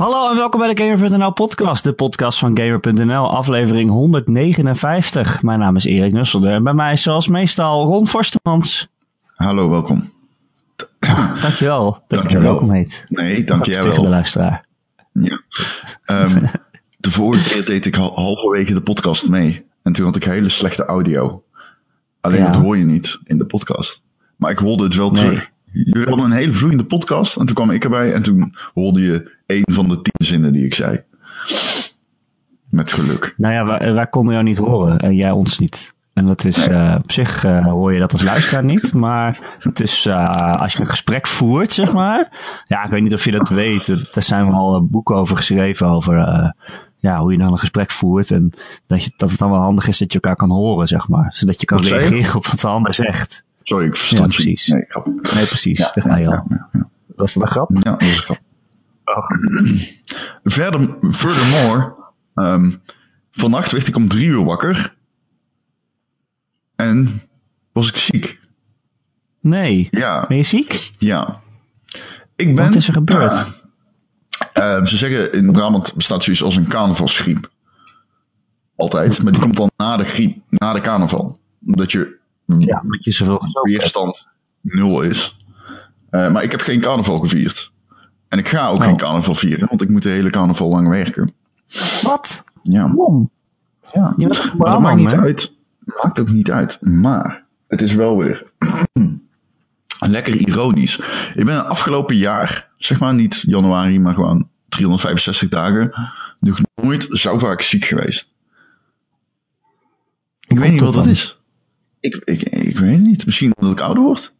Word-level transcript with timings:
Hallo 0.00 0.30
en 0.30 0.36
welkom 0.36 0.60
bij 0.60 0.74
de 0.74 0.82
Gamer.nl 0.82 1.32
podcast, 1.32 1.84
de 1.84 1.92
podcast 1.92 2.38
van 2.38 2.56
Gamer.nl, 2.58 3.30
aflevering 3.30 3.90
159. 3.90 5.42
Mijn 5.42 5.58
naam 5.58 5.76
is 5.76 5.84
Erik 5.84 6.12
Nusselder 6.12 6.52
en 6.52 6.62
bij 6.62 6.72
mij 6.72 6.92
is 6.92 7.02
zoals 7.02 7.28
meestal 7.28 7.84
Ron 7.86 8.06
Forstemans. 8.06 8.86
Hallo, 9.34 9.68
welkom. 9.70 10.12
Dankjewel 11.40 11.90
dat 11.92 12.02
je 12.08 12.16
Dankjewel. 12.16 12.42
welkom 12.42 12.70
heet. 12.70 13.04
Nee, 13.08 13.44
dank 13.44 13.64
jij 13.66 13.82
Tegen 13.82 14.02
de 14.02 14.08
luisteraar. 14.08 14.64
Ja. 15.12 15.40
Ehm, 16.04 16.44
de 16.98 17.10
vorige 17.10 17.48
keer 17.48 17.64
deed 17.64 17.86
ik 17.86 17.94
hal- 17.94 18.14
halverwege 18.14 18.72
de 18.74 18.82
podcast 18.82 19.28
mee. 19.28 19.66
En 19.82 19.92
toen 19.92 20.04
had 20.04 20.16
ik 20.16 20.24
hele 20.24 20.48
slechte 20.48 20.84
audio. 20.84 21.42
Alleen 22.20 22.38
Ja. 22.38 22.50
dat 22.50 22.60
hoor 22.62 22.76
je 22.76 22.84
niet 22.84 23.18
in 23.24 23.38
de 23.38 23.46
podcast. 23.46 24.02
Maar 24.36 24.50
ik 24.50 24.58
hoorde 24.58 24.84
het 24.84 24.94
wel 24.94 25.10
Nee. 25.10 25.24
terug. 25.24 25.50
Jullie 25.72 26.08
hadden 26.08 26.24
een 26.24 26.32
hele 26.32 26.52
vloeiende 26.52 26.84
podcast. 26.84 27.36
En 27.36 27.46
toen 27.46 27.54
kwam 27.54 27.70
ik 27.70 27.84
erbij. 27.84 28.12
En 28.12 28.22
toen 28.22 28.54
hoorde 28.74 29.00
je 29.00 29.30
een 29.46 29.74
van 29.74 29.88
de 29.88 30.02
tien 30.02 30.26
zinnen 30.26 30.52
die 30.52 30.64
ik 30.64 30.74
zei. 30.74 31.02
Met 32.70 32.92
geluk. 32.92 33.34
Nou 33.36 33.54
ja, 33.54 33.64
wij, 33.64 33.92
wij 33.92 34.06
konden 34.06 34.32
jou 34.32 34.44
niet 34.46 34.58
horen 34.58 34.98
en 34.98 35.14
jij 35.14 35.30
ons 35.30 35.58
niet. 35.58 35.94
En 36.12 36.26
dat 36.26 36.44
is, 36.44 36.68
eh, 36.68 36.94
op 36.98 37.12
zich 37.12 37.44
eh, 37.44 37.64
hoor 37.64 37.92
je 37.92 38.00
dat 38.00 38.12
als 38.12 38.22
luisteraar 38.22 38.64
niet, 38.64 38.94
maar 38.94 39.56
het 39.58 39.80
is, 39.80 40.06
eh, 40.06 40.52
als 40.52 40.72
je 40.72 40.80
een 40.80 40.86
gesprek 40.86 41.26
voert, 41.26 41.72
zeg 41.72 41.92
maar. 41.92 42.28
Ja, 42.64 42.84
ik 42.84 42.90
weet 42.90 43.02
niet 43.02 43.14
of 43.14 43.24
je 43.24 43.30
dat 43.30 43.48
weet. 43.48 43.86
Daar 43.86 44.22
zijn 44.22 44.50
wel 44.50 44.74
eh, 44.74 44.82
boeken 44.82 45.16
over 45.16 45.36
geschreven, 45.36 45.86
over 45.86 46.14
ja, 46.98 47.20
hoe 47.20 47.32
je 47.32 47.38
dan 47.38 47.52
een 47.52 47.58
gesprek 47.58 47.90
voert. 47.90 48.30
En 48.30 48.52
dat, 48.86 49.04
je, 49.04 49.12
dat 49.16 49.30
het 49.30 49.38
dan 49.38 49.50
wel 49.50 49.60
handig 49.60 49.88
is 49.88 49.98
dat 49.98 50.12
je 50.12 50.20
elkaar 50.20 50.36
kan 50.36 50.50
horen, 50.50 50.86
zeg 50.86 51.08
maar. 51.08 51.32
Zodat 51.32 51.60
je 51.60 51.66
kan 51.66 51.78
Wat 51.78 51.86
reageren 51.86 52.34
op 52.34 52.46
wat 52.46 52.60
de 52.60 52.68
ander 52.68 52.94
zegt. 52.94 53.44
Sorry, 53.70 53.86
ik 53.86 53.96
verstand 53.96 54.30
Ja, 54.30 54.36
precies. 54.36 54.66
Nee, 54.66 54.84
grap. 54.88 55.06
Nee, 55.34 55.46
precies. 55.46 55.78
Ja, 55.78 55.92
ga 55.94 56.16
je 56.16 56.26
al. 56.26 56.46
Was 57.16 57.34
dat 57.34 57.42
een 57.42 57.48
grap? 57.48 57.70
Ja, 57.70 57.90
dat 57.90 58.02
is 58.02 58.16
een 58.16 58.22
grap. 58.22 58.38
Oh. 59.04 59.18
Verder, 60.54 60.80
furthermore, 61.12 61.94
ehm, 62.34 62.70
vannacht 63.30 63.72
werd 63.72 63.86
ik 63.86 63.96
om 63.96 64.08
drie 64.08 64.26
uur 64.28 64.44
wakker. 64.44 64.94
En 66.76 67.22
was 67.72 67.88
ik 67.88 67.96
ziek. 67.96 68.38
Nee. 69.40 69.88
Ja, 69.90 70.26
Ben 70.26 70.36
je 70.36 70.42
ziek? 70.42 70.90
ja. 70.98 71.40
Ik 72.36 72.54
ben, 72.54 72.64
Wat 72.64 72.74
is 72.74 72.86
er 72.86 72.92
gebeurd? 72.92 73.62
Ehm, 74.52 74.86
ze 74.86 74.96
zeggen 74.96 75.32
in 75.32 75.52
Brabant 75.52 75.94
bestaat 75.94 76.22
zoiets 76.24 76.42
als 76.42 76.56
een 76.56 76.68
carnavalsgriep. 76.68 77.50
Altijd, 78.76 79.22
maar 79.22 79.32
die 79.32 79.40
komt 79.40 79.56
dan 79.56 79.70
na 79.76 79.96
de 79.96 80.04
griep, 80.04 80.42
na 80.48 80.72
de 80.72 80.80
carnaval. 80.80 81.38
Omdat 81.66 81.92
je 81.92 82.18
Ja, 82.58 82.80
omdat 82.84 83.04
je 83.04 83.10
zoveel 83.12 83.40
weerstand 83.62 84.28
nul 84.60 85.02
is. 85.02 85.36
Eh, 86.10 86.32
maar 86.32 86.42
ik 86.42 86.50
heb 86.50 86.60
geen 86.60 86.80
carnaval 86.80 87.18
gevierd. 87.20 87.72
En 88.28 88.38
ik 88.38 88.48
ga 88.48 88.68
ook 88.68 88.76
Oh. 88.78 88.84
geen 88.84 88.96
carnaval 88.96 89.34
vieren, 89.34 89.68
want 89.68 89.82
ik 89.82 89.90
moet 89.90 90.02
de 90.02 90.08
hele 90.08 90.30
carnaval 90.30 90.68
lang 90.68 90.88
werken. 90.88 91.32
Wat? 92.02 92.44
Ja. 92.62 92.94
Ja, 93.92 94.14
Je 94.16 94.26
bent 94.26 94.42
toch 94.42 94.54
maar 94.56 94.70
dat 94.70 94.80
maakt 94.80 94.96
niet 94.96 95.10
hè? 95.10 95.18
uit. 95.18 95.52
Maakt 96.02 96.18
ook 96.18 96.30
niet 96.30 96.50
uit. 96.50 96.78
Maar 96.80 97.44
het 97.68 97.82
is 97.82 97.94
wel 97.94 98.16
weer 98.16 98.50
lekker 99.98 100.34
ironisch. 100.34 100.98
Ik 101.34 101.44
ben 101.44 101.54
het 101.56 101.66
afgelopen 101.66 102.16
jaar, 102.16 102.68
zeg 102.76 103.00
maar 103.00 103.14
niet 103.14 103.40
januari, 103.46 104.00
maar 104.00 104.14
gewoon 104.14 104.48
365 104.68 105.48
dagen, 105.48 105.92
nog 106.38 106.58
nooit 106.74 107.08
zo 107.10 107.38
vaak 107.38 107.62
ziek 107.62 107.84
geweest. 107.84 108.34
Ik 110.46 110.58
weet 110.58 110.70
niet 110.72 110.80
wat 110.80 110.92
dat 110.92 111.02
dan? 111.04 111.12
is. 111.12 111.39
Ik, 112.00 112.14
ik, 112.24 112.42
ik 112.42 112.78
weet 112.78 112.90
het 112.92 113.00
niet. 113.00 113.26
Misschien 113.26 113.52
omdat 113.56 113.78
ik 113.78 113.84
ouder 113.84 114.02
word. 114.02 114.32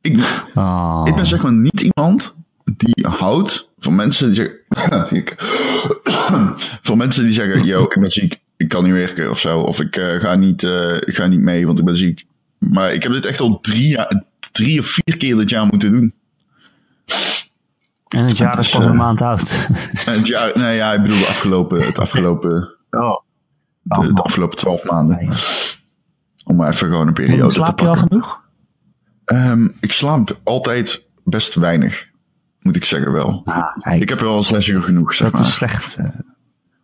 Ik, 0.00 0.44
Oh. 0.54 1.02
ik 1.04 1.14
ben 1.14 1.26
zeg 1.26 1.42
maar 1.42 1.52
niet 1.52 1.80
iemand 1.80 2.34
die 2.76 3.06
houdt 3.08 3.68
van 3.78 3.94
mensen 3.94 4.32
die 4.32 4.34
zeggen. 4.34 5.36
van 6.82 6.96
mensen 6.98 7.24
die 7.24 7.32
zeggen: 7.32 7.64
Yo, 7.64 7.82
ik 7.82 8.00
ben 8.00 8.10
ziek, 8.12 8.40
ik 8.56 8.68
kan 8.68 8.84
niet 8.84 8.92
werken 8.92 9.30
of 9.30 9.38
zo. 9.38 9.60
Of 9.60 9.80
ik, 9.80 9.96
eh, 9.96 10.20
ga 10.20 10.34
niet, 10.34 10.62
eh, 10.62 10.94
ik 10.94 11.14
ga 11.14 11.26
niet 11.26 11.40
mee, 11.40 11.66
want 11.66 11.78
ik 11.78 11.84
ben 11.84 11.96
ziek. 11.96 12.24
Maar 12.58 12.92
ik 12.92 13.02
heb 13.02 13.12
dit 13.12 13.26
echt 13.26 13.40
al 13.40 13.60
drie, 13.60 13.88
jaar, 13.88 14.22
drie 14.52 14.78
of 14.78 14.86
vier 14.86 15.16
keer 15.16 15.36
dit 15.36 15.48
jaar 15.48 15.66
moeten 15.66 15.90
doen. 15.92 16.14
En 18.08 18.20
het 18.20 18.36
jaar 18.36 18.58
is 18.58 18.70
pas 18.70 18.84
een 18.84 18.90
eh, 18.90 18.96
maand 18.98 19.22
oud. 19.22 19.50
En 20.06 20.12
het 20.18 20.26
jaar, 20.26 20.58
nee, 20.58 20.76
ja, 20.76 20.92
ik 20.92 21.02
bedoel 21.02 21.18
de 21.18 21.26
afgelopen, 21.26 21.82
het 21.82 21.98
afgelopen, 21.98 22.74
Oh. 22.90 23.20
de, 23.82 24.12
de 24.12 24.22
afgelopen 24.22 24.58
twaalf 24.58 24.84
maanden. 24.84 25.28
Om 26.48 26.62
even 26.62 26.88
gewoon 26.88 27.06
een 27.06 27.12
periode 27.12 27.46
te 27.46 27.54
Slaap 27.54 27.80
je 27.80 27.86
al 27.86 27.92
pakken. 27.94 28.08
genoeg? 28.08 28.40
Ehm, 29.24 29.68
ik 29.80 29.92
slaap 29.92 30.40
altijd 30.42 31.06
best 31.24 31.54
weinig, 31.54 32.08
moet 32.60 32.76
ik 32.76 32.84
zeggen 32.84 33.12
wel. 33.12 33.42
Ah, 33.44 33.96
Ik 34.00 34.08
heb 34.08 34.20
wel 34.20 34.42
zes 34.42 34.66
uur 34.66 34.82
genoeg, 34.82 35.14
zeg 35.14 35.30
dat 35.30 35.40
is 35.40 35.54
slecht. 35.54 35.96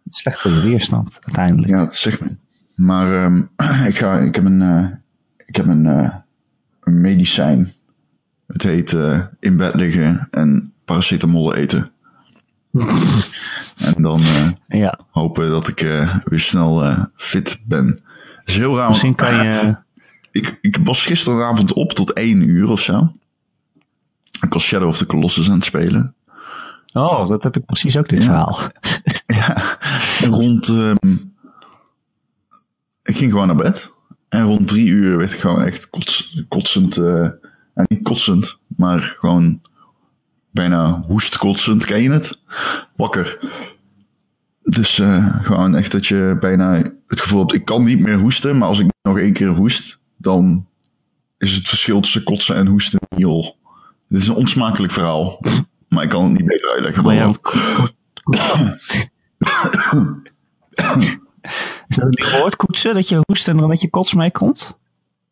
is 0.05 0.17
slecht 0.19 0.41
voor 0.41 0.50
je 0.50 0.61
weerstand, 0.61 1.19
uiteindelijk. 1.23 1.69
Ja, 1.69 1.78
dat 1.78 1.95
zegt 1.95 2.21
me. 2.21 2.37
Maar 2.75 3.25
ehm, 3.25 3.37
ik, 3.91 3.99
ga, 3.99 4.19
ik 4.19 4.34
heb 4.34 4.45
een, 4.45 4.62
eh, 4.62 4.87
ik 5.47 5.56
heb 5.56 5.67
een, 5.67 5.87
eh, 5.87 6.15
een 6.81 7.00
medicijn. 7.00 7.73
Het 8.47 8.62
heet 8.62 8.97
in 9.41 9.56
bed 9.56 9.75
liggen 9.75 10.29
en 10.31 10.73
paracetamol 10.84 11.55
eten. 11.55 11.91
en 13.94 14.03
dan 14.03 14.21
Ja, 14.69 14.99
hopen 15.11 15.50
dat 15.50 15.69
ik 15.69 15.79
weer 16.25 16.41
snel 16.41 16.97
fit 17.17 17.61
ben. 17.67 18.00
Is 18.45 18.57
heel 18.57 18.77
raar. 18.77 18.89
misschien 18.89 19.15
kan 19.15 19.35
je... 19.35 19.77
ik, 20.41 20.59
ik 20.61 20.79
was 20.85 21.07
gisteravond 21.07 21.73
op 21.73 21.93
tot 21.93 22.13
één 22.13 22.49
uur 22.49 22.69
of 22.69 22.81
zo. 22.81 23.13
Ik 24.41 24.53
was 24.53 24.65
Shadow 24.65 24.89
of 24.89 24.97
the 24.97 25.07
Colossus 25.07 25.49
aan 25.49 25.55
het 25.55 25.65
spelen. 25.65 26.15
Oh, 26.93 27.29
dat 27.29 27.43
heb 27.43 27.57
ik 27.57 27.65
precies 27.65 27.97
ook, 27.97 28.09
dit 28.09 28.23
Ja. 28.23 28.29
verhaal. 28.29 28.59
Ja, 29.27 29.79
en 30.23 30.31
rond. 30.35 30.69
ehm, 30.69 31.17
ik 33.03 33.17
ging 33.17 33.31
gewoon 33.31 33.47
naar 33.47 33.57
bed. 33.57 33.91
En 34.29 34.45
rond 34.45 34.69
drie 34.69 34.87
uur 34.89 35.17
werd 35.19 35.33
ik 35.33 35.41
gewoon 35.41 35.63
echt 35.63 35.91
kots, 35.91 36.43
kotsend. 36.49 36.97
eh, 36.97 37.03
nou, 37.75 37.87
niet 37.89 38.03
kotsend, 38.03 38.59
maar 38.77 39.01
gewoon 39.19 39.61
bijna 40.51 41.03
hoestkotsend. 41.07 41.85
Ken 41.85 42.03
je 42.03 42.11
het? 42.11 42.39
Wakker. 42.97 43.39
Dus 44.62 44.99
eh, 44.99 45.45
gewoon 45.45 45.77
echt 45.77 45.93
dat 45.93 46.06
je 46.06 46.37
bijna 46.41 46.83
het 47.06 47.21
gevoel 47.21 47.41
hebt: 47.41 47.55
ik 47.55 47.65
kan 47.65 47.84
niet 47.84 48.00
meer 48.00 48.19
hoesten. 48.19 48.59
Maar 48.59 48.69
als 48.69 48.78
ik 48.78 48.91
nog 49.03 49.19
één 49.19 49.33
keer 49.33 49.49
hoest, 49.49 49.99
dan 50.17 50.67
is 51.39 51.55
het 51.55 51.69
verschil 51.69 52.00
tussen 52.00 52.23
kotsen 52.23 52.56
en 52.56 52.67
hoesten 52.67 53.00
nul. 53.17 53.56
Dit 54.09 54.21
is 54.21 54.28
een 54.28 54.34
onsmakelijk 54.34 54.93
verhaal. 54.93 55.41
Maar 55.89 56.03
ik 56.03 56.09
kan 56.09 56.25
het 56.25 56.33
niet 56.33 56.45
beter 56.45 56.71
uitleggen. 56.71 57.05
Maar 57.05 57.17
dan 57.17 57.39
is 61.89 61.97
dat 61.97 62.19
een 62.19 62.39
woord, 62.39 62.56
koetsen, 62.56 62.94
dat 62.94 63.09
je 63.09 63.21
hoest 63.27 63.49
en 63.49 63.56
er 63.56 63.62
een 63.62 63.69
beetje 63.69 63.91
kots 63.91 64.15
mee 64.15 64.31
komt? 64.31 64.77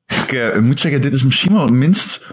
Ik 0.07 0.33
eh, 0.33 0.59
moet 0.59 0.81
zeggen, 0.81 1.03
dit 1.03 1.13
is 1.13 1.23
misschien 1.23 1.53
wel 1.53 1.63
het 1.65 1.75
minst 1.75 2.27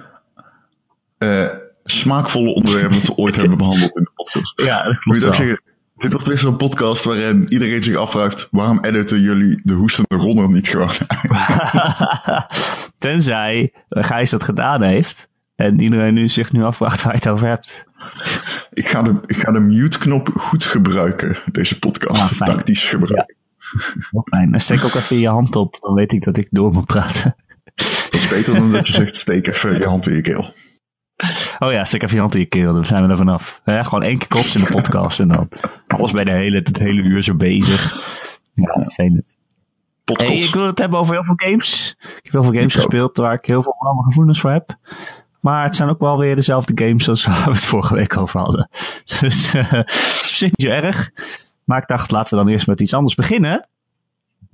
eh, 1.17 1.47
smaakvolle 1.83 2.53
onderwerp 2.53 2.91
dat 2.91 3.01
we 3.01 3.15
ooit 3.15 3.35
hebben 3.35 3.57
behandeld 3.57 3.97
in 3.97 4.03
de 4.03 4.11
podcast. 4.13 4.61
Ja, 4.61 4.83
dat 4.83 5.05
Moet 5.05 5.21
je 5.21 5.27
ook 5.27 5.35
zeggen, 5.35 5.61
dit 5.97 6.11
wordt 6.11 6.27
weer 6.27 6.37
zo'n 6.37 6.57
podcast 6.57 7.03
waarin 7.03 7.45
iedereen 7.47 7.83
zich 7.83 7.95
afvraagt, 7.95 8.47
waarom 8.51 8.83
editen 8.83 9.21
jullie 9.21 9.61
de 9.63 9.73
hoestende 9.73 10.15
Ronner 10.15 10.49
niet 10.49 10.67
gewoon? 10.67 10.93
Tenzij 12.97 13.73
eh, 13.87 14.03
Gijs 14.03 14.29
dat 14.29 14.43
gedaan 14.43 14.81
heeft 14.81 15.29
en 15.55 15.81
iedereen 15.81 16.13
nu 16.13 16.29
zich 16.29 16.51
nu 16.51 16.63
afvraagt 16.63 17.03
waar 17.03 17.13
je 17.13 17.19
het 17.19 17.29
over 17.29 17.47
hebt. 17.47 17.85
ik, 18.73 18.87
ga 18.87 19.01
de, 19.01 19.19
ik 19.25 19.35
ga 19.35 19.51
de 19.51 19.59
mute-knop 19.59 20.29
goed 20.35 20.63
gebruiken, 20.63 21.37
deze 21.51 21.79
podcast. 21.79 22.41
Ah. 22.41 22.47
Tactisch 22.47 22.83
gebruiken. 22.83 23.35
Fijn. 24.23 24.53
En 24.53 24.61
steek 24.61 24.83
ook 24.83 24.93
even 24.93 25.19
je 25.19 25.27
hand 25.27 25.55
op, 25.55 25.77
dan 25.81 25.93
weet 25.93 26.13
ik 26.13 26.23
dat 26.23 26.37
ik 26.37 26.47
door 26.49 26.73
moet 26.73 26.85
praten. 26.85 27.35
Dat 27.75 28.09
is 28.11 28.27
beter 28.27 28.53
dan 28.53 28.71
dat 28.71 28.87
je 28.87 28.93
zegt, 29.01 29.15
steek 29.15 29.47
even 29.47 29.77
je 29.77 29.85
hand 29.85 30.07
in 30.07 30.15
je 30.15 30.21
keel. 30.21 30.53
Oh 31.59 31.71
ja, 31.71 31.85
steek 31.85 32.03
even 32.03 32.15
je 32.15 32.21
hand 32.21 32.33
in 32.33 32.39
je 32.39 32.45
keel, 32.45 32.73
dan 32.73 32.85
zijn 32.85 33.03
we 33.03 33.09
er 33.09 33.17
vanaf. 33.17 33.61
Ja, 33.65 33.83
gewoon 33.83 34.03
één 34.03 34.17
keer 34.17 34.27
kotsen 34.27 34.59
in 34.59 34.65
de 34.65 34.73
podcast 34.73 35.19
en 35.19 35.27
dan 35.27 35.49
alles 35.87 36.11
bij 36.11 36.23
de 36.23 36.31
hele, 36.31 36.57
het 36.57 36.77
hele 36.77 37.01
uur 37.01 37.23
zo 37.23 37.35
bezig. 37.35 37.95
Ja, 38.53 38.81
vervelend. 38.83 39.35
Hey, 40.05 40.37
ik 40.37 40.53
wil 40.53 40.65
het 40.65 40.77
hebben 40.77 40.99
over 40.99 41.13
heel 41.13 41.23
veel 41.23 41.49
games. 41.49 41.95
Ik 41.99 42.19
heb 42.23 42.31
heel 42.31 42.43
veel 42.43 42.53
games 42.53 42.73
Ik 42.73 42.79
ook. 42.79 42.85
gespeeld 42.85 43.17
waar 43.17 43.33
ik 43.33 43.45
heel 43.45 43.63
veel 43.63 43.75
warme 43.79 44.03
gevoelens 44.03 44.39
voor 44.39 44.51
heb. 44.51 44.75
Maar 45.41 45.63
het 45.63 45.75
zijn 45.75 45.89
ook 45.89 45.99
wel 45.99 46.17
weer 46.17 46.35
dezelfde 46.35 46.85
games 46.85 47.09
als 47.09 47.25
waar 47.25 47.45
we 47.45 47.51
het 47.51 47.65
vorige 47.65 47.93
week 47.95 48.17
over 48.17 48.39
hadden. 48.39 48.69
Dus 49.19 49.53
eh, 49.53 49.71
het 49.71 49.89
is 49.91 50.29
op 50.29 50.35
zich 50.35 50.49
niet 50.55 50.67
zo 50.67 50.73
erg. 50.73 51.11
Maar 51.63 51.81
ik 51.81 51.87
dacht, 51.87 52.11
laten 52.11 52.37
we 52.37 52.43
dan 52.43 52.53
eerst 52.53 52.67
met 52.67 52.81
iets 52.81 52.93
anders 52.93 53.15
beginnen. 53.15 53.67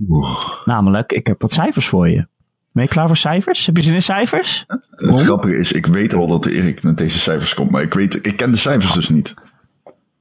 Oeh. 0.10 0.44
Namelijk, 0.66 1.12
ik 1.12 1.28
heb 1.28 1.42
wat 1.42 1.54
cijfers 1.54 1.88
voor 1.88 2.10
je. 2.10 2.28
Ben 2.74 2.84
je 2.84 2.90
klaar 2.90 3.08
voor 3.08 3.18
cijfers? 3.18 3.66
Heb 3.66 3.78
je 3.78 3.84
zin 3.84 3.94
in 3.94 4.02
cijfers? 4.02 4.64
Het 4.90 5.22
grappige 5.22 5.58
is, 5.58 5.72
ik 5.72 5.86
weet 5.86 6.14
al 6.14 6.28
dat 6.28 6.46
Erik 6.46 6.84
met 6.84 6.98
deze 6.98 7.20
cijfers 7.20 7.54
komt, 7.54 7.72
maar 7.72 7.82
ik, 7.82 7.94
weet, 7.94 8.26
ik 8.28 8.38
ken 8.38 8.52
de 8.52 8.58
cijfers 8.58 8.94
dus 8.94 9.10
niet. 9.10 9.34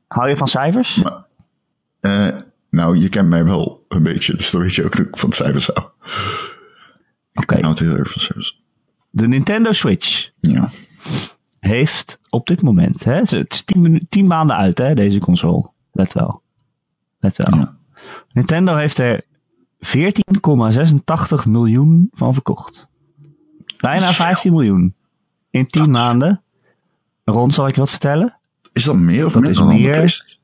Hou 0.08 0.28
je 0.28 0.36
van 0.36 0.46
cijfers? 0.46 0.94
Maar, 1.02 1.24
eh, 2.00 2.38
nou, 2.70 2.96
je 2.98 3.08
kent 3.08 3.28
mij 3.28 3.44
wel 3.44 3.84
een 3.88 4.02
beetje, 4.02 4.36
dus 4.36 4.50
dan 4.50 4.60
weet 4.60 4.74
je 4.74 4.84
ook 4.84 4.96
dat 4.96 5.06
ik 5.06 5.16
van 5.18 5.32
cijfers 5.32 5.66
hou. 5.66 5.86
Oké, 7.34 7.54
Ik 7.54 7.60
hou 7.60 7.66
het 7.74 7.78
heel 7.78 7.96
erg 7.96 8.10
van 8.10 8.20
cijfers. 8.20 8.60
de 9.10 9.28
Nintendo 9.28 9.72
Switch. 9.72 10.30
Ja. 10.40 10.70
heeft 11.60 12.20
op 12.28 12.46
dit 12.46 12.62
moment, 12.62 13.04
hè, 13.04 13.14
het 13.14 13.52
is 13.52 13.62
tien, 13.64 14.06
tien 14.08 14.26
maanden 14.26 14.56
uit, 14.56 14.78
hè, 14.78 14.94
deze 14.94 15.18
console. 15.18 15.70
Let 15.92 16.12
wel. 16.12 16.42
Let 17.20 17.36
wel. 17.36 17.58
Ja. 17.58 17.76
Nintendo 18.32 18.76
heeft 18.76 18.98
er 18.98 19.24
14,86 19.86 21.46
miljoen 21.48 22.08
van 22.12 22.32
verkocht. 22.32 22.88
Bijna 23.76 24.12
15 24.12 24.52
miljoen. 24.52 24.94
In 25.50 25.66
10 25.66 25.90
maanden. 25.90 26.42
Rond, 27.24 27.54
zal 27.54 27.66
ik 27.66 27.74
je 27.74 27.80
wat 27.80 27.90
vertellen? 27.90 28.38
Is 28.72 28.84
dat 28.84 28.96
meer 28.96 29.26
of 29.26 29.32
Dat 29.32 29.42
minder 29.42 29.50
is 29.50 29.56
dan 29.56 29.66
de 29.76 29.82
meer. 29.82 30.38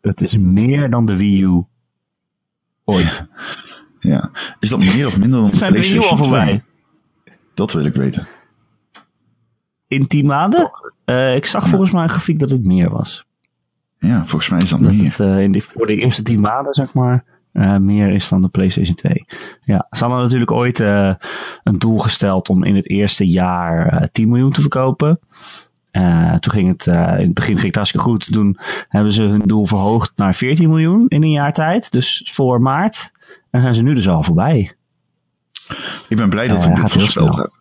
Dat 0.00 0.20
is 0.20 0.36
meer 0.36 0.90
dan 0.90 1.06
de 1.06 1.16
Wii 1.16 1.42
U. 1.42 1.62
Ooit. 2.84 3.26
Ja. 4.00 4.30
Is 4.60 4.68
dat 4.68 4.78
meer 4.78 5.06
of 5.06 5.18
minder 5.18 5.40
dan 5.40 5.50
de 5.50 5.56
Zijn 5.56 5.72
de 5.72 5.80
Wii 5.80 5.94
U 5.94 5.98
al 5.98 6.00
PlayStation 6.16 6.32
2? 6.32 6.46
voorbij? 6.46 6.64
Dat 7.54 7.72
wil 7.72 7.84
ik 7.84 7.94
weten. 7.94 8.26
In 9.88 10.06
10 10.06 10.26
maanden? 10.26 10.70
Eh, 11.04 11.36
ik 11.36 11.46
zag 11.46 11.68
volgens 11.68 11.90
mij 11.90 12.02
een 12.02 12.08
grafiek 12.08 12.38
dat 12.38 12.50
het 12.50 12.64
meer 12.64 12.90
was. 12.90 13.24
Ja, 13.98 14.18
volgens 14.26 14.48
mij 14.50 14.60
is 14.62 14.70
dat 14.70 14.80
Dat 14.82 14.92
meer. 14.92 15.04
het 15.04 15.20
eh, 15.20 15.38
in 15.38 15.52
de, 15.52 15.60
voor 15.60 15.86
de 15.86 15.96
eerste 15.96 16.22
10 16.22 16.40
maanden, 16.40 16.74
zeg 16.74 16.94
maar, 16.94 17.24
eh, 17.54 17.76
meer 17.76 18.10
is 18.10 18.28
dan 18.28 18.42
de 18.42 18.48
PlayStation 18.48 18.94
2. 18.96 19.24
Ja, 19.64 19.86
ze 19.90 20.04
hadden 20.04 20.22
natuurlijk 20.22 20.50
ooit 20.50 20.80
eh, 20.80 21.14
een 21.62 21.78
doel 21.78 21.98
gesteld 21.98 22.48
om 22.48 22.64
in 22.64 22.76
het 22.76 22.88
eerste 22.88 23.26
jaar 23.26 23.86
eh 23.86 24.08
10 24.12 24.28
miljoen 24.28 24.52
te 24.52 24.60
verkopen. 24.60 25.18
Eh, 25.94 26.34
toen 26.34 26.52
ging 26.52 26.68
het, 26.68 26.86
eh, 26.86 27.18
in 27.18 27.24
het 27.24 27.34
begin 27.34 27.54
ging 27.54 27.66
het 27.66 27.74
hartstikke 27.74 28.06
goed. 28.06 28.32
Toen 28.32 28.58
hebben 28.88 29.12
ze 29.12 29.22
hun 29.22 29.40
doel 29.40 29.66
verhoogd 29.66 30.12
naar 30.16 30.34
14 30.34 30.68
miljoen 30.68 31.08
in 31.08 31.22
een 31.22 31.30
jaar 31.30 31.52
tijd. 31.52 31.90
Dus 31.90 32.30
voor 32.32 32.60
maart. 32.60 33.12
En 33.50 33.60
zijn 33.60 33.74
ze 33.74 33.82
nu 33.82 33.94
dus 33.94 34.08
al 34.08 34.22
voorbij. 34.22 34.72
Ik 36.08 36.16
ben 36.16 36.30
blij 36.30 36.48
dat 36.48 36.64
Eh, 36.64 36.70
ik 36.70 36.76
dit 36.76 36.90
voorspeld 36.90 37.36
heb. 37.36 37.52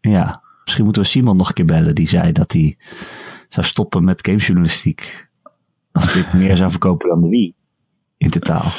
Ja, 0.00 0.42
misschien 0.64 0.84
moeten 0.84 1.02
we 1.02 1.08
Simon 1.08 1.36
nog 1.36 1.48
een 1.48 1.54
keer 1.54 1.64
bellen. 1.64 1.94
Die 1.94 2.08
zei 2.08 2.32
dat 2.32 2.52
hij 2.52 2.76
zou 3.48 3.66
stoppen 3.66 4.04
met 4.04 4.26
gamejournalistiek. 4.26 5.28
Als 5.92 6.12
dit 6.12 6.32
meer 6.32 6.56
zou 6.56 6.70
verkopen 6.70 7.08
dan 7.08 7.20
de 7.20 7.28
Wii. 7.28 7.54
In 8.16 8.30
totaal. 8.30 8.72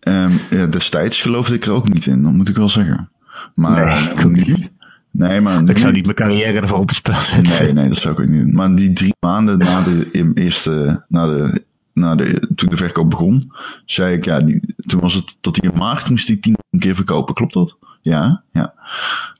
Ehm, 0.00 0.32
ja, 0.50 0.66
destijds 0.66 1.22
geloofde 1.22 1.54
ik 1.54 1.64
er 1.66 1.72
ook 1.72 1.88
niet 1.92 2.06
in, 2.06 2.22
dat 2.22 2.32
moet 2.32 2.48
ik 2.48 2.56
wel 2.56 2.68
zeggen. 2.68 3.10
Maar 3.54 3.84
Nee, 3.86 4.12
ik 4.12 4.24
ook 4.24 4.30
niet. 4.30 4.72
Nee, 5.10 5.40
maar 5.40 5.68
Ik 5.68 5.78
zou 5.78 5.92
niet 5.92 6.04
mijn 6.04 6.16
carrière 6.16 6.60
ervoor 6.60 6.78
op 6.78 6.88
het 6.88 6.96
spel 6.96 7.20
zetten. 7.20 7.64
Nee, 7.64 7.72
nee, 7.72 7.88
dat 7.88 7.96
zou 7.96 8.14
ik 8.14 8.20
ook 8.20 8.26
niet 8.26 8.40
doen. 8.44 8.54
Maar 8.54 8.74
die 8.74 8.92
drie 8.92 9.14
maanden 9.20 9.58
na 9.58 9.82
de 9.82 10.32
eerste, 10.34 11.04
na 11.08 11.26
de, 11.26 11.64
na 11.92 12.14
de, 12.14 12.48
toen 12.54 12.70
de 12.70 12.76
verkoop 12.76 13.10
begon, 13.10 13.52
zei 13.84 14.14
ik, 14.14 14.24
ja, 14.24 14.40
die, 14.40 14.74
toen 14.76 15.00
was 15.00 15.14
het 15.14 15.36
dat 15.40 15.56
hij 15.60 15.70
in 15.70 15.78
maart 15.78 16.10
moest 16.10 16.26
die 16.26 16.40
tien 16.40 16.56
keer 16.78 16.94
verkopen. 16.94 17.34
Klopt 17.34 17.52
dat? 17.52 17.78
Ja, 18.00 18.42
ja. 18.52 18.74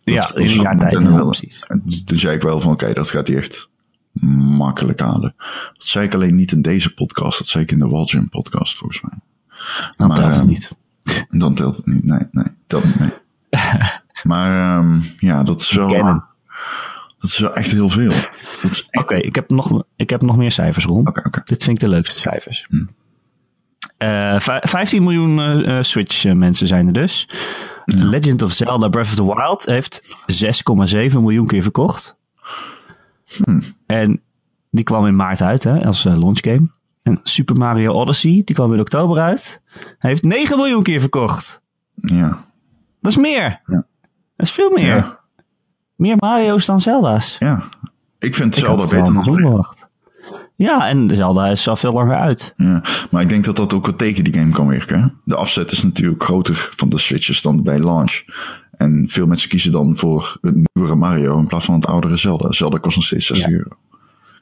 Ja, 0.05 0.35
in 0.35 0.49
een 0.49 0.61
jaar 0.61 0.79
tijd. 0.79 1.25
precies. 1.25 1.65
En 1.67 1.83
toen 2.05 2.19
zei 2.19 2.37
ik 2.37 2.43
wel 2.43 2.61
van, 2.61 2.73
oké, 2.73 2.93
dat 2.93 3.11
gaat 3.11 3.27
hij 3.29 3.37
echt 3.37 3.69
makkelijk 4.57 5.01
halen. 5.01 5.35
Dat 5.73 5.87
zei 5.87 6.07
ik 6.07 6.15
alleen 6.15 6.35
niet 6.35 6.53
in 6.53 6.63
deze 6.63 6.95
podcast, 6.95 7.39
dat 7.39 7.47
zei 7.49 7.65
ik 7.65 7.71
in 7.71 7.79
de 7.79 7.89
Walgym 7.89 8.29
podcast 8.29 8.77
volgens 8.77 9.01
mij. 9.01 9.19
Dan 9.97 10.09
Maar, 10.09 10.17
telt 10.17 10.31
het 10.33 10.41
ehm, 10.41 10.49
niet. 10.49 10.71
Dan 11.31 11.55
telt 11.55 11.77
het 11.77 11.87
niet, 11.87 12.05
nee, 12.05 12.21
nee, 12.31 12.45
telt 12.67 12.85
niet 12.85 12.99
mee. 12.99 13.11
maar 14.31 14.79
ehm, 14.79 14.99
ja, 15.19 15.43
dat 15.43 15.61
is 15.61 15.71
wel, 15.71 15.89
dat 17.19 17.31
is 17.31 17.39
wel 17.39 17.55
echt 17.55 17.71
heel 17.71 17.89
veel. 17.89 18.13
Echt, 18.63 18.89
Oké, 18.91 19.15
ik, 19.17 19.35
heb 19.35 19.51
nog, 19.51 19.83
ik 19.97 20.11
heb 20.11 20.23
nog 20.23 20.37
meer 20.37 20.53
cijfers 20.53 20.85
rond. 20.85 21.09
oké, 21.09 21.23
oké. 21.27 21.41
Dit 21.45 21.65
vind 21.65 21.77
ik 21.77 21.83
de 21.89 21.91
leukste 21.95 22.21
cijfers. 22.21 22.67
Hm. 22.69 22.85
Eh, 23.97 24.41
vij- 24.41 24.63
15 24.65 25.03
miljoen 25.03 25.39
eh, 25.41 25.77
eh, 25.79 25.83
Switch 25.85 26.25
eh, 26.25 26.33
mensen 26.33 26.67
zijn 26.67 26.87
er 26.87 26.93
dus. 26.93 27.29
Legend 27.85 28.43
of 28.43 28.53
Zelda 28.53 28.89
Breath 28.89 29.07
of 29.07 29.15
the 29.15 29.25
Wild 29.25 29.65
heeft 29.65 30.09
6,7 31.13 31.21
miljoen 31.21 31.47
keer 31.47 31.63
verkocht. 31.63 32.17
Hm. 33.45 33.61
En 33.87 34.21
die 34.71 34.85
kwam 34.85 35.07
in 35.07 35.17
maart 35.17 35.43
uit 35.43 35.65
hè, 35.65 35.85
als 35.87 36.05
eh, 36.05 36.19
launch 36.19 36.39
game. 36.41 36.69
En 37.03 37.21
Super 37.23 37.57
Mario 37.57 37.93
Odyssey, 37.93 38.43
die 38.45 38.55
kwam 38.55 38.73
in 38.75 38.81
oktober 38.81 39.19
uit. 39.19 39.63
Hij 39.99 40.11
heeft 40.11 40.23
9 40.23 40.57
miljoen 40.57 40.83
keer 40.83 41.01
verkocht. 41.01 41.63
Ja, 41.95 42.45
Dat 43.01 43.13
is 43.13 43.19
meer. 43.19 43.61
Ja. 43.67 43.87
Dat 44.37 44.47
is 44.47 44.53
veel 44.53 44.71
meer. 44.71 44.87
ja, 44.97 45.19
Meer 45.97 46.17
Mario's 46.19 46.67
dan 46.67 46.81
Zelda's. 46.81 47.37
ja. 47.39 47.63
Ik 48.19 48.35
vind 48.35 48.57
Ik 48.57 48.65
Zelda 48.65 48.83
beter 48.87 49.13
dan 49.15 49.25
verwacht. 49.25 49.89
Ja, 50.57 50.89
en 50.89 51.17
Zelda 51.17 51.47
is 51.47 51.69
al 51.69 51.77
veel 51.77 51.93
langer 51.93 52.17
uit. 52.17 52.53
Ja, 52.57 52.83
maar 53.11 53.23
ik 53.23 53.29
denk 53.29 53.45
dat 53.45 53.57
dat 53.57 53.73
ook 53.73 53.87
wel 53.87 53.97
tegen 53.97 54.25
die 54.25 54.33
game 54.33 54.51
kan 54.53 54.67
werken. 54.69 55.03
hè. 55.03 55.09
De 55.25 55.37
afzet 55.37 55.73
is 55.73 55.83
natuurlijk 55.83 56.23
groter 56.23 56.71
van 56.77 56.89
de 56.89 56.99
Switches 56.99 57.43
dan 57.43 57.63
bij 57.63 57.79
launch. 57.79 58.23
En 58.81 59.05
veel 59.09 59.27
mensen 59.27 59.49
kiezen 59.49 59.73
dan 59.73 59.97
voor 59.97 60.39
het 60.41 60.55
nieuwere 60.73 60.97
Mario 60.97 61.39
in 61.39 61.47
plaats 61.47 61.65
van 61.65 61.75
het 61.75 61.87
oudere 61.87 62.17
Zelda. 62.17 62.53
Zelda 62.53 62.79
kost 62.79 62.97
nog 62.97 63.05
steeds 63.05 63.27
60 63.27 63.49
Ja. 63.51 63.57
euro. 63.57 63.71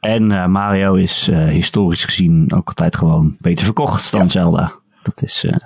En 0.00 0.32
eh, 0.32 0.46
Mario 0.46 0.94
is 0.94 1.28
eh, 1.28 1.46
historisch 1.46 2.04
gezien 2.04 2.52
ook 2.52 2.68
altijd 2.68 2.96
gewoon 2.96 3.36
beter 3.40 3.64
verkocht 3.64 4.10
dan 4.10 4.30
Zelda. 4.30 4.72
Dat 5.02 5.22
is, 5.22 5.44
eh, 5.44 5.56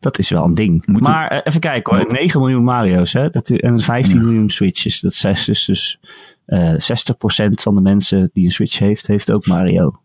dat 0.00 0.18
is 0.18 0.30
wel 0.30 0.44
een 0.44 0.54
ding. 0.54 0.86
Moet 0.86 1.00
maar 1.00 1.42
even 1.44 1.60
kijken 1.60 1.96
hoor. 1.96 2.12
9 2.12 2.40
miljoen 2.40 2.64
Mario's 2.64 3.12
hè? 3.12 3.30
Dat, 3.30 3.50
en 3.50 3.80
15 3.80 4.24
miljoen 4.24 4.50
Switches. 4.50 5.00
Dat 5.00 5.12
is 5.12 5.44
dus, 5.44 5.64
dus 5.64 6.00
eh 6.46 6.74
60% 6.78 7.62
van 7.62 7.74
de 7.74 7.80
mensen 7.80 8.30
die 8.32 8.44
een 8.44 8.50
Switch 8.52 8.78
heeft, 8.78 9.06
heeft 9.06 9.32
ook 9.32 9.46
Mario. 9.46 10.00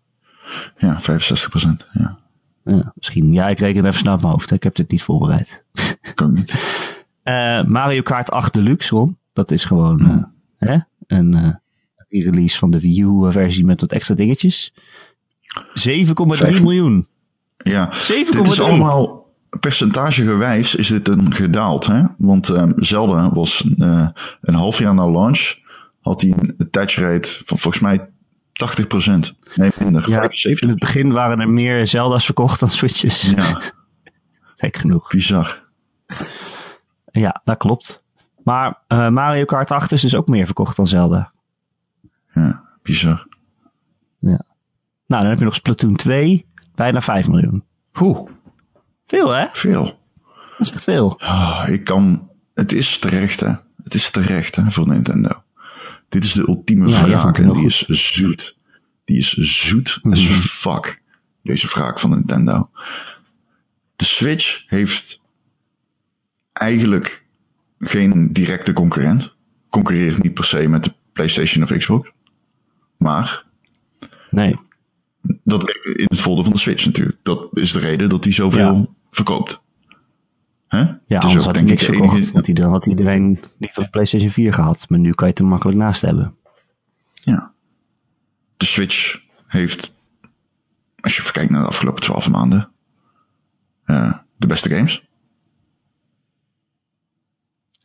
Ja, 0.78 1.02
65 1.02 1.64
Ja, 1.92 2.18
Ja, 2.64 2.92
misschien. 2.96 3.34
Ja, 3.34 3.48
ik 3.48 3.60
reken 3.60 3.86
even 3.86 4.00
snel 4.00 4.14
op 4.14 4.22
mijn 4.22 4.32
hoofd. 4.34 4.50
hè. 4.50 4.56
Ik 4.56 4.64
heb 4.64 4.76
dit 4.76 4.92
niet 4.92 5.04
voorbereid. 5.04 5.64
ik 6.02 6.22
ook 6.22 6.32
niet. 6.32 6.54
Eh, 7.28 7.64
Mario 7.64 8.02
Kart 8.02 8.32
8 8.32 8.54
Deluxe, 8.54 8.96
Ron. 8.96 9.18
Dat 9.34 9.52
is 9.52 9.66
gewoon 9.66 10.00
eh, 10.00 10.70
hè? 10.70 10.78
een 11.18 11.34
eh, 11.34 11.54
re-release 12.10 12.58
van 12.58 12.72
de 12.72 12.80
Wii 12.80 13.02
U 13.02 13.32
versie 13.32 13.66
met 13.66 13.82
wat 13.82 13.92
extra 13.92 14.16
dingetjes. 14.16 14.74
7,3 14.74 16.14
Vijf- 16.28 16.62
miljoen. 16.62 17.08
Ja, 17.58 17.90
7,3. 17.94 18.00
dit 18.30 18.48
is 18.48 18.60
allemaal 18.62 19.26
percentagegewijs 19.60 20.76
is 20.76 20.88
dit 20.88 21.08
een 21.08 21.34
gedaald. 21.34 21.86
Hè? 21.86 22.04
Want 22.18 22.50
ehm, 22.50 22.72
Zelda 22.76 23.30
was 23.34 23.64
een 24.42 24.54
half 24.56 24.80
jaar 24.80 24.94
na 24.94 25.10
launch 25.10 25.56
had 26.02 26.22
hij 26.22 26.34
een 26.38 26.56
attach 26.58 26.96
rate 26.96 27.42
van 27.46 27.58
volgens 27.58 27.84
mij 27.84 28.00
80%. 28.00 29.36
Nee, 29.56 29.72
minder. 29.80 30.10
Ja, 30.10 30.30
75%. 30.30 30.32
in 30.60 30.70
het 30.70 30.80
begin 30.80 31.12
waren 31.12 31.40
er 31.40 31.50
meer 31.50 31.88
Zelda's 31.88 32.26
verkocht 32.26 32.60
dan 32.60 32.70
Switches. 32.70 33.30
Ja, 33.30 33.62
Gek 34.58 34.78
genoeg. 34.78 35.10
bizar. 35.10 35.64
Ja, 37.20 37.42
dat 37.44 37.58
klopt. 37.58 38.04
Maar 38.44 38.78
eh, 38.88 39.10
Mario 39.10 39.46
Kart 39.46 39.72
8 39.72 39.92
is 39.92 40.02
dus 40.02 40.16
ook 40.16 40.28
meer 40.28 40.46
verkocht 40.46 40.76
dan 40.76 40.88
Zelda. 40.88 41.32
Ja, 42.34 42.64
bizar. 42.82 43.28
Nou, 44.20 45.22
dan 45.22 45.26
heb 45.32 45.40
je 45.40 45.46
nog 45.46 45.56
Splatoon 45.56 45.96
2. 45.96 46.46
Bijna 46.76 47.02
5 47.02 47.28
miljoen. 47.28 47.64
Oeh, 48.00 48.30
Veel, 49.08 49.30
hè? 49.30 49.46
veel. 49.54 49.84
Dat 50.58 50.68
is 50.68 50.72
echt 50.72 50.84
veel. 50.84 51.20
Ah, 51.22 51.64
ik 51.68 51.84
kan. 51.84 52.30
Het 52.54 52.72
is 52.72 53.00
terecht, 53.00 53.40
hè? 53.40 53.54
Het 53.84 53.94
is 53.94 54.10
terecht, 54.10 54.56
hè, 54.56 54.72
voor 54.72 54.88
Nintendo. 54.88 55.44
Dit 56.10 56.24
is 56.24 56.32
de 56.34 56.48
ultieme 56.48 56.90
Ja, 56.90 57.34
en 57.34 57.54
die 57.54 57.66
is 57.66 57.86
zoet. 57.88 58.58
Die 59.06 59.18
is 59.18 59.30
zoet 59.34 60.00
as 60.04 60.24
Mhm. 60.30 60.34
fuck. 60.40 61.02
Deze 61.44 61.68
wraak 61.68 62.00
van 62.00 62.10
Nintendo. 62.10 62.70
De 63.96 64.06
Switch 64.06 64.64
heeft 64.66 65.17
eigenlijk 66.58 67.24
geen 67.80 68.34
directe 68.34 68.74
concurrent. 68.74 69.36
Concurreert 69.70 70.24
niet 70.24 70.34
per 70.34 70.44
se 70.44 70.68
met 70.68 70.84
de 70.84 70.94
PlayStation 71.14 71.64
of 71.64 71.78
Xbox. 71.78 72.12
Maar 72.98 73.46
Nee. 74.32 74.60
dat 75.44 75.70
in 75.84 76.06
het 76.08 76.22
voordeel 76.22 76.44
van 76.44 76.54
de 76.54 76.60
Switch 76.60 76.86
natuurlijk. 76.86 77.18
Dat 77.24 77.48
is 77.54 77.72
de 77.72 77.80
reden 77.80 78.10
dat 78.10 78.24
hij 78.24 78.34
zoveel 78.34 78.76
Ja. 78.76 78.86
verkoopt. 79.12 79.62
Hè? 80.68 80.78
Ja, 80.80 80.94
is 81.08 81.08
anders 81.10 81.36
ook, 81.36 81.44
had 81.44 81.56
hij 81.56 81.66
denk 81.66 81.82
ik, 81.82 81.88
de 81.88 81.94
enige- 81.94 82.32
Want 82.34 82.56
dan 82.56 82.70
had 82.72 82.86
iedereen 82.86 83.40
die 83.58 83.70
van 83.74 83.84
de 83.84 83.90
PlayStation 83.90 84.30
4 84.30 84.54
gehad. 84.54 84.90
Maar 84.90 85.00
nu 85.00 85.12
kan 85.12 85.28
je 85.28 85.34
het 85.34 85.42
er 85.44 85.48
makkelijk 85.50 85.78
naast 85.78 86.02
hebben. 86.02 86.36
Ja. 87.14 87.54
De 88.58 88.66
Switch 88.66 89.20
heeft, 89.48 89.94
als 91.00 91.16
je 91.18 91.32
kijkt 91.32 91.52
naar 91.52 91.62
de 91.62 91.68
afgelopen 91.68 92.02
twaalf 92.02 92.30
maanden, 92.30 92.70
eh, 93.84 94.14
de 94.38 94.48
beste 94.48 94.70
games. 94.70 95.07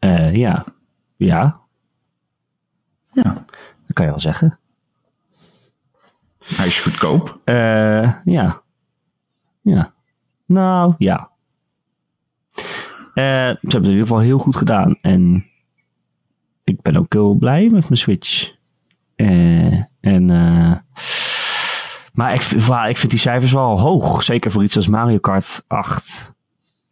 Eh, 0.02 0.34
ja. 0.34 0.64
Ja, 1.16 1.60
Ja. 3.12 3.22
dat 3.86 3.92
kan 3.92 4.04
je 4.04 4.10
wel 4.10 4.20
zeggen. 4.20 4.58
Hij 6.44 6.66
is 6.66 6.80
goedkoop. 6.80 7.40
Eh, 7.44 8.14
ja. 8.24 8.62
Ja. 9.60 9.92
Nou, 10.46 10.94
ja. 10.98 11.30
Eh, 13.14 13.24
ze 13.24 13.58
hebben 13.58 13.58
het 13.60 13.74
in 13.74 13.82
ieder 13.90 14.06
geval 14.06 14.18
heel 14.18 14.38
goed 14.38 14.56
gedaan. 14.56 14.98
En 15.00 15.46
ik 16.64 16.82
ben 16.82 16.96
ook 16.96 17.12
heel 17.12 17.34
blij 17.34 17.62
met 17.62 17.82
mijn 17.82 17.96
Switch. 17.96 18.54
Eh, 19.14 19.82
en, 20.00 20.26
maar 22.12 22.34
ik, 22.34 22.40
ik 22.88 22.96
vind 22.98 23.10
die 23.10 23.18
cijfers 23.18 23.52
wel 23.52 23.80
hoog. 23.80 24.22
Zeker 24.22 24.50
voor 24.50 24.62
iets 24.62 24.76
als 24.76 24.86
Mario 24.86 25.18
Kart 25.18 25.64
8. 25.66 26.34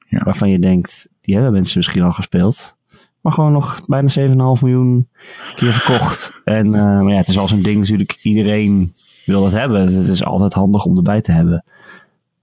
Ja. 0.09 0.23
Waarvan 0.25 0.51
je 0.51 0.59
denkt, 0.59 1.09
die 1.21 1.35
hebben 1.35 1.53
mensen 1.53 1.79
misschien 1.79 2.03
al 2.03 2.13
gespeeld. 2.13 2.79
Maar 3.21 3.33
gewoon 3.33 3.53
nog 3.53 3.81
bijna 3.87 4.09
7,5 4.09 4.35
miljoen 4.61 5.09
keer 5.55 5.73
verkocht. 5.73 6.33
En 6.45 6.67
uh, 6.67 6.73
maar 6.73 7.13
ja, 7.13 7.17
het 7.17 7.29
is 7.29 7.39
al 7.39 7.49
zo'n 7.49 7.63
ding 7.63 7.79
natuurlijk, 7.79 8.19
iedereen 8.23 8.95
wil 9.25 9.45
het 9.45 9.53
hebben. 9.53 9.87
Dus 9.87 9.95
het 9.95 10.09
is 10.09 10.25
altijd 10.25 10.53
handig 10.53 10.85
om 10.85 10.97
erbij 10.97 11.21
te 11.21 11.33
hebben. 11.33 11.65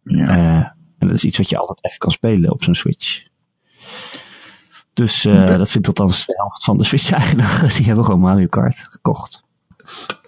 Ja. 0.04 0.38
Uh, 0.38 0.66
en 0.98 1.08
dat 1.08 1.16
is 1.16 1.26
iets 1.26 1.38
wat 1.38 1.50
je 1.50 1.58
altijd 1.58 1.86
even 1.86 1.98
kan 1.98 2.12
spelen 2.12 2.52
op 2.52 2.64
zo'n 2.64 2.76
Switch. 2.76 3.24
Dus 4.94 5.26
uh, 5.26 5.58
dat 5.58 5.72
vindt 5.72 5.88
althans 5.88 6.26
de 6.26 6.34
helft 6.36 6.64
van 6.64 6.78
de 6.78 6.84
Switch-eigenaren. 6.84 7.70
Die 7.76 7.86
hebben 7.86 8.06
gewoon 8.06 8.20
Mario 8.20 8.48
Kart 8.48 8.86
gekocht. 8.90 9.44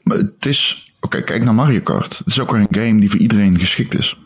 Maar 0.03 0.17
het 0.17 0.45
is... 0.45 0.87
Oké, 1.01 1.21
kijk 1.21 1.43
naar 1.43 1.53
Mario 1.53 1.79
Kart. 1.79 2.17
Het 2.17 2.27
is 2.27 2.39
ook 2.39 2.51
weer 2.51 2.59
een 2.59 2.67
game 2.87 2.99
die 2.99 3.09
voor 3.09 3.19
iedereen 3.19 3.59
geschikt 3.59 3.97
is. 3.97 4.17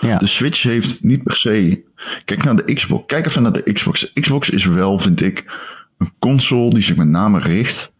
Ja. 0.00 0.18
De 0.18 0.26
Switch 0.26 0.62
heeft 0.62 1.02
niet 1.02 1.22
per 1.22 1.36
se. 1.36 1.79
Kijk 2.24 2.44
naar 2.44 2.56
de 2.56 2.74
Xbox. 2.74 3.06
Kijk 3.06 3.26
even 3.26 3.42
naar 3.42 3.52
de 3.52 3.72
Xbox. 3.72 4.00
De 4.00 4.20
Xbox 4.20 4.50
is 4.50 4.64
wel, 4.64 4.98
vind 4.98 5.20
ik, 5.20 5.52
een 5.98 6.12
console 6.18 6.70
die 6.70 6.82
zich 6.82 6.96
met 6.96 7.08
name 7.08 7.38
richt 7.38 7.92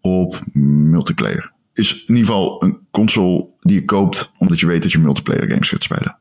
op 0.00 0.40
multiplayer. 0.52 1.52
Is 1.72 1.92
in 1.92 2.14
ieder 2.14 2.26
geval 2.26 2.62
een 2.62 2.78
console 2.90 3.48
die 3.60 3.74
je 3.74 3.84
koopt 3.84 4.32
omdat 4.38 4.60
je 4.60 4.66
weet 4.66 4.82
dat 4.82 4.92
je 4.92 4.98
multiplayer 4.98 5.50
games 5.50 5.68
gaat 5.68 5.82
spelen. 5.82 6.18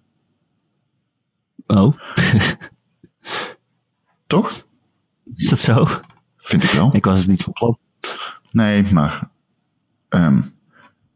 Oh. 1.68 1.98
Toch? 4.28 4.66
Is 5.36 5.50
dat 5.50 5.60
zo? 5.60 5.88
Vind 6.38 6.64
ik 6.64 6.70
wel. 6.70 6.96
Ik 6.96 7.06
was 7.06 7.20
het 7.20 7.28
niet 7.28 7.44
van 7.44 7.54
plan. 7.54 7.78
Nee, 8.52 8.84
maar 8.92 9.30
um, 10.10 10.54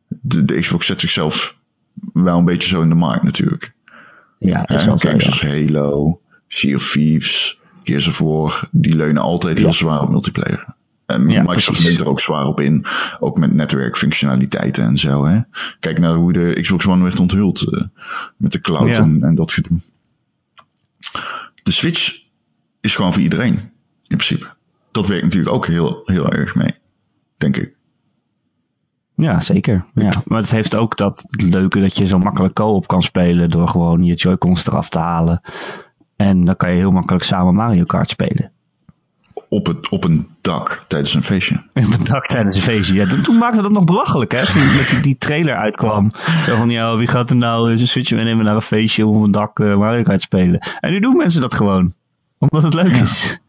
de, 0.08 0.46
de 0.46 0.60
Xbox 0.60 0.86
zet 0.86 1.00
zichzelf 1.00 1.58
wel 2.14 2.38
een 2.38 2.46
beetje 2.46 2.70
zo 2.70 2.82
in 2.82 2.90
de 2.90 2.96
markt 2.96 3.24
natuurlijk. 3.24 3.74
Ja, 4.40 4.68
is 4.68 4.86
wel 4.86 4.98
Games 4.98 5.26
als 5.26 5.42
Halo, 5.42 6.22
Sea 6.48 6.76
of 6.76 6.92
Thieves, 6.92 7.60
Gears 7.84 8.08
of 8.08 8.18
War, 8.18 8.68
die 8.72 8.96
leunen 8.96 9.22
altijd 9.22 9.58
heel 9.58 9.74
zwaar 9.74 10.02
op 10.02 10.10
multiplayer. 10.10 10.76
En 11.08 11.28
ja, 11.28 11.42
Microsoft 11.42 11.84
neemt 11.84 12.00
er 12.00 12.08
ook 12.08 12.20
zwaar 12.20 12.46
op 12.46 12.60
in. 12.60 12.86
Ook 13.20 13.38
met 13.38 13.54
netwerkfunctionaliteiten 13.54 14.84
en 14.84 14.98
zo. 14.98 15.26
Hè. 15.26 15.40
Kijk 15.80 16.00
naar 16.00 16.14
hoe 16.14 16.34
de 16.34 16.58
Xbox 16.62 16.86
One 16.88 17.04
werd 17.04 17.20
onthuld. 17.20 17.62
Uh, 17.62 17.82
met 18.38 18.52
de 18.52 18.62
cloud 18.62 18.98
en, 18.98 19.22
en, 19.22 19.36
dat 19.36 19.54
gedoe. 19.54 19.80
De 21.64 21.72
Switch 21.72 22.20
is 22.82 22.96
gewoon 22.96 23.14
voor 23.14 23.22
iedereen. 23.22 23.54
In 24.08 24.18
principe. 24.18 24.48
Dat 24.92 25.08
werkt 25.08 25.24
natuurlijk 25.24 25.54
ook 25.54 25.68
heel, 25.68 26.02
heel 26.06 26.30
erg 26.30 26.56
mee. 26.56 26.76
Denk 27.38 27.58
ik. 27.58 27.77
Ja, 29.18 29.40
zeker. 29.40 29.86
Ja. 29.94 30.24
Maar 30.26 30.42
het 30.42 30.52
heeft 30.52 30.76
ook 30.76 30.98
dat 30.98 31.26
leuke 31.30 31.80
dat 31.80 31.98
je 31.98 32.06
zo 32.06 32.20
makkelijk 32.20 32.54
co-op 32.54 32.88
kan 32.88 33.02
spelen 33.02 33.50
door 33.50 33.68
gewoon 33.68 34.04
je 34.04 34.14
Joy-Cons 34.14 34.68
eraf 34.68 34.90
te 34.90 35.00
halen. 35.00 35.42
En 36.16 36.46
dan 36.46 36.56
kan 36.56 36.72
je 36.72 36.78
heel 36.78 36.92
makkelijk 36.92 37.24
samen 37.24 37.54
Mario 37.54 37.84
Kart 37.84 38.10
spelen. 38.10 38.52
Op, 39.50 39.66
het, 39.66 39.90
op 39.90 40.04
een 40.04 40.28
dak 40.42 40.86
tijdens 40.88 41.14
een 41.14 41.24
feestje. 41.24 41.56
Op 41.74 41.94
een 42.00 42.04
dak 42.04 42.26
tijdens 42.26 42.56
een 42.56 42.62
feestje. 42.62 42.94
Ja, 42.94 43.08
toen, 43.08 43.38
maakte 43.38 43.62
dat 43.62 43.72
nog 43.72 43.84
belachelijk, 43.84 44.32
hè? 44.32 44.46
Toen 44.46 44.76
met 44.76 44.90
die, 44.90 45.00
die 45.00 45.18
trailer 45.18 45.56
uitkwam. 45.56 46.12
Zo 46.46 46.56
van, 46.56 46.70
ja, 46.70 46.96
wie 46.96 47.08
gaat 47.08 47.30
er 47.30 47.36
nou 47.36 47.72
een 47.72 47.88
switch 47.88 48.12
meenemen 48.12 48.46
naar 48.46 48.56
een 48.56 48.62
feestje 48.62 49.06
om 49.06 49.18
op 49.18 49.24
een 49.24 49.32
dak 49.32 49.60
uh, 49.60 49.78
Mario 49.78 50.04
Kart 50.04 50.18
te 50.18 50.24
spelen? 50.24 50.60
En 50.80 50.92
nu 50.92 51.00
doen 51.00 51.18
mensen 51.18 51.42
dat 51.42 51.54
gewoon. 51.54 51.94
Omdat 52.38 52.64
het 52.64 52.74
leuk 52.74 52.96
is. 52.96 53.42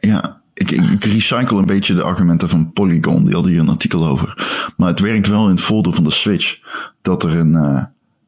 Ja, 0.00 0.39
ik, 0.60 0.70
ik, 0.70 1.04
recycle 1.04 1.58
een 1.58 1.66
beetje 1.66 1.94
de 1.94 2.02
argumenten 2.02 2.48
van 2.48 2.72
Polygon. 2.72 3.24
Die 3.24 3.34
hadden 3.34 3.52
hier 3.52 3.60
een 3.60 3.68
artikel 3.68 4.06
over. 4.06 4.34
Maar 4.76 4.88
het 4.88 5.00
werkt 5.00 5.26
wel 5.26 5.44
in 5.44 5.50
het 5.50 5.60
voordeel 5.60 5.92
van 5.92 6.04
de 6.04 6.10
Switch. 6.10 6.58
Dat, 7.02 7.22
er 7.22 7.38
een, 7.38 7.52
uh, 7.52 7.84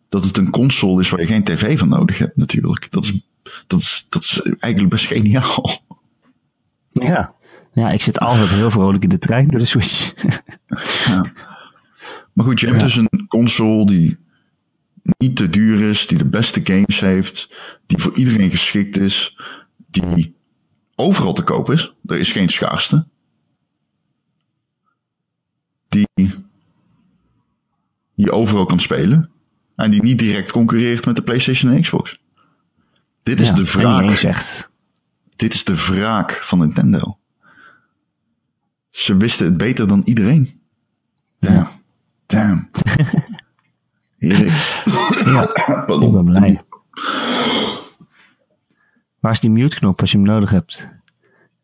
dat 0.08 0.24
het 0.24 0.36
een 0.36 0.50
console 0.50 1.00
is 1.00 1.10
waar 1.10 1.20
je 1.20 1.26
geen 1.26 1.44
tv 1.44 1.78
van 1.78 1.88
nodig 1.88 2.18
hebt 2.18 2.36
natuurlijk. 2.36 2.86
Dat 2.90 3.04
is, 3.04 3.20
dat 3.66 3.80
is, 3.80 4.06
dat 4.08 4.22
is 4.22 4.40
eigenlijk 4.42 4.88
best 4.88 5.06
geniaal. 5.06 5.70
Ja. 6.92 7.32
ja, 7.72 7.90
ik 7.90 8.02
zit 8.02 8.18
altijd 8.18 8.48
heel 8.48 8.70
vrolijk 8.70 9.02
in 9.02 9.08
de 9.08 9.18
trein 9.18 9.48
door 9.48 9.58
de 9.58 9.64
Switch. 9.64 10.12
ja. 11.06 11.32
Maar 12.32 12.44
goed, 12.44 12.60
je 12.60 12.66
hebt 12.66 12.80
dus 12.80 12.96
een 12.96 13.26
console 13.28 13.86
die 13.86 14.18
niet 15.18 15.36
te 15.36 15.50
duur 15.50 15.88
is, 15.88 16.06
die 16.06 16.18
de 16.18 16.28
beste 16.28 16.60
games 16.64 17.00
heeft, 17.00 17.48
die 17.86 17.98
voor 17.98 18.16
iedereen 18.16 18.50
geschikt 18.50 18.98
is, 18.98 19.38
die 19.90 20.34
overal 20.94 21.32
te 21.32 21.42
koop 21.42 21.70
is. 21.70 21.94
Er 22.06 22.18
is 22.18 22.32
geen 22.32 22.48
schaarste. 22.48 23.06
Die 25.88 26.06
je 28.14 28.32
overal 28.32 28.66
kan 28.66 28.80
spelen. 28.80 29.30
En 29.76 29.90
die 29.90 30.02
niet 30.02 30.18
direct 30.18 30.52
concurreert 30.52 31.06
met 31.06 31.16
de 31.16 31.22
PlayStation 31.22 31.72
en 31.72 31.80
Xbox. 31.80 32.20
Dit 33.22 33.40
is 33.40 33.52
de 33.52 33.64
wraak. 33.64 34.16
Zegt. 34.16 34.70
Dit 35.36 35.54
is 35.54 35.64
de 35.64 35.74
wraak 35.76 36.32
van 36.32 36.58
Nintendo. 36.58 37.18
Ze 38.90 39.16
wisten 39.16 39.46
het 39.46 39.56
beter 39.56 39.88
dan 39.88 40.02
iedereen. 40.04 40.60
Damn. 41.38 41.68
Damn. 42.26 42.70
Ja, 44.18 45.42
ik 45.86 45.86
ben 45.86 46.24
blij. 46.24 46.64
Waar 49.22 49.32
is 49.32 49.40
die 49.40 49.50
mute-knop 49.50 50.00
als 50.00 50.12
je 50.12 50.18
hem 50.18 50.26
nodig 50.26 50.50
hebt? 50.50 50.88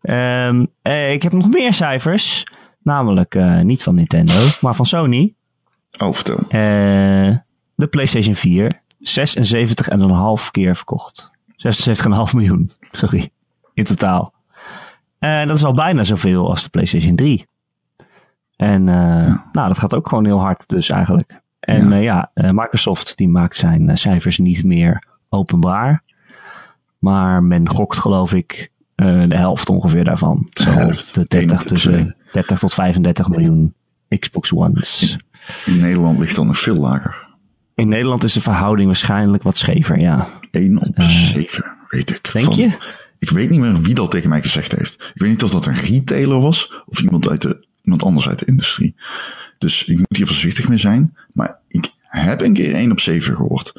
Um, 0.03 0.67
eh, 0.83 1.12
ik 1.12 1.23
heb 1.23 1.33
nog 1.33 1.49
meer 1.49 1.73
cijfers. 1.73 2.47
Namelijk 2.83 3.35
uh, 3.35 3.61
niet 3.61 3.83
van 3.83 3.95
Nintendo, 3.95 4.35
maar 4.61 4.75
van 4.75 4.87
Sony. 4.87 5.35
Oh, 5.99 6.12
vertel. 6.12 6.38
Uh, 6.38 7.37
de 7.75 7.87
PlayStation 7.91 8.35
4. 8.35 8.81
76,5 10.45 10.50
keer 10.50 10.77
verkocht. 10.77 11.31
76,5 11.50 12.07
miljoen, 12.33 12.71
sorry. 12.91 13.31
In 13.75 13.85
totaal. 13.85 14.33
En 15.19 15.49
dat 15.49 15.57
is 15.57 15.65
al 15.65 15.75
bijna 15.75 16.05
zoveel 16.05 16.49
als 16.49 16.62
de 16.62 16.69
PlayStation 16.69 17.17
3. 17.17 17.47
En 18.57 18.87
ja. 18.87 19.49
nou, 19.53 19.69
dat 19.69 19.79
gaat 19.79 19.95
ook 19.95 20.09
gewoon 20.09 20.25
heel 20.25 20.41
hard 20.41 20.69
dus 20.69 20.91
eigenlijk. 20.91 21.41
En 21.61 22.00
ja, 22.00 22.31
ja 22.35 22.53
Microsoft 22.53 23.17
die 23.17 23.29
maakt 23.29 23.57
zijn 23.57 23.97
cijfers 23.97 24.38
niet 24.38 24.65
meer 24.65 25.05
openbaar. 25.29 26.03
Maar 26.99 27.43
men 27.43 27.69
gokt 27.69 27.97
geloof 27.97 28.33
ik 28.33 28.71
uh, 28.97 29.28
de 29.28 29.37
helft 29.37 29.69
ongeveer 29.69 30.05
daarvan. 30.05 30.49
Zo 30.50 30.75
de 31.12 31.25
30, 31.28 31.62
tussen 31.62 32.17
30 32.33 32.59
tot 32.59 32.75
35 32.75 33.28
miljoen 33.28 33.75
Xbox 34.19 34.52
Ones. 34.52 35.17
In, 35.67 35.75
in, 35.75 35.81
Nederland 35.81 36.19
ligt 36.19 36.37
dan 36.37 36.47
nog 36.47 36.59
veel 36.59 36.76
lager. 36.76 37.26
In 37.75 37.88
Nederland 37.88 38.25
is 38.25 38.33
de 38.33 38.40
verhouding 38.40 38.87
waarschijnlijk 38.87 39.43
wat 39.43 39.57
schever, 39.57 39.99
ja. 39.99 40.28
1 40.50 40.81
op 40.81 40.99
uh, 40.99 41.09
7, 41.09 41.64
weet 41.88 42.11
ik. 42.11 42.33
Denk 42.33 42.45
van, 42.45 42.57
je? 42.57 42.76
Ik 43.19 43.31
weet 43.31 43.50
niet 43.50 43.61
meer 43.61 43.81
wie 43.81 43.95
dat 43.95 44.11
tegen 44.11 44.28
mij 44.28 44.43
gezegd 44.43 44.76
heeft. 44.76 44.95
Ik 45.14 45.21
weet 45.21 45.31
niet 45.31 45.43
of 45.43 45.50
dat 45.50 45.67
een 45.67 45.75
retailer 45.75 46.40
was 46.40 46.83
of 46.87 47.00
iemand, 47.00 47.28
uit 47.28 47.43
de, 47.43 47.67
iemand 47.83 48.02
anders 48.02 48.28
uit 48.28 48.38
de 48.38 48.47
industrie. 48.47 48.95
Dus 49.59 49.85
ik 49.85 49.97
moet 49.97 50.17
hier 50.17 50.26
voorzichtig 50.26 50.69
mee 50.69 50.78
zijn. 50.78 51.17
Maar 51.33 51.59
ik 51.69 51.90
heb 52.02 52.40
een 52.40 52.52
keer 52.52 52.75
1 52.75 52.93
op 52.93 53.00
7 53.00 53.37
gehoord. 53.37 53.73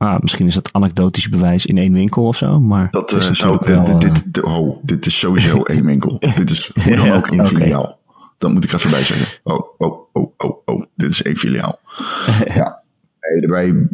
Ah, 0.00 0.20
misschien 0.20 0.46
is 0.46 0.54
dat 0.54 0.72
anekdotisch 0.72 1.28
bewijs 1.28 1.66
in 1.66 1.78
één 1.78 1.92
winkel 1.92 2.26
of 2.26 2.36
zo, 2.36 2.60
maar... 2.60 2.90
Dat 2.90 3.28
zou, 3.30 3.58
wel, 3.64 3.84
dit, 3.84 4.00
dit, 4.00 4.34
dit, 4.34 4.44
oh, 4.44 4.78
dit 4.82 5.06
is 5.06 5.18
sowieso 5.18 5.62
één 5.74 5.84
winkel. 5.84 6.18
dit 6.36 6.50
is 6.50 6.70
hoe 6.74 6.96
dan 6.96 7.10
ook 7.10 7.26
één 7.26 7.40
okay. 7.40 7.46
filiaal. 7.46 7.98
Dat 8.38 8.52
moet 8.52 8.64
ik 8.64 8.72
even 8.72 8.90
bij 8.90 9.02
zeggen. 9.02 9.40
Oh, 9.42 9.60
oh, 9.78 9.98
oh, 10.12 10.32
oh, 10.36 10.56
oh, 10.64 10.84
dit 10.94 11.10
is 11.10 11.22
één 11.22 11.36
filiaal. 11.36 11.80
ja. 12.54 12.82
Nee, 13.20 13.48
wij, 13.48 13.88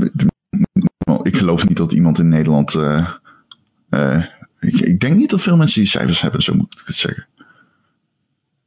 ik 1.23 1.37
geloof 1.37 1.69
niet 1.69 1.77
dat 1.77 1.93
iemand 1.93 2.19
in 2.19 2.29
Nederland... 2.29 2.75
Uh, 2.75 3.09
uh, 3.91 4.25
ik, 4.61 4.81
ik, 4.81 5.01
denk 5.01 5.17
niet 5.17 5.31
dat 5.31 5.41
veel 5.41 5.57
mensen 5.57 5.81
die 5.81 5.91
cijfers 5.91 6.21
hebben, 6.21 6.43
zo 6.43 6.55
moet 6.55 6.73
ik 6.81 6.87
het 6.87 6.97
zeggen. 6.97 7.27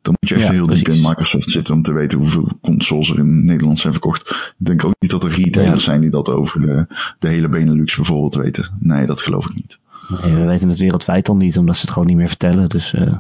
Dan 0.09 0.17
moet 0.19 0.29
je 0.29 0.35
echt 0.35 0.45
ja, 0.47 0.51
heel 0.51 0.67
diep 0.67 0.87
in 0.87 1.01
Microsoft 1.01 1.49
zitten 1.49 1.73
om 1.73 1.81
te 1.81 1.91
weten 1.91 2.17
hoeveel 2.17 2.51
consoles 2.61 3.09
er 3.09 3.17
in 3.17 3.45
Nederland 3.45 3.79
zijn 3.79 3.93
verkocht. 3.93 4.29
Ik 4.29 4.65
denk 4.65 4.85
ook 4.85 4.95
niet 4.99 5.11
dat 5.11 5.23
er 5.23 5.29
retailers 5.29 5.85
ja. 5.85 5.91
zijn 5.91 6.01
die 6.01 6.09
dat 6.09 6.29
over 6.29 6.61
de, 6.61 6.87
de, 7.19 7.27
hele 7.27 7.49
Benelux 7.49 7.95
bijvoorbeeld 7.95 8.35
weten. 8.35 8.77
Nee, 8.79 9.05
dat 9.05 9.21
geloof 9.21 9.45
ik 9.45 9.55
niet. 9.55 9.79
Nee, 10.23 10.35
we 10.35 10.43
weten 10.43 10.69
het 10.69 10.79
wereldwijd 10.79 11.29
al 11.29 11.35
niet, 11.35 11.57
omdat 11.57 11.75
ze 11.75 11.81
het 11.81 11.91
gewoon 11.91 12.07
niet 12.07 12.17
meer 12.17 12.27
vertellen. 12.27 12.69
Dus 12.69 12.93
uh, 12.93 13.17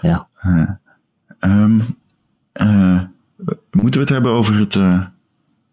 ja. 0.00 0.28
Uh, 0.46 0.70
um, 1.40 1.82
uh, 2.52 3.00
moeten 3.70 3.92
we 3.92 3.98
het 3.98 4.08
hebben 4.08 4.32
over 4.32 4.54
het, 4.58 4.74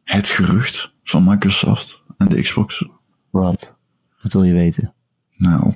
het 0.03 0.27
gerucht 0.27 0.91
van 1.03 1.23
Microsoft 1.23 2.01
en 2.17 2.27
de 2.27 2.41
Xbox? 2.41 2.85
Wat? 3.29 3.75
Wat 4.21 4.33
wil 4.33 4.43
je 4.43 4.53
weten? 4.53 4.93
Nou, 5.37 5.73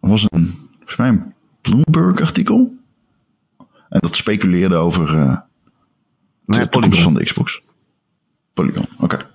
was 0.00 0.26
een, 0.28 0.54
volgens 0.76 0.96
mij 0.96 1.08
een 1.08 1.34
Bloomberg 1.60 2.20
artikel 2.20 2.74
en 3.88 4.00
dat 4.00 4.16
speculeerde 4.16 4.74
over 4.74 5.14
uh, 5.14 5.36
de 6.44 6.56
ja, 6.56 6.66
toekomst 6.66 7.02
van 7.02 7.14
de 7.14 7.24
Xbox. 7.24 7.62
Polygon, 8.54 8.86
oké. 8.98 9.04
Okay. 9.04 9.26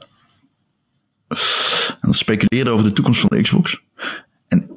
En 2.02 2.08
dat 2.08 2.16
speculeerde 2.16 2.70
over 2.70 2.86
de 2.86 2.94
toekomst 2.94 3.20
van 3.22 3.30
de 3.30 3.42
Xbox. 3.42 3.82
En 4.48 4.68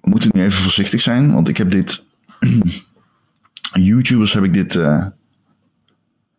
we 0.00 0.10
moeten 0.10 0.30
nu 0.32 0.42
even 0.42 0.62
voorzichtig 0.62 1.00
zijn, 1.00 1.32
want 1.32 1.48
ik 1.48 1.56
heb 1.56 1.70
dit. 1.70 2.02
YouTubers 3.72 4.32
heb 4.32 4.44
ik 4.44 4.52
dit 4.52 4.74
uh, 4.74 5.06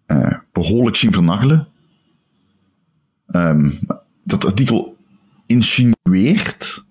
uh, 0.08 0.34
behoorlijk 0.52 0.96
zien 0.96 1.12
vernachelen. 1.12 1.68
Um, 3.28 3.80
dat 4.24 4.46
artikel 4.46 4.98
insinueert 5.46 6.86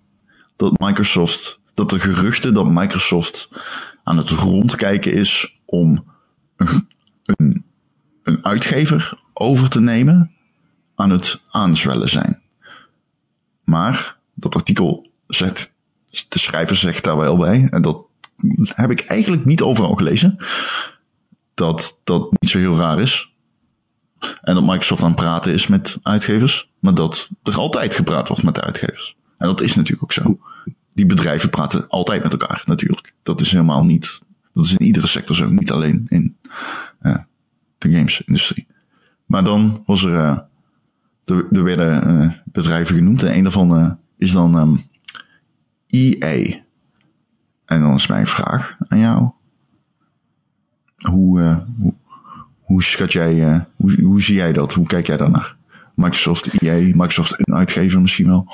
dat 0.57 0.79
Microsoft, 0.79 1.61
dat 1.75 1.91
de 1.91 2.01
geruchten 2.01 2.55
dat 2.55 2.71
Microsoft 2.71 3.49
aan 4.05 4.17
het 4.17 4.31
rondkijken 4.31 5.13
is 5.13 5.61
om 5.65 6.05
een, 6.57 7.65
een, 8.23 8.45
uitgever 8.45 9.19
over 9.33 9.69
te 9.69 9.81
nemen, 9.81 10.31
aan 10.95 11.11
het 11.11 11.41
aanzwellen 11.51 12.09
zijn. 12.09 12.43
Maar 13.65 14.17
dat 14.35 14.55
artikel 14.55 15.11
zegt, 15.27 15.73
de 16.29 16.39
schrijver 16.39 16.77
zegt 16.77 17.05
daar 17.05 17.17
wel 17.17 17.37
bij, 17.37 17.69
en 17.71 17.83
dat 17.83 18.07
heb 18.75 18.91
ik 18.91 19.01
eigenlijk 19.01 19.45
niet 19.45 19.63
overal 19.63 19.95
gelezen, 19.95 20.37
dat 21.55 21.99
dat 22.05 22.31
niet 22.41 22.51
zo 22.51 22.59
heel 22.59 22.77
raar 22.77 23.01
is. 23.01 23.33
En 24.41 24.55
dat 24.55 24.65
Microsoft 24.65 25.03
aan 25.03 25.09
het 25.09 25.17
praten 25.17 25.53
is 25.53 25.67
met 25.67 25.99
uitgevers, 26.03 26.71
maar 26.79 26.95
dat 26.95 27.29
er 27.43 27.59
altijd 27.59 27.95
gepraat 27.95 28.29
wordt 28.29 28.43
met 28.43 28.55
de 28.55 28.61
uitgevers. 28.61 29.17
En 29.39 29.47
dat 29.47 29.61
is 29.61 29.75
natuurlijk 29.75 30.03
ook 30.03 30.13
zo. 30.13 30.39
Die 30.95 31.07
bedrijven 31.07 31.51
praten 31.51 31.89
altijd 31.89 32.23
met 32.23 32.33
elkaar, 32.33 32.63
natuurlijk. 32.67 33.15
Dat 33.23 33.41
is 33.41 33.51
helemaal 33.51 33.85
niet, 33.85 34.21
dat 34.53 34.65
is 34.65 34.73
in 34.73 34.87
iedere 34.87 35.07
sector 35.07 35.37
zo, 35.37 35.49
niet 35.49 35.71
alleen 35.71 36.07
in 36.09 36.37
uh, 37.03 37.17
de 37.79 37.91
gamesindustrie. 37.91 38.67
Maar 39.27 39.45
dan 39.45 39.83
was 39.87 40.03
er, 40.03 40.13
uh, 40.13 40.39
er, 41.25 41.47
er 41.53 41.65
werden 41.65 42.11
uh, 42.11 42.31
bedrijven 42.45 42.95
genoemd 42.95 43.23
en 43.23 43.37
een 43.37 43.43
daarvan 43.43 43.99
is 44.19 44.33
dan 44.33 44.55
um, 44.55 44.83
EA. 45.87 46.63
En 47.65 47.81
dan 47.81 47.95
is 47.95 48.07
mijn 48.07 48.27
vraag 48.27 48.77
aan 48.89 48.99
jou. 48.99 49.31
Hoe, 50.97 51.65
hoe, 51.79 51.95
hoe 52.61 52.83
schat 52.83 53.13
jij, 53.13 53.67
hoe, 53.77 54.01
hoe 54.01 54.23
zie 54.23 54.35
jij 54.35 54.53
dat? 54.53 54.73
Hoe 54.73 54.87
kijk 54.87 55.07
jij 55.07 55.17
daarnaar? 55.17 55.57
Microsoft, 55.95 56.63
EA, 56.63 56.81
Microsoft 56.81 57.35
een 57.39 57.55
uitgever 57.55 58.01
misschien 58.01 58.27
wel. 58.27 58.53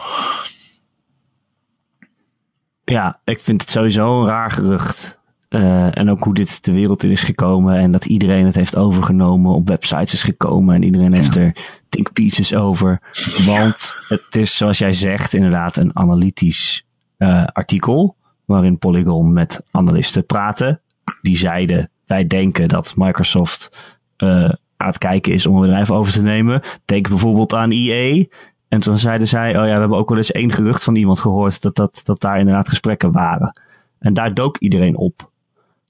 Ja, 2.91 3.21
ik 3.25 3.41
vind 3.41 3.61
het 3.61 3.71
sowieso 3.71 4.21
een 4.21 4.27
raar 4.27 4.51
gerucht. 4.51 5.19
Uh, 5.49 5.97
en 5.97 6.11
ook 6.11 6.25
hoe 6.25 6.35
dit 6.35 6.65
de 6.65 6.73
wereld 6.73 7.03
in 7.03 7.11
is 7.11 7.23
gekomen. 7.23 7.77
En 7.77 7.93
dat 7.93 8.05
iedereen 8.05 8.47
het 8.47 8.55
heeft 8.55 8.77
overgenomen, 8.77 9.55
op 9.55 9.69
websites 9.69 10.13
is 10.13 10.23
gekomen. 10.23 10.75
En 10.75 10.83
iedereen 10.83 11.13
heeft 11.13 11.37
er 11.37 11.57
think 11.89 12.13
pieces 12.13 12.55
over. 12.55 13.01
Want 13.47 13.97
het 14.09 14.37
is, 14.37 14.57
zoals 14.57 14.79
jij 14.79 14.93
zegt, 14.93 15.35
inderdaad 15.35 15.77
een 15.77 15.97
analytisch 15.97 16.87
uh, 17.19 17.45
artikel. 17.47 18.17
Waarin 18.45 18.79
Polygon 18.79 19.33
met 19.33 19.63
analisten 19.71 20.27
praten. 20.27 20.81
Die 21.23 21.37
zeiden, 21.37 21.91
wij 22.07 22.27
denken 22.27 22.69
dat 22.69 22.95
Microsoft 22.97 23.97
uh, 24.19 24.51
aan 24.77 24.87
het 24.87 24.99
kijken 24.99 25.33
is 25.33 25.47
om 25.47 25.55
een 25.55 25.61
bedrijf 25.61 25.91
over 25.91 26.13
te 26.13 26.23
nemen. 26.23 26.63
Denk 26.85 27.09
bijvoorbeeld 27.09 27.55
aan 27.55 27.71
EA. 27.71 28.25
En 28.71 28.81
toen 28.81 28.99
zeiden 28.99 29.29
zij, 29.29 29.49
oh 29.49 29.67
ja, 29.67 29.75
we 29.75 29.81
hebben 29.81 29.99
ook 29.99 30.09
wel 30.09 30.19
eens 30.19 30.33
één 30.33 30.53
gerucht 30.53 30.85
van 30.85 30.97
iemand 30.97 31.21
gehoord 31.21 31.63
dat, 31.63 31.77
dat, 31.77 32.01
dat 32.05 32.21
daar 32.21 32.39
inderdaad 32.39 32.69
gesprekken 32.69 33.13
waren. 33.13 33.61
En 33.99 34.15
daar 34.15 34.35
dook 34.35 34.59
iedereen 34.59 34.97
op. 34.97 35.31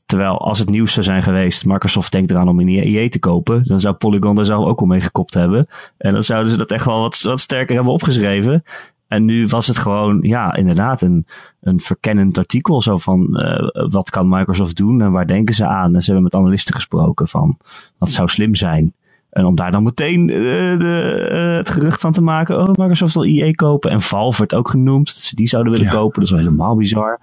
Terwijl 0.06 0.38
als 0.38 0.58
het 0.58 0.68
nieuws 0.68 0.92
zou 0.92 1.04
zijn 1.04 1.22
geweest, 1.22 1.64
Microsoft 1.64 2.12
denkt 2.12 2.30
eraan 2.30 2.48
om 2.48 2.60
in 2.60 2.68
EA 2.68 3.08
te 3.08 3.18
kopen, 3.18 3.64
dan 3.64 3.80
zou 3.80 3.94
Polygon 3.94 4.34
daar 4.36 4.44
zelf 4.44 4.66
ook 4.66 4.80
al 4.80 4.86
mee 4.86 5.00
gekopt 5.00 5.34
hebben. 5.34 5.66
En 5.96 6.12
dan 6.12 6.24
zouden 6.24 6.52
ze 6.52 6.58
dat 6.58 6.70
echt 6.70 6.84
wel 6.84 7.00
wat, 7.00 7.20
wat 7.20 7.40
sterker 7.40 7.74
hebben 7.74 7.92
opgeschreven. 7.92 8.64
En 9.08 9.24
nu 9.24 9.46
was 9.46 9.66
het 9.66 9.78
gewoon, 9.78 10.18
ja, 10.22 10.54
inderdaad, 10.54 11.02
een, 11.02 11.26
een 11.60 11.80
verkennend 11.80 12.38
artikel. 12.38 12.82
Zo 12.82 12.96
van, 12.96 13.28
uh, 13.32 13.88
wat 13.90 14.10
kan 14.10 14.28
Microsoft 14.28 14.76
doen 14.76 15.02
en 15.02 15.10
waar 15.12 15.26
denken 15.26 15.54
ze 15.54 15.66
aan? 15.66 15.94
En 15.94 16.00
ze 16.00 16.06
hebben 16.06 16.22
met 16.22 16.34
analisten 16.34 16.74
gesproken 16.74 17.28
van, 17.28 17.58
wat 17.98 18.10
zou 18.10 18.28
slim 18.28 18.54
zijn? 18.54 18.94
En 19.30 19.44
om 19.44 19.54
daar 19.54 19.72
dan 19.72 19.82
meteen 19.82 20.28
uh, 20.28 20.78
de, 20.78 21.28
uh, 21.32 21.56
het 21.56 21.70
gerucht 21.70 22.00
van 22.00 22.12
te 22.12 22.22
maken, 22.22 22.58
oh, 22.60 22.68
Microsoft 22.68 23.14
wil 23.14 23.24
EA 23.24 23.50
kopen. 23.52 23.90
En 23.90 24.00
Valve 24.00 24.38
werd 24.38 24.54
ook 24.54 24.68
genoemd, 24.68 25.06
dat 25.06 25.22
ze 25.22 25.34
die 25.34 25.48
zouden 25.48 25.72
willen 25.72 25.86
ja. 25.86 25.92
kopen. 25.92 26.14
Dat 26.14 26.22
is 26.22 26.30
wel 26.30 26.40
helemaal 26.40 26.76
bizar. 26.76 27.20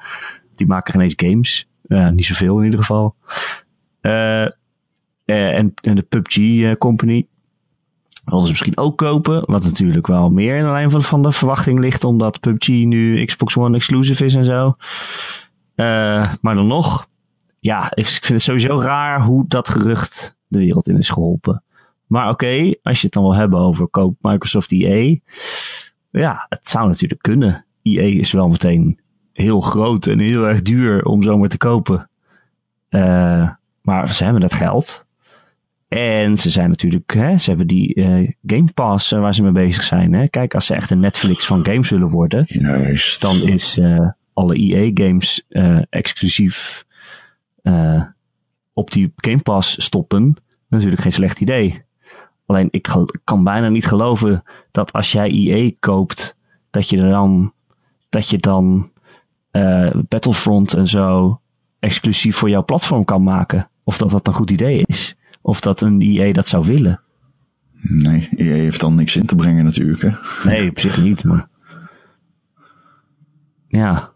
Die 0.56 0.68
maken 0.68 0.94
geen 0.94 1.02
eens 1.02 1.14
games. 1.16 1.68
Uh, 1.88 2.10
niet 2.10 2.26
zoveel 2.26 2.58
in 2.58 2.64
ieder 2.64 2.80
geval. 2.80 3.16
en, 4.02 4.54
en 5.26 5.96
de 5.96 6.06
PUBG 6.10 6.78
Company 6.78 7.28
wilden 8.26 8.44
ze 8.44 8.50
misschien 8.50 8.78
ook 8.78 8.98
kopen. 8.98 9.44
Wat 9.46 9.64
natuurlijk 9.64 10.08
wel 10.08 10.30
meer 10.30 10.56
in 10.56 10.64
de 10.64 10.72
lijn 10.72 10.90
van, 10.90 11.02
van 11.02 11.22
de 11.24 11.32
verwachting 11.32 11.80
ligt, 11.80 12.04
omdat 12.04 12.40
PUBG 12.40 12.68
nu 12.68 13.26
Xbox 13.26 13.58
One 13.58 13.76
exclusive 13.76 14.26
is 14.26 14.36
en 14.36 14.44
zo. 14.44 14.76
Maar 16.42 16.56
dan 16.56 16.68
nog, 16.68 17.08
ja, 17.60 17.92
ik 17.94 18.06
vind 18.06 18.28
het 18.28 18.42
sowieso 18.42 18.82
raar 18.82 19.22
hoe 19.22 19.46
dat 19.48 19.70
gerucht 19.70 20.38
de 20.48 20.60
wereld 20.60 20.88
in 20.88 20.98
is 20.98 21.10
geholpen. 21.10 21.64
Maar 22.08 22.30
oké, 22.30 22.46
okay, 22.46 22.80
als 22.84 22.98
je 22.98 23.06
het 23.06 23.14
dan 23.14 23.24
wil 23.24 23.36
hebben 23.36 23.60
over 23.60 23.88
koop 23.88 24.16
Microsoft 24.22 24.72
EA. 24.72 25.18
Ja, 26.12 26.46
het 26.50 26.70
zou 26.70 26.88
natuurlijk 26.88 27.22
kunnen. 27.22 27.66
EA 27.82 28.20
is 28.20 28.32
wel 28.32 28.50
meteen 28.50 29.00
heel 29.34 29.62
groot 29.62 30.06
en 30.06 30.20
heel 30.20 30.48
erg 30.48 30.62
duur 30.62 31.06
om 31.06 31.24
zomaar 31.24 31.50
te 31.50 31.58
kopen. 31.58 32.10
Uh, 32.90 33.50
maar 33.82 34.14
ze 34.14 34.24
hebben 34.24 34.42
dat 34.42 34.54
geld. 34.54 35.06
En 35.88 36.38
ze 36.38 36.50
zijn 36.50 36.70
natuurlijk, 36.70 37.14
hè, 37.14 37.38
ze 37.38 37.50
hebben 37.50 37.68
die 37.68 37.96
uh, 37.96 38.32
Game 38.46 38.72
Pass 38.74 39.12
uh, 39.12 39.20
waar 39.20 39.36
ze 39.36 39.44
mee 39.44 39.52
bezig 39.52 39.84
zijn. 39.84 40.14
Hè. 40.14 40.28
Kijk, 40.28 40.54
als 40.54 40.66
ze 40.66 40.76
echt 40.76 40.90
een 40.90 41.00
Netflix 41.00 41.46
van 41.46 41.66
games 41.66 41.90
willen 41.90 42.10
worden, 42.10 42.46
Juist. 42.48 43.22
dan 43.22 43.42
is 43.42 43.78
uh, 43.78 44.10
alle 44.34 44.56
EA 44.56 44.92
games 44.94 45.46
exclusief 45.90 46.86
op 48.74 48.92
die 48.92 49.14
Game 49.16 49.42
Pass 49.42 49.84
stoppen 49.84 50.36
natuurlijk 50.68 51.02
geen 51.02 51.12
slecht 51.12 51.40
idee. 51.42 51.86
Alleen 52.48 52.68
ik 52.72 52.88
kan 53.24 53.44
bijna 53.44 53.70
niet 53.70 53.88
geloven 53.88 54.44
dat 54.72 54.94
als 54.94 55.12
jij 55.12 55.30
EA 55.30 55.72
koopt, 55.80 56.38
dat 56.70 56.90
je 56.90 56.98
dan, 56.98 57.54
dat 58.10 58.30
je 58.30 58.38
dan 58.38 58.92
Battlefront 60.08 60.74
en 60.74 60.88
zo 60.88 61.40
exclusief 61.80 62.36
voor 62.36 62.50
jouw 62.50 62.64
platform 62.64 63.06
kan 63.06 63.24
maken. 63.24 63.70
Of 63.84 63.98
dat 63.98 64.10
dat 64.10 64.28
een 64.28 64.34
goed 64.34 64.52
idee 64.52 64.84
is. 64.86 65.16
Of 65.42 65.60
dat 65.60 65.82
een 65.82 66.02
EA 66.02 66.34
dat 66.34 66.48
zou 66.48 66.66
willen. 66.66 67.02
Nee, 67.82 68.30
EA 68.36 68.54
heeft 68.54 68.80
dan 68.80 68.96
niks 68.96 69.16
in 69.16 69.26
te 69.26 69.36
brengen 69.36 69.64
natuurlijk. 69.64 70.02
Hè? 70.02 70.12
Nee, 70.50 70.70
op 70.70 70.80
zich 70.80 71.02
niet. 71.02 71.24
Maar 71.24 71.48
ja, 73.68 74.12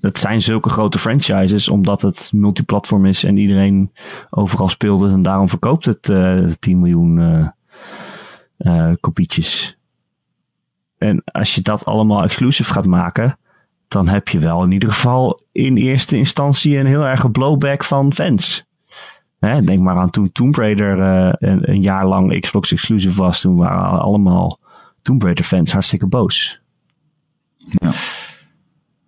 het 0.00 0.18
zijn 0.18 0.40
zulke 0.40 0.68
grote 0.68 0.98
franchises 0.98 1.68
omdat 1.68 2.02
het 2.02 2.30
multiplatform 2.34 3.06
is 3.06 3.24
en 3.24 3.36
iedereen 3.36 3.92
overal 4.30 4.68
speelt. 4.68 5.10
En 5.10 5.22
daarom 5.22 5.48
verkoopt 5.48 5.84
het 5.84 6.08
uh, 6.08 6.44
10 6.58 6.80
miljoen 6.80 7.18
uh, 7.18 7.48
uh, 8.62 8.92
kopietjes. 9.00 9.76
En 10.98 11.22
als 11.24 11.54
je 11.54 11.60
dat 11.60 11.84
allemaal 11.84 12.22
exclusive 12.22 12.72
gaat 12.72 12.86
maken, 12.86 13.38
dan 13.88 14.08
heb 14.08 14.28
je 14.28 14.38
wel 14.38 14.62
in 14.62 14.72
ieder 14.72 14.92
geval 14.92 15.42
in 15.52 15.76
eerste 15.76 16.16
instantie 16.16 16.76
een 16.76 16.86
heel 16.86 17.04
erge 17.04 17.30
blowback 17.30 17.84
van 17.84 18.12
fans. 18.12 18.64
Hè, 19.38 19.62
denk 19.62 19.80
maar 19.80 19.96
aan 19.96 20.10
toen 20.10 20.32
Tomb 20.32 20.56
Raider 20.56 20.98
uh, 20.98 21.32
een, 21.38 21.70
een, 21.70 21.82
jaar 21.82 22.06
lang 22.06 22.40
Xbox 22.40 22.72
exclusive 22.72 23.22
was. 23.22 23.40
Toen 23.40 23.56
waren 23.56 24.00
allemaal 24.00 24.58
Tomb 25.02 25.22
Raider 25.22 25.44
fans 25.44 25.72
hartstikke 25.72 26.06
boos. 26.06 26.60
Ja. 27.56 27.90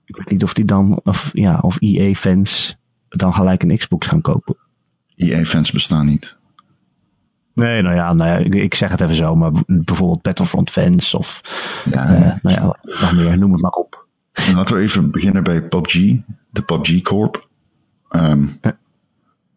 Ik 0.05 0.17
weet 0.17 0.31
niet 0.31 0.43
of 0.43 0.55
die 0.55 0.65
dan, 0.65 1.01
of, 1.05 1.31
ja, 1.33 1.59
of 1.61 1.77
EA 1.81 2.15
fans 2.15 2.77
dan 3.09 3.35
gelijk 3.35 3.63
een 3.63 3.77
Xbox 3.77 4.07
gaan 4.07 4.21
kopen. 4.21 4.57
EA 5.17 5.45
fans 5.45 5.71
bestaan 5.71 6.07
niet. 6.07 6.37
Nee, 7.55 7.83
nou 7.83 7.95
ja, 7.95 8.13
nou 8.13 8.31
ja 8.31 8.37
ik, 8.37 8.55
ik, 8.55 8.75
zeg 8.75 8.91
het 8.91 9.01
even 9.01 9.15
zo, 9.15 9.37
maar 9.37 9.51
bijvoorbeeld 9.67 10.23
Battlefront 10.23 10.71
fans 10.71 11.15
of 11.15 11.41
ja, 11.91 12.11
uh, 12.11 12.35
nou 12.43 12.55
ja, 12.55 12.77
nog 13.01 13.13
meer, 13.13 13.39
noem 13.39 13.53
het 13.53 13.61
maar 13.61 13.71
op. 13.71 14.07
Laten 14.55 14.77
we 14.77 14.83
even 14.83 15.11
beginnen 15.11 15.43
bij 15.43 15.63
PUBG, 15.63 16.17
de 16.51 16.63
PUBG 16.63 17.03
Corp. 17.03 17.49
Um, 18.11 18.59
ja 18.61 18.77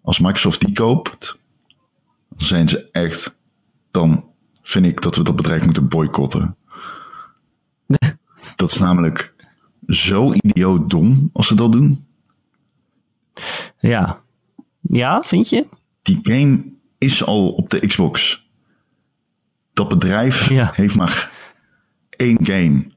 als 0.08 0.20
Microsoft 0.20 0.60
die 0.60 0.74
koopt, 0.74 1.38
dan 2.30 2.48
zijn 2.48 2.70
ze 2.70 2.90
echt, 2.92 3.36
dan 3.92 4.26
vind 4.62 4.86
ik 4.86 5.02
dat 5.02 5.16
we 5.16 5.24
dat 5.24 5.36
bedrijf 5.36 5.66
moeten 5.66 5.88
boycotten. 5.88 6.56
dat 8.56 8.72
is 8.72 8.78
namelijk 8.78 9.34
zo 9.88 10.34
idioot 10.34 10.90
dom 10.90 11.30
als 11.34 11.48
ze 11.48 11.56
dat 11.56 11.72
doen. 11.72 12.06
Ja. 13.80 14.22
Ja, 14.82 15.24
vind 15.24 15.50
je? 15.50 15.68
Die 16.02 16.20
game 16.22 16.64
is 16.98 17.24
al 17.24 17.50
op 17.52 17.70
de 17.70 17.88
Xbox. 17.88 18.46
Dat 19.74 19.88
bedrijf 19.88 20.50
ja. 20.50 20.72
heeft 20.74 20.96
maar 20.96 21.32
één 22.10 22.46
game. 22.46 22.92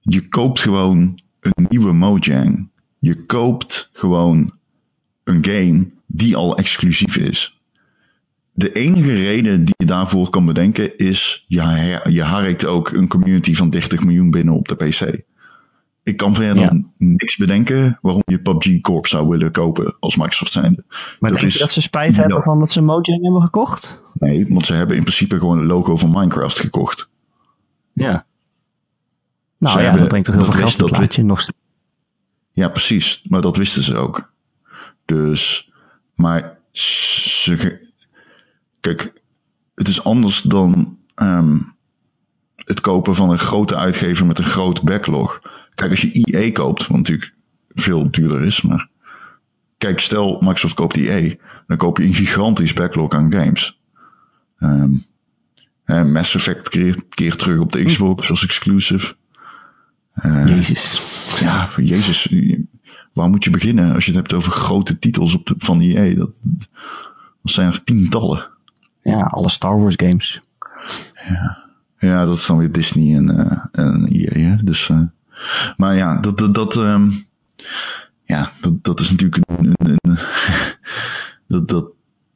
Je 0.00 0.28
koopt 0.28 0.60
gewoon 0.60 1.18
een 1.40 1.66
nieuwe 1.68 1.92
Mojang. 1.92 2.70
Je 2.98 3.26
koopt 3.26 3.90
gewoon 3.92 4.58
een 5.24 5.44
game 5.44 5.90
die 6.06 6.36
al 6.36 6.56
exclusief 6.56 7.16
is. 7.16 7.58
De 8.52 8.72
enige 8.72 9.12
reden 9.14 9.64
die 9.64 9.74
je 9.76 9.86
daarvoor 9.86 10.30
kan 10.30 10.46
bedenken 10.46 10.98
is, 10.98 11.44
je 11.46 12.22
harkt 12.22 12.64
ook 12.66 12.90
een 12.90 13.08
community 13.08 13.54
van 13.54 13.70
30 13.70 14.04
miljoen 14.04 14.30
binnen 14.30 14.54
op 14.54 14.68
de 14.68 14.74
PC. 14.74 15.20
Ik 16.08 16.16
kan 16.16 16.34
verder 16.34 16.62
ja. 16.62 16.82
niks 16.98 17.36
bedenken 17.36 17.98
waarom 18.02 18.22
je 18.26 18.40
PUBG 18.40 18.80
Corp 18.80 19.06
zou 19.06 19.28
willen 19.28 19.50
kopen 19.52 19.96
als 20.00 20.16
Microsoft 20.16 20.52
zijnde. 20.52 20.84
Maar 21.20 21.30
dat 21.30 21.40
denk 21.40 21.52
je 21.52 21.58
dat 21.58 21.72
ze 21.72 21.80
spijt 21.82 22.16
hebben 22.16 22.36
ja. 22.36 22.42
van 22.42 22.58
dat 22.58 22.70
ze 22.70 22.80
Mojang 22.82 23.22
hebben 23.22 23.42
gekocht? 23.42 24.00
Nee, 24.12 24.46
want 24.48 24.66
ze 24.66 24.74
hebben 24.74 24.96
in 24.96 25.02
principe 25.02 25.38
gewoon 25.38 25.58
een 25.58 25.66
logo 25.66 25.96
van 25.96 26.10
Minecraft 26.10 26.58
gekocht. 26.58 27.08
Ja. 27.92 28.26
Nou 29.58 29.72
Ze 29.72 29.78
ja, 29.78 29.84
hebben- 29.84 30.00
dat 30.00 30.08
brengt 30.08 30.26
toch 30.26 30.34
heel 30.34 30.44
dat 30.44 30.54
veel 30.54 30.62
wist- 30.64 30.76
geld 30.76 30.90
het 30.90 30.98
dat 30.98 31.06
laatje. 31.06 31.22
Nog 31.22 31.40
steeds. 31.40 31.58
Ja, 32.52 32.68
precies. 32.68 33.22
Maar 33.28 33.40
dat 33.40 33.56
wisten 33.56 33.82
ze 33.82 33.96
ook. 33.96 34.32
Dus, 35.04 35.70
maar 36.14 36.58
ze, 36.70 37.80
kijk, 38.80 39.12
het 39.74 39.88
is 39.88 40.04
anders 40.04 40.42
dan 40.42 40.98
ehm, 41.14 41.56
het 42.68 42.80
kopen 42.80 43.14
van 43.14 43.30
een 43.30 43.38
grote 43.38 43.76
uitgever 43.76 44.26
met 44.26 44.38
een 44.38 44.44
groot 44.44 44.82
backlog. 44.82 45.42
Kijk, 45.74 45.90
als 45.90 46.00
je 46.00 46.10
EA 46.12 46.52
koopt, 46.52 46.86
wat 46.86 46.96
natuurlijk 46.96 47.32
veel 47.68 48.10
duurder 48.10 48.42
is, 48.42 48.62
maar 48.62 48.88
kijk, 49.78 50.00
stel 50.00 50.36
Microsoft 50.40 50.74
koopt 50.74 50.96
EA, 50.96 51.34
dan 51.66 51.76
koop 51.76 51.98
je 51.98 52.04
een 52.04 52.14
gigantisch 52.14 52.72
backlog 52.72 53.12
aan 53.12 53.32
games. 53.32 53.80
Ehm, 54.58 54.92
en 55.84 56.12
Mass 56.12 56.34
Effect 56.34 56.68
keert, 56.68 57.04
keert 57.08 57.38
terug 57.38 57.60
op 57.60 57.72
de 57.72 57.84
Xbox 57.84 58.30
als 58.30 58.44
exclusive. 58.44 59.14
Jezus. 60.22 61.00
Ja, 61.40 61.68
jezus. 61.76 62.34
Waar 63.12 63.28
moet 63.28 63.44
je 63.44 63.50
beginnen 63.50 63.94
als 63.94 64.04
je 64.04 64.10
het 64.10 64.20
hebt 64.20 64.32
over 64.32 64.52
grote 64.52 64.98
titels 64.98 65.34
op 65.34 65.46
de, 65.46 65.54
van 65.58 65.80
EA? 65.80 66.14
Dat, 66.14 66.40
dat 66.42 67.52
zijn 67.52 67.68
er 67.68 67.84
tientallen. 67.84 68.48
Ja, 69.02 69.20
alle 69.20 69.48
Star 69.48 69.80
Wars 69.80 69.94
games. 69.96 70.40
Ja, 71.28 71.57
dat 71.98 72.36
is 72.36 72.46
dan 72.46 72.58
weer 72.58 72.72
Disney 72.72 73.16
en, 73.16 73.38
eh 73.38 73.64
en 73.72 74.06
EA. 74.12 74.38
Hè? 74.48 74.56
Dus, 74.64 74.88
eh, 74.88 75.00
maar 75.76 75.94
ja, 75.96 76.20
dat, 76.20 76.38
dat, 76.38 76.54
dat, 76.54 76.76
ehm, 76.76 77.10
ja, 78.24 78.50
dat, 78.60 78.84
dat 78.84 79.00
is 79.00 79.10
natuurlijk 79.10 79.42
een, 79.50 79.74
een, 79.78 79.98
dat, 81.48 81.68
dat, 81.68 81.84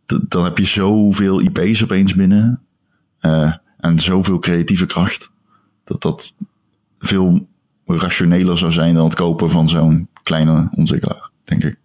dat, 0.07 0.31
dan 0.31 0.45
heb 0.45 0.59
je 0.59 0.67
zoveel 0.67 1.41
IP's 1.41 1.83
opeens 1.83 2.15
binnen. 2.15 2.61
eh, 3.21 3.53
en 3.79 4.01
zoveel 4.01 4.39
creatieve 4.39 4.87
kracht. 4.87 5.31
Dat 5.85 6.03
dat 6.03 6.35
veel 6.99 7.49
rationeler 7.87 8.59
zou 8.59 8.73
zijn 8.73 8.95
dan 8.95 9.05
het 9.05 9.15
kopen 9.15 9.51
van 9.51 9.69
zo'n 9.69 10.09
kleine 10.23 10.69
ontwikkelaar, 10.75 11.31
denk 11.45 11.65
ik. 11.65 11.79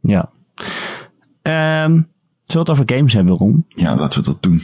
Ja. 0.00 0.30
Ehm, 1.42 2.02
zullen 2.50 2.66
we 2.66 2.72
het 2.72 2.80
over 2.80 2.96
games 2.96 3.12
hebben, 3.12 3.34
Ron? 3.34 3.64
Ja, 3.68 3.96
laten 3.96 4.18
we 4.20 4.24
dat 4.24 4.42
doen. 4.42 4.62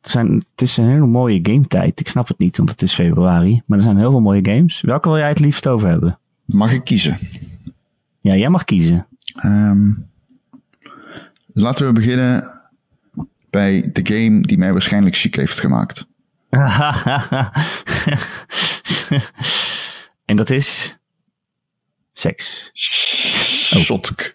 Er 0.00 0.10
zijn, 0.10 0.34
het 0.34 0.62
is 0.62 0.76
een 0.76 0.88
hele 0.88 1.06
mooie 1.06 1.38
gametijd. 1.42 2.00
Ik 2.00 2.08
snap 2.08 2.28
het 2.28 2.38
niet, 2.38 2.56
want 2.56 2.70
het 2.70 2.82
is 2.82 2.94
februari. 2.94 3.62
Maar 3.66 3.78
er 3.78 3.84
zijn 3.84 3.96
heel 3.96 4.10
veel 4.10 4.20
mooie 4.20 4.44
games. 4.44 4.80
Welke 4.80 5.08
wil 5.08 5.18
jij 5.18 5.28
het 5.28 5.38
liefst 5.38 5.66
over 5.66 5.88
hebben? 5.88 6.18
Mag 6.44 6.72
ik 6.72 6.84
kiezen? 6.84 7.18
Ja, 8.20 8.36
jij 8.36 8.48
mag 8.48 8.64
kiezen. 8.64 9.06
Ehm, 9.34 9.90
laten 11.52 11.86
we 11.86 11.92
beginnen 11.92 12.60
bij 13.50 13.90
de 13.92 14.00
game 14.14 14.40
die 14.40 14.58
mij 14.58 14.72
waarschijnlijk 14.72 15.16
ziek 15.16 15.36
heeft 15.36 15.60
gemaakt. 15.60 16.06
en 20.24 20.36
dat 20.36 20.50
is... 20.50 20.96
Seks. 22.12 22.70
Sotk. 22.72 24.20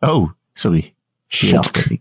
Oh, 0.00 0.30
sorry. 0.52 0.94
Afkorting. 1.28 2.00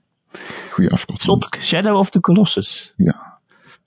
Goeie 0.72 0.90
afkorting. 0.90 1.56
Shadow 1.60 1.98
of 1.98 2.10
the 2.10 2.20
Colossus. 2.20 2.94
Ja. 2.98 3.36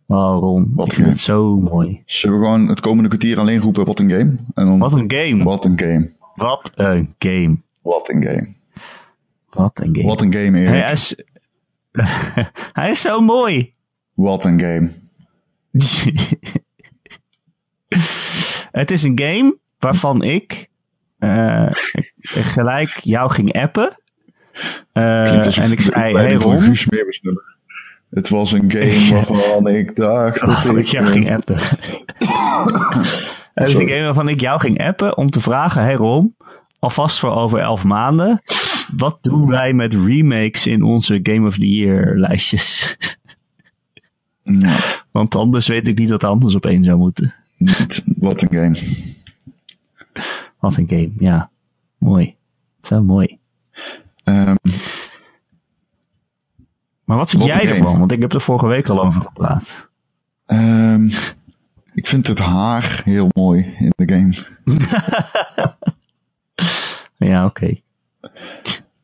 Ron, 0.07 0.73
Wat 0.75 0.87
ik 0.87 0.93
vind 0.93 1.07
het 1.07 1.21
zo 1.21 1.57
mooi. 1.57 2.03
Zullen 2.07 2.39
we 2.39 2.45
gewoon 2.45 2.69
het 2.69 2.81
komende 2.81 3.09
kwartier 3.09 3.39
alleen 3.39 3.61
roepen 3.61 3.85
wat 3.85 3.99
een 3.99 4.11
game? 4.11 4.37
En 4.55 4.67
dan, 4.67 4.79
Wat 4.79 4.93
een 4.93 5.13
game. 5.13 5.45
wat 5.45 5.65
een 5.65 5.79
game. 5.79 6.11
Wat 6.35 6.73
een 6.75 7.15
game. 7.19 7.57
Wat 7.83 8.09
een 8.09 8.23
game. 8.23 8.55
Wat 9.51 9.81
een 9.81 9.95
game. 9.95 10.07
Wat 10.07 10.21
een 10.21 10.33
game, 10.33 10.59
Erik. 10.59 10.69
Hij 10.69 10.93
is, 10.93 11.15
hij 12.81 12.91
is 12.91 13.01
zo 13.01 13.21
mooi. 13.21 13.75
Wat 14.15 14.45
een 14.45 14.61
game. 14.61 14.93
het 18.81 18.91
is 18.91 19.03
een 19.03 19.19
game 19.19 19.57
waarvan 19.79 20.23
ik 20.23 20.69
eh, 21.19 21.67
gelijk 22.21 22.99
jou 23.03 23.31
ging 23.31 23.53
appen. 23.53 24.03
Eh, 24.93 25.59
en 25.59 25.73
ik 25.73 25.81
zei, 25.81 26.17
hey 26.17 26.35
Ron. 26.35 26.77
Het 28.11 28.29
was 28.29 28.53
een 28.53 28.71
game 28.71 29.09
waarvan 29.15 29.69
ik 29.69 29.97
dacht 29.97 30.41
dat 30.41 30.65
Oh, 30.65 30.65
ik... 30.65 30.77
ik 30.77 30.87
jou 30.87 31.07
ging 31.07 31.33
appen. 31.33 31.57
Het 33.55 33.71
is 33.71 33.79
een 33.79 33.89
game 33.89 34.05
waarvan 34.05 34.29
ik 34.29 34.41
jou 34.41 34.61
ging 34.61 34.87
appen 34.87 35.17
om 35.17 35.31
te 35.31 35.41
vragen, 35.41 35.83
hey 35.83 35.95
Ron, 35.95 36.37
alvast 36.79 37.19
voor 37.19 37.31
over 37.35 37.59
elf 37.59 37.85
maanden, 37.85 38.43
wat 38.97 39.19
doen 39.21 39.49
wij 39.49 39.73
met 39.73 39.95
remakes 39.95 40.67
in 40.67 40.83
onze 40.83 41.21
Game 41.23 41.47
of 41.47 41.55
the 41.55 41.69
Year 41.69 42.19
lijstjes? 42.19 42.97
Ja, 44.43 44.77
Want 45.11 45.35
anders 45.35 45.69
weet 45.69 45.89
ik 45.89 45.99
niet 45.99 46.11
wat 46.11 46.25
anders 46.25 46.55
op 46.55 46.67
één 46.67 46.85
zou 46.85 46.99
moeten. 46.99 47.35
wat 48.05 48.43
een 48.43 48.53
game. 48.53 48.79
Wat 50.59 50.77
een 50.77 50.89
game, 50.89 51.13
ja. 51.19 51.51
Mooi. 51.99 52.35
Zo 52.81 53.03
mooi. 53.03 53.40
Ehm, 54.31 54.55
Maar 57.05 57.17
wat 57.17 57.31
vind 57.31 57.45
jij 57.45 57.67
ervan? 57.69 57.99
Want 57.99 58.13
ik 58.13 58.21
heb 58.21 58.33
er 58.33 58.41
vorige 58.41 58.67
week 58.67 58.89
al 58.89 59.05
over 59.05 59.21
gepraat. 59.23 59.89
ehm, 60.47 61.07
ik 61.95 62.07
vind 62.07 62.27
het 62.27 62.39
haar 62.39 63.01
heel 63.05 63.29
mooi 63.33 63.75
in 63.79 63.93
de 63.97 64.15
game. 64.15 64.35
Ja, 67.17 67.45
oké. 67.45 67.81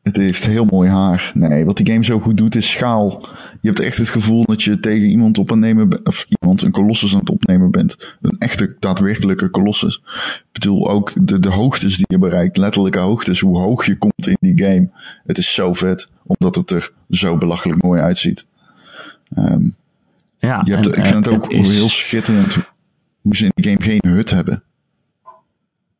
Het 0.07 0.15
heeft 0.15 0.45
heel 0.45 0.65
mooi 0.65 0.89
haar. 0.89 1.31
Nee, 1.33 1.65
wat 1.65 1.77
die 1.77 1.85
game 1.91 2.03
zo 2.03 2.19
goed 2.19 2.37
doet 2.37 2.55
is 2.55 2.69
schaal. 2.69 3.21
Je 3.61 3.67
hebt 3.67 3.79
echt 3.79 3.97
het 3.97 4.09
gevoel 4.09 4.45
dat 4.45 4.63
je 4.63 4.79
tegen 4.79 5.07
iemand 5.07 5.37
op 5.37 5.55
nemen 5.55 5.89
bent, 5.89 6.07
of 6.07 6.25
iemand 6.39 6.61
een 6.61 6.71
kolossus 6.71 7.13
aan 7.13 7.19
het 7.19 7.29
opnemen 7.29 7.71
bent. 7.71 8.15
Een 8.21 8.35
echte, 8.39 8.75
daadwerkelijke 8.79 9.49
kolossus. 9.49 10.01
Ik 10.37 10.43
bedoel 10.51 10.89
ook 10.89 11.11
de, 11.27 11.39
de 11.39 11.49
hoogtes 11.49 11.95
die 11.97 12.05
je 12.09 12.17
bereikt, 12.17 12.57
letterlijke 12.57 12.99
hoogtes, 12.99 13.39
hoe 13.39 13.57
hoog 13.57 13.85
je 13.85 13.97
komt 13.97 14.27
in 14.27 14.37
die 14.39 14.63
game. 14.63 14.89
Het 15.25 15.37
is 15.37 15.53
zo 15.53 15.73
vet, 15.73 16.07
omdat 16.25 16.55
het 16.55 16.71
er 16.71 16.91
zo 17.09 17.37
belachelijk 17.37 17.81
mooi 17.83 18.01
uitziet. 18.01 18.45
Ehm, 19.35 19.65
Ja, 20.39 20.61
je 20.65 20.71
hebt, 20.73 20.85
en, 20.89 20.97
ik 20.97 21.05
vind 21.05 21.25
eh, 21.27 21.31
het 21.33 21.41
ook 21.43 21.51
is- 21.51 21.73
heel 21.75 21.89
schitterend 21.89 22.57
hoe 23.21 23.35
ze 23.35 23.43
in 23.45 23.51
die 23.55 23.65
game 23.71 23.81
geen 23.83 24.11
hut 24.13 24.29
hebben. 24.29 24.63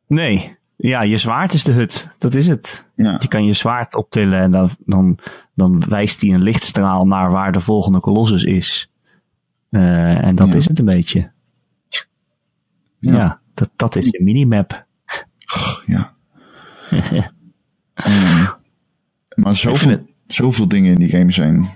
Nee. 0.06 0.56
Ja, 0.80 1.02
je 1.02 1.18
zwaard 1.18 1.52
is 1.54 1.64
de 1.64 1.72
hut. 1.72 2.08
Dat 2.18 2.34
is 2.34 2.46
het. 2.46 2.84
Ja, 2.94 3.16
Je 3.20 3.28
kan 3.28 3.44
je 3.44 3.52
zwaard 3.52 3.94
optillen 3.94 4.40
en 4.40 4.50
dan, 4.50 4.70
dan, 4.86 5.18
dan 5.54 5.82
wijst 5.88 6.20
hij 6.20 6.30
een 6.30 6.42
lichtstraal 6.42 7.06
naar 7.06 7.30
waar 7.30 7.52
de 7.52 7.60
volgende 7.60 8.00
kolossus 8.00 8.44
is. 8.44 8.90
Eh, 9.70 10.24
en 10.24 10.34
dat 10.34 10.48
Ja. 10.48 10.54
is 10.54 10.68
het 10.68 10.78
een 10.78 10.84
beetje. 10.84 11.30
Ja, 12.98 13.12
Ja. 13.12 13.40
dat, 13.54 13.70
dat 13.76 13.96
is 13.96 14.04
je 14.04 14.22
minimap. 14.22 14.86
ja. 15.86 16.14
Ehm, 17.94 18.44
maar 19.34 19.56
zoveel, 19.56 19.90
het- 19.90 20.06
zoveel 20.26 20.68
dingen 20.68 20.92
in 20.92 20.98
die 20.98 21.08
game 21.08 21.30
zijn 21.30 21.68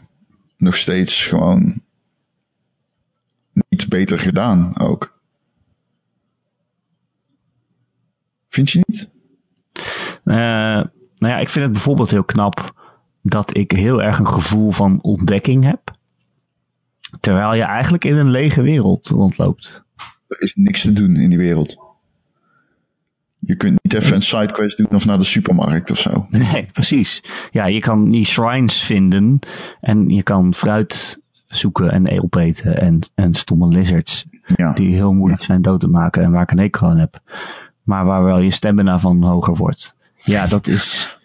nog 0.57 0.77
steeds 0.77 1.27
gewoon 1.27 1.81
niet 3.69 3.89
beter 3.89 4.19
gedaan 4.19 4.79
ook. 4.79 5.12
Vind 8.53 8.71
je 8.71 8.81
niet? 8.87 9.09
Eh, 10.25 10.35
nou 11.17 11.33
ja, 11.33 11.39
ik 11.39 11.49
vind 11.49 11.65
het 11.65 11.73
bijvoorbeeld 11.73 12.11
heel 12.11 12.25
knap 12.25 12.75
dat 13.23 13.57
ik 13.57 13.71
heel 13.71 14.03
erg 14.03 14.19
een 14.19 14.29
gevoel 14.29 14.71
van 14.71 15.03
ontdekking 15.03 15.65
heb. 15.65 15.81
Terwijl 17.21 17.55
je 17.55 17.63
eigenlijk 17.63 18.05
in 18.05 18.17
een 18.17 18.31
lege 18.31 18.63
wereld 18.63 19.09
rondloopt. 19.09 19.85
Er 20.27 20.43
is 20.43 20.55
niks 20.55 20.81
te 20.81 20.93
doen 20.93 21.17
in 21.17 21.29
die 21.29 21.39
wereld. 21.39 21.77
Je 23.39 23.57
kunt 23.57 23.79
niet 23.83 23.95
even 23.95 24.15
een 24.15 24.23
sidequest 24.23 24.77
doen 24.77 24.91
of 24.91 25.05
naar 25.05 25.19
de 25.19 25.25
supermarkt 25.25 25.91
of 25.91 25.99
zo. 25.99 26.27
Nee, 26.31 26.69
precies. 26.73 27.25
Ja, 27.51 27.67
je 27.67 27.81
kan 27.81 28.11
die 28.11 28.25
shrines 28.25 28.83
vinden 28.83 29.39
en 29.81 30.09
je 30.09 30.23
kan 30.23 30.55
fruit 30.55 31.21
zoeken 31.47 31.91
en 31.91 32.23
opeten 32.23 32.81
en, 32.81 32.99
en 33.15 33.35
stomme 33.35 33.69
lizards 33.69 34.27
Ja, 34.57 34.73
die 34.73 34.95
heel 34.95 35.13
moeilijk 35.13 35.43
zijn 35.43 35.63
dood 35.63 35.81
te 35.81 35.89
maken 35.89 36.23
en 36.23 36.31
waar 36.31 36.43
ik 36.43 36.51
een 36.51 36.59
hekel 36.59 36.89
aan 36.89 36.99
heb. 36.99 37.21
Maar 37.83 38.05
waar 38.05 38.25
wel 38.25 38.41
je 38.41 38.51
stamina 38.51 38.99
van 38.99 39.23
hoger 39.23 39.57
wordt. 39.57 39.95
Ja, 40.17 40.47
dat 40.47 40.67
is. 40.67 41.17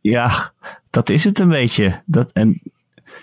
Ja, 0.00 0.52
dat 0.90 1.08
is 1.08 1.24
het 1.24 1.38
een 1.38 1.48
beetje. 1.48 2.02
Dat, 2.04 2.30
en 2.32 2.60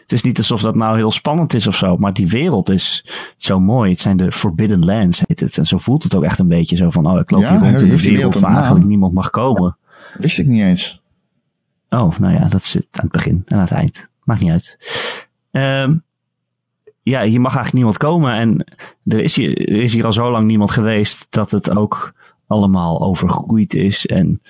het 0.01 0.11
is 0.11 0.21
niet 0.21 0.37
alsof 0.37 0.61
dat 0.61 0.75
nou 0.75 0.95
heel 0.95 1.11
spannend 1.11 1.53
is 1.53 1.67
of 1.67 1.75
zo, 1.75 1.97
maar 1.97 2.13
die 2.13 2.27
wereld 2.27 2.69
is 2.69 3.05
zo 3.37 3.59
mooi. 3.59 3.91
Het 3.91 3.99
zijn 3.99 4.17
de 4.17 4.31
Forbidden 4.31 4.85
Lands, 4.85 5.23
heet 5.27 5.39
het. 5.39 5.57
En 5.57 5.65
zo 5.65 5.77
voelt 5.77 6.03
het 6.03 6.15
ook 6.15 6.23
echt 6.23 6.39
een 6.39 6.47
beetje 6.47 6.75
zo 6.75 6.89
van: 6.89 7.05
oh, 7.07 7.19
ik 7.19 7.31
loop 7.31 7.41
Ja, 7.41 7.49
hier 7.49 7.59
rond 7.59 7.81
in 7.81 7.91
een 7.91 7.97
die 7.97 8.11
wereld 8.11 8.39
waar 8.39 8.55
eigenlijk 8.55 8.85
niemand 8.85 9.13
mag 9.13 9.29
komen. 9.29 9.77
wist 10.17 10.39
ik 10.39 10.47
niet 10.47 10.61
eens. 10.61 11.01
Oh, 11.89 12.17
nou 12.17 12.33
ja, 12.33 12.47
dat 12.47 12.63
zit 12.63 12.87
aan 12.91 13.03
het 13.03 13.11
begin 13.11 13.41
en 13.45 13.55
aan 13.55 13.61
het 13.61 13.71
eind. 13.71 14.09
Maakt 14.23 14.41
niet 14.41 14.51
uit. 14.51 14.77
Ehm, 15.51 15.95
ja, 17.03 17.23
hier 17.23 17.41
mag 17.41 17.55
eigenlijk 17.55 17.73
niemand 17.73 17.97
komen. 17.97 18.33
En 18.33 18.65
er 19.05 19.19
is, 19.19 19.35
hier, 19.35 19.69
er 19.69 19.81
is 19.81 19.93
hier 19.93 20.05
al 20.05 20.13
zo 20.13 20.31
lang 20.31 20.47
niemand 20.47 20.71
geweest 20.71 21.27
dat 21.29 21.51
het 21.51 21.75
ook 21.75 22.13
allemaal 22.49 23.01
overgroeid 23.01 23.73
is 23.73 24.05
en 24.05 24.41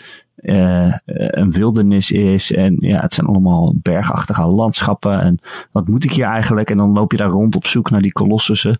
uh, 0.42 0.96
een 1.06 1.52
wildernis 1.52 2.12
is. 2.12 2.52
En 2.52 2.78
ja, 2.80 3.02
het 3.02 3.14
zijn 3.14 3.28
allemaal 3.28 3.76
bergachtige 3.76 4.46
landschappen. 4.46 5.22
En 5.22 5.40
wat 5.72 5.88
moet 5.88 6.04
ik 6.04 6.14
hier 6.14 6.26
eigenlijk? 6.26 6.70
En 6.70 6.78
dan 6.78 6.92
loop 6.92 7.12
je 7.12 7.18
daar 7.18 7.30
rond 7.30 7.56
op 7.56 7.68
zoek 7.68 7.90
naar 7.90 8.02
die 8.02 8.12
kolossussen. 8.12 8.80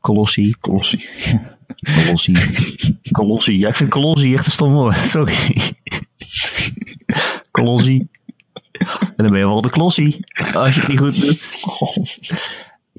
Colossi. 0.00 0.54
Colossi. 0.60 1.04
Colossi. 1.94 2.34
Colossi. 3.12 3.58
Ja, 3.58 3.68
ik 3.68 3.76
vind 3.76 3.90
Colossi 3.90 4.34
echt 4.34 4.46
een 4.46 4.52
stom 4.52 4.72
woord. 4.72 4.96
Sorry. 5.16 5.36
Colossi. 7.50 8.06
En 9.00 9.14
dan 9.16 9.30
ben 9.30 9.38
je 9.38 9.46
wel 9.46 9.60
de 9.60 9.70
Klossie. 9.70 10.24
Als 10.54 10.74
je 10.74 10.80
het 10.80 10.88
niet 10.88 10.98
goed 10.98 11.20
doet. 11.20 11.58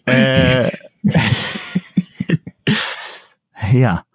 Uh, 0.06 0.68
ja. 3.82 4.06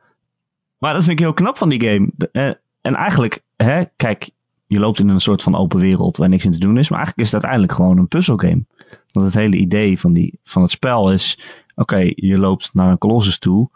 Maar 0.85 0.94
dat 0.94 1.05
vind 1.05 1.18
ik 1.18 1.25
heel 1.25 1.35
knap 1.35 1.57
van 1.57 1.68
die 1.68 1.85
game. 1.85 2.11
Uh, 2.33 2.53
en 2.81 2.94
eigenlijk, 2.94 3.42
hè, 3.57 3.85
kijk, 3.97 4.31
je 4.66 4.79
loopt 4.79 4.99
in 4.99 5.09
een 5.09 5.20
soort 5.20 5.42
van 5.42 5.57
open 5.57 5.81
wereld 5.81 6.16
waar 6.16 6.29
niks 6.29 6.44
in 6.44 6.51
te 6.51 6.59
doen 6.59 6.79
is. 6.79 6.88
Maar 6.88 6.99
eigenlijk 6.99 7.27
is 7.27 7.33
het 7.33 7.42
uiteindelijk 7.42 7.73
gewoon 7.73 7.99
een 7.99 8.09
puzzelgame. 8.09 8.64
Want 9.12 9.27
het 9.27 9.35
hele 9.35 9.57
idee 9.57 9.99
van, 10.01 10.12
die, 10.12 10.38
van 10.42 10.62
het 10.62 10.70
spel 10.70 11.12
is: 11.12 11.38
oké, 11.75 12.12
je 12.14 12.38
loopt 12.38 12.75
naar 12.75 12.90
een 12.90 12.99
kolossus 12.99 13.38
toe. 13.38 13.70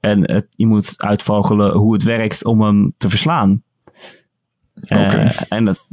En 0.00 0.32
het, 0.32 0.46
je 0.56 0.66
moet 0.66 1.02
uitvogelen 1.02 1.72
hoe 1.72 1.92
het 1.92 2.02
werkt 2.02 2.44
om 2.44 2.62
hem 2.62 2.94
te 2.98 3.08
verslaan. 3.08 3.62
Okay. 4.80 5.24
Uh, 5.24 5.40
en 5.48 5.64
dat, 5.64 5.88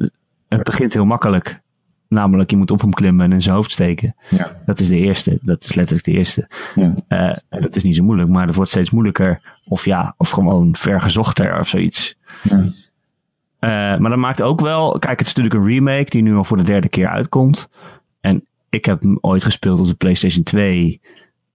het 0.48 0.64
begint 0.64 0.94
heel 0.94 1.06
makkelijk. 1.06 1.62
Namelijk, 2.08 2.50
je 2.50 2.58
moet 2.58 2.72
op 2.72 2.82
hem 2.82 2.94
klimmen 2.94 3.26
en 3.26 3.32
in 3.32 3.42
zijn 3.42 3.56
hoofd 3.56 3.72
steken. 3.72 4.16
Ja. 4.30 4.62
Dat 4.66 4.80
is 4.80 4.88
de 4.88 4.98
eerste. 4.98 5.40
Dat 5.42 5.64
is 5.64 5.74
letterlijk 5.74 6.06
de 6.06 6.12
eerste. 6.12 6.50
Ja. 6.76 6.96
Uh, 7.10 7.62
dat 7.62 7.76
is 7.76 7.84
niet 7.84 7.96
zo 7.96 8.04
moeilijk, 8.04 8.30
maar 8.30 8.46
dat 8.46 8.56
wordt 8.56 8.72
steeds 8.72 8.90
moeilijker. 8.90 9.42
Of 9.66 9.86
ja, 9.86 10.14
of 10.18 10.30
gewoon 10.30 10.76
vergezochter 10.76 11.60
of 11.60 11.68
zoiets. 11.68 12.18
Ja. 12.44 12.58
Uh, 12.58 14.00
maar 14.00 14.10
dat 14.10 14.20
maakt 14.20 14.42
ook 14.42 14.62
wel... 14.62 15.00
Kijk, 15.00 15.20
het 15.20 15.28
is 15.28 15.34
natuurlijk 15.34 15.64
een 15.64 15.74
remake 15.74 16.10
die 16.10 16.22
nu 16.22 16.36
al 16.36 16.44
voor 16.44 16.58
de 16.58 16.64
derde 16.64 16.90
keer 16.90 17.08
uitkomt. 17.08 17.70
En 18.22 18.46
ik 18.70 18.86
heb 18.86 19.02
hem 19.02 19.18
ooit 19.22 19.44
gespeeld 19.44 19.80
op 19.80 19.88
de 19.88 19.94
PlayStation 19.94 20.44
2. 20.44 21.02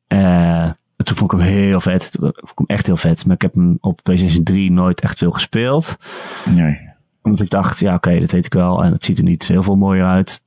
Uh, 0.08 0.70
toen 0.96 1.16
vond 1.16 1.32
ik 1.32 1.38
hem 1.38 1.48
heel 1.48 1.80
vet. 1.80 2.10
Toen 2.12 2.32
vond 2.34 2.50
ik 2.50 2.58
hem 2.58 2.66
echt 2.66 2.86
heel 2.86 2.96
vet. 2.96 3.26
Maar 3.26 3.34
ik 3.34 3.42
heb 3.42 3.54
hem 3.54 3.78
op 3.80 4.00
PlayStation 4.02 4.44
3 4.44 4.72
nooit 4.72 5.00
echt 5.00 5.18
veel 5.18 5.30
gespeeld. 5.30 5.96
Nee 6.44 6.89
omdat 7.22 7.40
ik 7.40 7.50
dacht, 7.50 7.78
ja 7.78 7.94
oké, 7.94 8.08
okay, 8.08 8.20
dat 8.20 8.30
weet 8.30 8.46
ik 8.46 8.54
wel. 8.54 8.84
En 8.84 8.92
het 8.92 9.04
ziet 9.04 9.18
er 9.18 9.24
niet 9.24 9.48
heel 9.48 9.62
veel 9.62 9.76
mooier 9.76 10.06
uit. 10.06 10.42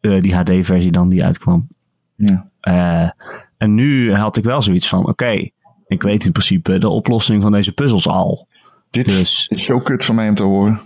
Uh, 0.00 0.22
die 0.22 0.34
HD-versie 0.34 0.92
dan 0.92 1.08
die 1.08 1.24
uitkwam. 1.24 1.68
Ja. 2.14 2.50
Uh, 2.62 3.10
en 3.56 3.74
nu 3.74 4.14
had 4.14 4.36
ik 4.36 4.44
wel 4.44 4.62
zoiets 4.62 4.88
van, 4.88 5.00
oké, 5.00 5.10
okay, 5.10 5.52
ik 5.86 6.02
weet 6.02 6.24
in 6.24 6.32
principe 6.32 6.78
de 6.78 6.88
oplossing 6.88 7.42
van 7.42 7.52
deze 7.52 7.72
puzzels 7.72 8.08
al. 8.08 8.46
Dit 8.90 9.04
dus, 9.04 9.46
is 9.48 9.64
zo 9.64 9.80
kut 9.80 10.04
voor 10.04 10.14
mij 10.14 10.28
om 10.28 10.34
te 10.34 10.42
horen. 10.42 10.80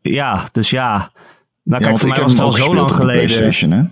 Ja, 0.00 0.48
dus 0.52 0.70
ja. 0.70 1.12
Nou, 1.62 1.82
ja, 1.82 1.88
kijk, 1.88 2.00
voor 2.00 2.08
mij 2.08 2.20
was 2.20 2.32
het 2.32 2.40
al 2.40 2.52
zo 2.52 2.74
lang 2.74 2.90
geleden. 2.90 3.26
PlayStation, 3.26 3.70
hè? 3.70 3.82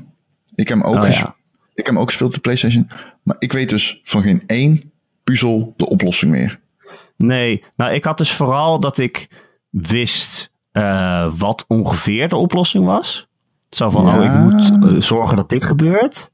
Ik 0.55 0.69
heb 0.69 0.79
hem 0.79 0.87
ook, 0.87 1.03
Oh, 1.03 1.09
ja. 1.09 1.35
ik 1.71 1.77
heb 1.77 1.87
hem 1.87 1.99
ook 1.99 2.07
gespeeld 2.07 2.29
op 2.29 2.35
de 2.35 2.41
PlayStation. 2.41 2.91
Maar 3.23 3.37
ik 3.39 3.53
weet 3.53 3.69
dus 3.69 4.01
van 4.03 4.23
geen 4.23 4.43
één 4.47 4.93
puzzel 5.25 5.75
de 5.77 5.89
oplossing 5.89 6.31
meer. 6.31 6.61
Nee, 7.17 7.65
nou 7.77 7.93
ik 7.95 8.05
had 8.05 8.19
dus 8.19 8.33
vooral 8.33 8.81
dat 8.81 8.99
ik 8.99 9.29
wist 9.71 10.51
uh, 10.73 11.33
wat 11.39 11.65
ongeveer 11.69 12.29
de 12.29 12.37
oplossing 12.37 12.85
was. 12.85 13.29
Zo 13.71 13.91
van, 13.91 14.05
Ja. 14.05 14.19
oh, 14.19 14.25
ik 14.25 14.33
moet 14.33 14.93
uh, 14.95 15.01
zorgen 15.01 15.37
dat 15.37 15.49
dit 15.49 15.65
gebeurt. 15.65 16.31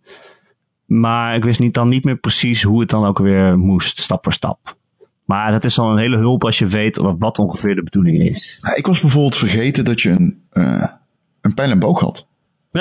Maar 0.87 1.35
ik 1.35 1.44
wist 1.44 1.61
niet, 1.61 1.75
dan 1.75 1.88
niet 1.88 2.05
meer 2.05 2.16
precies 2.16 2.62
hoe 2.62 2.81
het 2.81 2.90
dan 2.90 3.05
ook 3.05 3.18
weer 3.18 3.59
moest, 3.59 4.01
stap 4.01 4.25
voor 4.25 4.33
stap. 4.33 4.77
Maar 5.25 5.51
dat 5.51 5.64
is 5.64 5.75
dan 5.75 5.90
een 5.90 5.99
hele 5.99 6.16
hulp 6.16 6.44
als 6.44 6.59
je 6.59 6.66
weet 6.66 6.96
wat, 6.96 7.38
ongeveer 7.38 7.75
de 7.75 7.83
bedoeling 7.83 8.22
is. 8.22 8.59
Nou, 8.61 8.77
ik 8.77 8.87
was 8.87 9.01
bijvoorbeeld 9.01 9.37
vergeten 9.37 9.85
dat 9.85 10.01
je 10.01 10.11
een, 10.11 10.42
uh, 10.53 10.85
een 11.40 11.55
pijl 11.55 11.70
en 11.70 11.79
boog 11.79 12.01
had. 12.01 12.27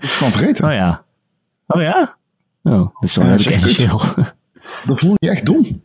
Is 0.00 0.12
gewoon 0.12 0.32
vergeten. 0.32 0.64
oh 0.64 0.72
ja. 0.72 1.04
Oh 1.66 1.82
ja? 1.82 2.16
Oh, 2.62 2.78
dat 2.78 2.92
is 3.00 3.16
wel 3.16 3.26
essentieel. 3.26 4.00
Dat 4.86 4.98
voel 4.98 5.14
je 5.18 5.30
echt 5.30 5.46
dom. 5.46 5.62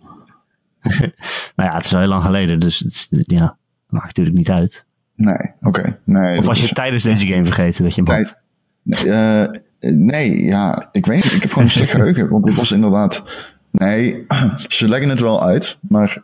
nou 1.55 1.69
ja, 1.69 1.75
het 1.75 1.85
is 1.85 1.93
al 1.93 1.99
heel 1.99 2.07
lang 2.09 2.23
geleden, 2.23 2.59
dus 2.59 2.79
het 2.79 3.07
ja, 3.09 3.57
maakt 3.89 4.05
natuurlijk 4.05 4.37
niet 4.37 4.49
uit. 4.49 4.85
Nee, 5.15 5.51
oké. 5.61 5.99
Nee, 6.03 6.37
Of 6.37 6.45
was 6.45 6.57
je 6.57 6.63
is 6.63 6.73
tijdens 6.73 7.03
deze 7.03 7.27
game 7.27 7.45
vergeten 7.45 7.83
dat 7.83 7.95
je 7.95 8.03
hem 8.03 8.13
had? 8.15 8.35
Nee, 8.83 9.09
eh, 9.11 9.49
nee, 9.79 10.43
ja, 10.43 10.89
ik 10.91 11.05
weet 11.05 11.23
niet. 11.23 11.33
Ik 11.33 11.41
heb 11.41 11.51
gewoon 11.51 11.63
een 11.63 11.71
slecht 11.73 11.91
geheugen. 11.95 12.29
Want 12.29 12.45
het 12.45 12.55
was 12.55 12.71
inderdaad... 12.71 13.23
Nee, 13.71 14.25
ze 14.67 14.87
leggen 14.89 15.09
het 15.09 15.19
wel 15.19 15.43
uit, 15.43 15.77
maar... 15.81 16.23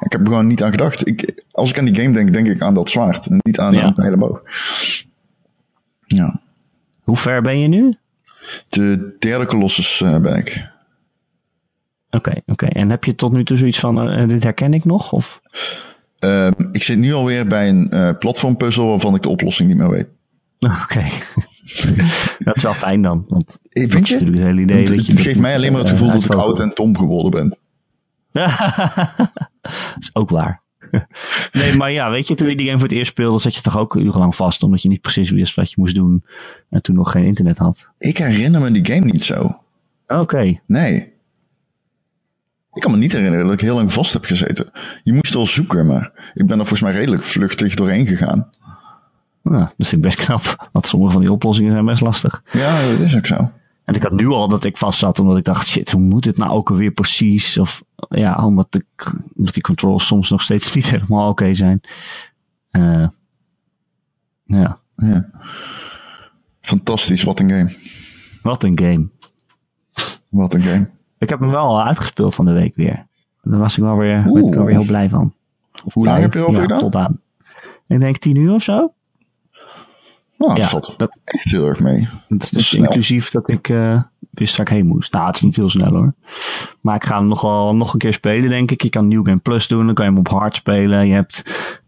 Ik 0.00 0.12
heb 0.12 0.20
er 0.20 0.26
gewoon 0.26 0.46
niet 0.46 0.62
aan 0.62 0.70
gedacht. 0.70 1.06
Ik, 1.06 1.42
als 1.50 1.70
ik 1.70 1.78
aan 1.78 1.84
die 1.84 1.94
game 1.94 2.12
denk, 2.12 2.32
denk 2.32 2.46
ik 2.46 2.60
aan 2.60 2.74
dat 2.74 2.90
zwaard. 2.90 3.26
En 3.26 3.38
niet 3.42 3.58
aan 3.60 3.74
Ja. 3.74 3.86
een 3.86 3.94
pijlenboog. 3.94 4.42
Ja. 6.06 6.40
Hoe 7.02 7.16
ver 7.16 7.42
ben 7.42 7.58
je 7.58 7.68
nu? 7.68 7.96
De 8.68 9.16
derde 9.18 9.46
Colossus 9.46 10.00
eh, 10.00 10.20
ben 10.20 10.36
ik. 10.36 10.70
Oké, 12.16 12.32
oké. 12.46 12.66
En 12.66 12.90
heb 12.90 13.04
je 13.04 13.14
tot 13.14 13.32
nu 13.32 13.44
toe 13.44 13.56
zoiets 13.56 13.78
van, 13.78 14.08
eh, 14.10 14.28
dit 14.28 14.42
herken 14.42 14.74
ik 14.74 14.84
nog? 14.84 15.12
Of? 15.12 15.40
Ehm, 16.18 16.52
ik 16.72 16.82
zit 16.82 16.98
nu 16.98 17.12
alweer 17.12 17.46
bij 17.46 17.68
een 17.68 17.90
eh 17.90 18.10
platformpuzzel 18.18 18.88
waarvan 18.88 19.14
ik 19.14 19.22
de 19.22 19.28
oplossing 19.28 19.68
niet 19.68 19.78
meer 19.78 19.90
weet. 19.90 20.08
Oké. 20.82 21.04
dat 22.44 22.56
is 22.56 22.62
wel 22.62 22.74
fijn 22.74 23.02
dan. 23.02 23.24
Want 23.28 23.58
Eh, 23.68 23.82
dat 23.82 23.92
Vind 23.92 24.08
je? 24.08 24.12
natuurlijk 24.14 24.40
het 24.40 24.48
hele 24.50 24.62
idee. 24.62 24.76
Het, 24.78 24.86
dat 24.88 24.96
het 24.96 25.06
je 25.06 25.16
geeft 25.22 25.38
mij 25.38 25.54
alleen 25.54 25.72
maar 25.72 25.80
het 25.80 25.90
eh, 25.90 25.96
gevoel 25.96 26.12
dat 26.12 26.24
ik 26.24 26.34
oud 26.34 26.60
en 26.60 26.70
dom 26.74 26.98
geworden 26.98 27.30
ben. 27.30 27.58
dat 29.62 29.96
is 29.98 30.10
ook 30.12 30.30
waar. 30.30 30.60
nee, 31.52 31.76
maar 31.76 31.90
ja, 31.92 32.10
weet 32.10 32.28
je, 32.28 32.34
toen 32.34 32.48
je 32.48 32.56
die 32.56 32.66
game 32.66 32.78
voor 32.78 32.88
het 32.88 32.96
eerst 32.96 33.10
speelde, 33.10 33.38
zat 33.38 33.54
je 33.54 33.60
toch 33.60 33.78
ook 33.78 33.94
urenlang 33.94 34.36
vast, 34.36 34.62
omdat 34.62 34.82
je 34.82 34.88
niet 34.88 35.00
precies 35.00 35.30
wist 35.30 35.54
wat 35.54 35.70
je 35.70 35.76
moest 35.78 35.94
doen 35.94 36.24
en 36.70 36.82
toen 36.82 36.94
nog 36.94 37.10
geen 37.10 37.24
internet 37.24 37.58
had. 37.58 37.90
Ik 37.98 38.18
herinner 38.18 38.60
me 38.60 38.70
die 38.70 38.86
game 38.94 39.04
niet 39.10 39.24
zo. 39.24 39.58
Oké. 40.08 40.60
Nee. 40.66 41.11
Ik 42.72 42.82
kan 42.82 42.90
me 42.90 42.96
niet 42.96 43.12
herinneren 43.12 43.44
dat 43.44 43.54
ik 43.54 43.60
heel 43.60 43.74
lang 43.74 43.92
vast 43.92 44.12
heb 44.12 44.24
gezeten. 44.24 44.70
Je 45.02 45.12
moest 45.12 45.34
wel 45.34 45.46
zoeken, 45.46 45.86
maar 45.86 46.32
ik 46.34 46.46
ben 46.46 46.58
er 46.58 46.66
volgens 46.66 46.80
mij 46.80 46.92
redelijk 46.92 47.22
vluchtig 47.22 47.74
doorheen 47.74 48.06
gegaan. 48.06 48.48
Nou, 49.42 49.64
dat 49.76 49.86
vind 49.88 49.92
ik 49.92 50.00
best 50.02 50.16
knap, 50.16 50.68
want 50.72 50.86
sommige 50.86 51.12
van 51.12 51.20
die 51.20 51.32
oplossingen 51.32 51.72
zijn 51.72 51.84
best 51.84 52.00
lastig. 52.00 52.42
Ja, 52.52 52.88
dat 52.90 53.00
is 53.00 53.16
ook 53.16 53.26
zo. 53.26 53.50
En 53.84 53.94
ik 53.94 54.02
had 54.02 54.12
nu 54.12 54.26
al 54.26 54.48
dat 54.48 54.64
ik 54.64 54.76
vast 54.76 54.98
zat, 54.98 55.18
omdat 55.18 55.36
ik 55.36 55.44
dacht, 55.44 55.66
shit, 55.66 55.90
hoe 55.90 56.00
moet 56.00 56.24
het 56.24 56.36
nou 56.36 56.50
ook 56.50 56.70
alweer 56.70 56.90
precies? 56.90 57.58
Of 57.58 57.84
ja, 58.08 58.46
omdat, 58.46 58.72
de, 58.72 58.84
omdat 59.36 59.54
die 59.54 59.62
controls 59.62 60.06
soms 60.06 60.30
nog 60.30 60.42
steeds 60.42 60.74
niet 60.74 60.86
helemaal 60.90 61.28
oké 61.28 61.54
zijn. 61.54 61.80
Eh, 62.70 63.06
ja, 64.44 64.78
Ja. 64.96 65.30
Fantastisch, 66.60 67.22
wat 67.22 67.40
een 67.40 67.50
game. 67.50 67.76
wat 68.42 68.64
een 68.64 68.78
game. 68.78 69.08
Wat 70.28 70.54
een 70.54 70.62
game. 70.62 70.88
Ik 71.22 71.28
heb 71.28 71.40
hem 71.40 71.50
wel 71.50 71.64
al 71.64 71.82
uitgespeeld 71.82 72.34
van 72.34 72.44
de 72.44 72.52
week 72.52 72.74
weer. 72.74 73.06
Daar 73.42 73.58
was 73.58 73.76
ik 73.76 73.82
wel 73.82 73.96
weer, 73.96 74.24
Oeh. 74.26 74.34
werd 74.34 74.46
ik 74.46 74.54
wel 74.54 74.64
weer 74.64 74.76
heel 74.76 74.86
blij 74.86 75.08
van. 75.08 75.32
Hoe 75.92 76.06
lang 76.06 76.22
heb 76.22 76.32
je 76.32 76.38
erover 76.38 76.56
ja, 76.56 76.62
gedaan? 76.62 76.78
voldaan. 76.78 77.20
Ik 77.86 78.00
denk 78.00 78.16
tien 78.16 78.36
uur 78.36 78.52
of 78.52 78.62
zo. 78.62 78.92
Nou, 80.36 80.54
dat 80.54 80.56
ja, 80.56 80.68
valt 80.68 80.94
dat, 80.96 81.18
echt 81.24 81.50
heel 81.50 81.66
erg 81.66 81.80
mee. 81.80 82.08
dat 82.28 82.42
is 82.42 82.50
dus 82.50 82.74
inclusief 82.74 83.30
dat 83.30 83.48
ik 83.48 83.68
eh 83.68 84.00
wist 84.32 84.56
waar 84.56 84.66
ik 84.66 84.72
heen 84.72 84.86
moest. 84.86 85.12
Nou, 85.12 85.26
het 85.26 85.34
is 85.34 85.42
niet 85.42 85.56
heel 85.56 85.68
snel 85.68 85.92
hoor. 85.92 86.14
Maar 86.80 86.94
ik 86.94 87.04
ga 87.04 87.18
hem 87.18 87.28
nogal 87.28 87.72
nog 87.72 87.92
een 87.92 87.98
keer 87.98 88.12
spelen, 88.12 88.50
denk 88.50 88.70
ik. 88.70 88.82
Je 88.82 88.88
kan 88.88 89.08
New 89.08 89.26
Game 89.26 89.38
Plus 89.38 89.68
doen, 89.68 89.86
dan 89.86 89.94
kan 89.94 90.04
je 90.04 90.10
hem 90.10 90.20
op 90.20 90.28
hard 90.28 90.56
spelen. 90.56 91.06
Je 91.06 91.14
hebt 91.14 91.42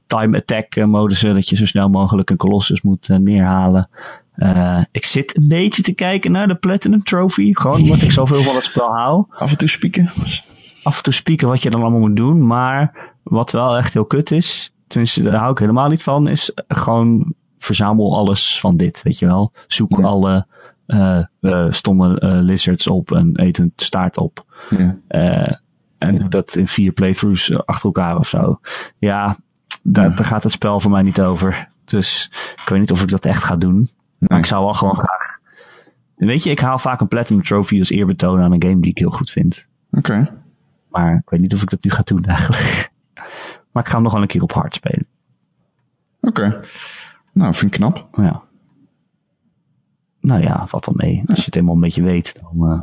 time 0.07 0.37
attack 0.37 0.75
eh, 0.75 0.85
modussen, 0.85 1.35
dat 1.35 1.49
je 1.49 1.57
zo 1.57 1.66
snel 1.66 1.88
mogelijk 1.88 2.31
een 2.31 2.37
Colossus 2.37 2.83
moet 2.83 3.09
eh, 3.09 3.16
neerhalen. 3.16 3.88
Eh, 4.35 4.81
ik 4.90 5.05
zit 5.05 5.37
een 5.37 5.49
beetje 5.49 5.83
te 5.83 5.92
kijken 5.92 6.33
naar 6.33 6.49
de 6.49 6.55
Platinum 6.55 7.03
Trophy. 7.03 7.53
Gewoon 7.55 7.81
omdat 7.81 8.03
ik 8.03 8.12
zoveel 8.12 8.42
van 8.42 8.55
het 8.55 8.64
spel 8.64 8.88
hou. 8.94 9.25
Af 9.31 9.51
en 9.51 9.57
toe 9.59 9.68
spieken. 9.68 10.11
af 10.83 10.97
en 10.97 11.03
toe 11.03 11.12
spieken 11.12 11.49
wat 11.49 11.62
je 11.62 11.70
dan 11.70 11.81
allemaal 11.81 12.01
moet 12.01 12.16
doen. 12.16 12.47
Maar 12.47 12.97
wat 13.23 13.51
wel 13.51 13.77
echt 13.77 13.92
heel 13.92 14.05
kut 14.05 14.31
is, 14.31 14.75
tenminste 14.87 15.23
daar 15.23 15.35
hou 15.40 15.51
ik 15.53 15.59
helemaal 15.59 15.88
niet 15.88 16.03
van, 16.03 16.29
is 16.29 16.53
gewoon 16.68 17.35
verzamel 17.59 18.16
alles 18.16 18.61
van 18.61 18.77
dit, 18.77 19.03
weet 19.03 19.18
je 19.18 19.27
wel. 19.27 19.53
Zoek 19.66 19.99
Ja. 19.99 20.05
alle 20.07 20.47
eh, 20.87 21.23
eh, 21.40 21.66
stomme 21.70 22.18
lizards 22.42 22.87
op 22.87 23.12
en 23.12 23.31
eet 23.33 23.57
hun 23.57 23.73
staart 23.77 24.16
op. 24.16 24.44
Ja. 24.79 24.97
Eh, 25.09 25.53
en 25.99 26.18
doe 26.18 26.29
dat 26.29 26.57
in 26.57 26.68
vier 26.68 26.92
playthroughs 26.92 27.64
achter 27.66 27.85
elkaar 27.85 28.18
of 28.18 28.29
zo. 28.29 28.61
Ja, 28.99 29.37
daar, 29.83 30.09
Ja. 30.09 30.14
daar 30.16 30.27
gaat 30.27 30.42
het 30.42 30.53
spel 30.53 30.81
voor 30.81 30.90
mij 30.90 31.03
niet 31.03 31.20
over. 31.20 31.68
Dus 31.85 32.31
ik 32.62 32.68
weet 32.68 32.81
niet 32.81 32.90
of 32.92 33.03
ik 33.03 33.09
dat 33.11 33.25
echt 33.27 33.42
ga 33.42 33.57
doen. 33.57 33.88
Maar 34.18 34.29
Nee. 34.31 34.38
ik 34.38 34.46
zou 34.46 34.64
wel 34.64 34.74
gewoon 34.74 34.94
graag... 34.94 35.38
Weet 36.16 36.42
je, 36.42 36.50
ik 36.50 36.61
haal 36.61 36.79
vaak 36.79 37.00
een 37.00 37.09
Platinum 37.09 37.42
Trophy 37.42 37.79
als 37.79 37.90
eerbetoon 37.90 38.40
aan 38.40 38.53
een 38.53 38.62
game 38.62 38.81
die 38.81 38.90
ik 38.90 38.98
heel 38.98 39.11
goed 39.11 39.31
vind. 39.31 39.68
Oké. 39.90 40.38
Maar 40.88 41.14
ik 41.14 41.31
weet 41.31 41.40
niet 41.40 41.55
of 41.55 41.62
ik 41.62 41.70
dat 41.70 41.83
nu 41.85 41.90
ga 41.90 42.03
doen 42.05 42.24
eigenlijk. 42.24 42.92
Maar 43.72 43.83
ik 43.83 43.88
ga 43.88 43.94
hem 43.94 44.03
nog 44.03 44.12
wel 44.12 44.22
een 44.22 44.29
keer 44.29 44.42
op 44.42 44.53
hard 44.53 44.74
spelen. 44.74 45.07
Oké. 46.20 46.61
Nou, 47.33 47.55
vind 47.55 47.74
ik 47.74 47.81
knap. 47.81 48.09
Ja. 48.12 48.42
Nou 50.20 50.42
ja, 50.42 50.66
valt 50.66 50.87
wel 50.87 50.94
mee. 50.98 51.22
Als 51.27 51.38
je 51.38 51.44
het 51.44 51.55
helemaal 51.55 51.74
een 51.74 51.81
beetje 51.81 52.03
weet, 52.03 52.40
dan... 52.40 52.70
eh, 52.70 52.81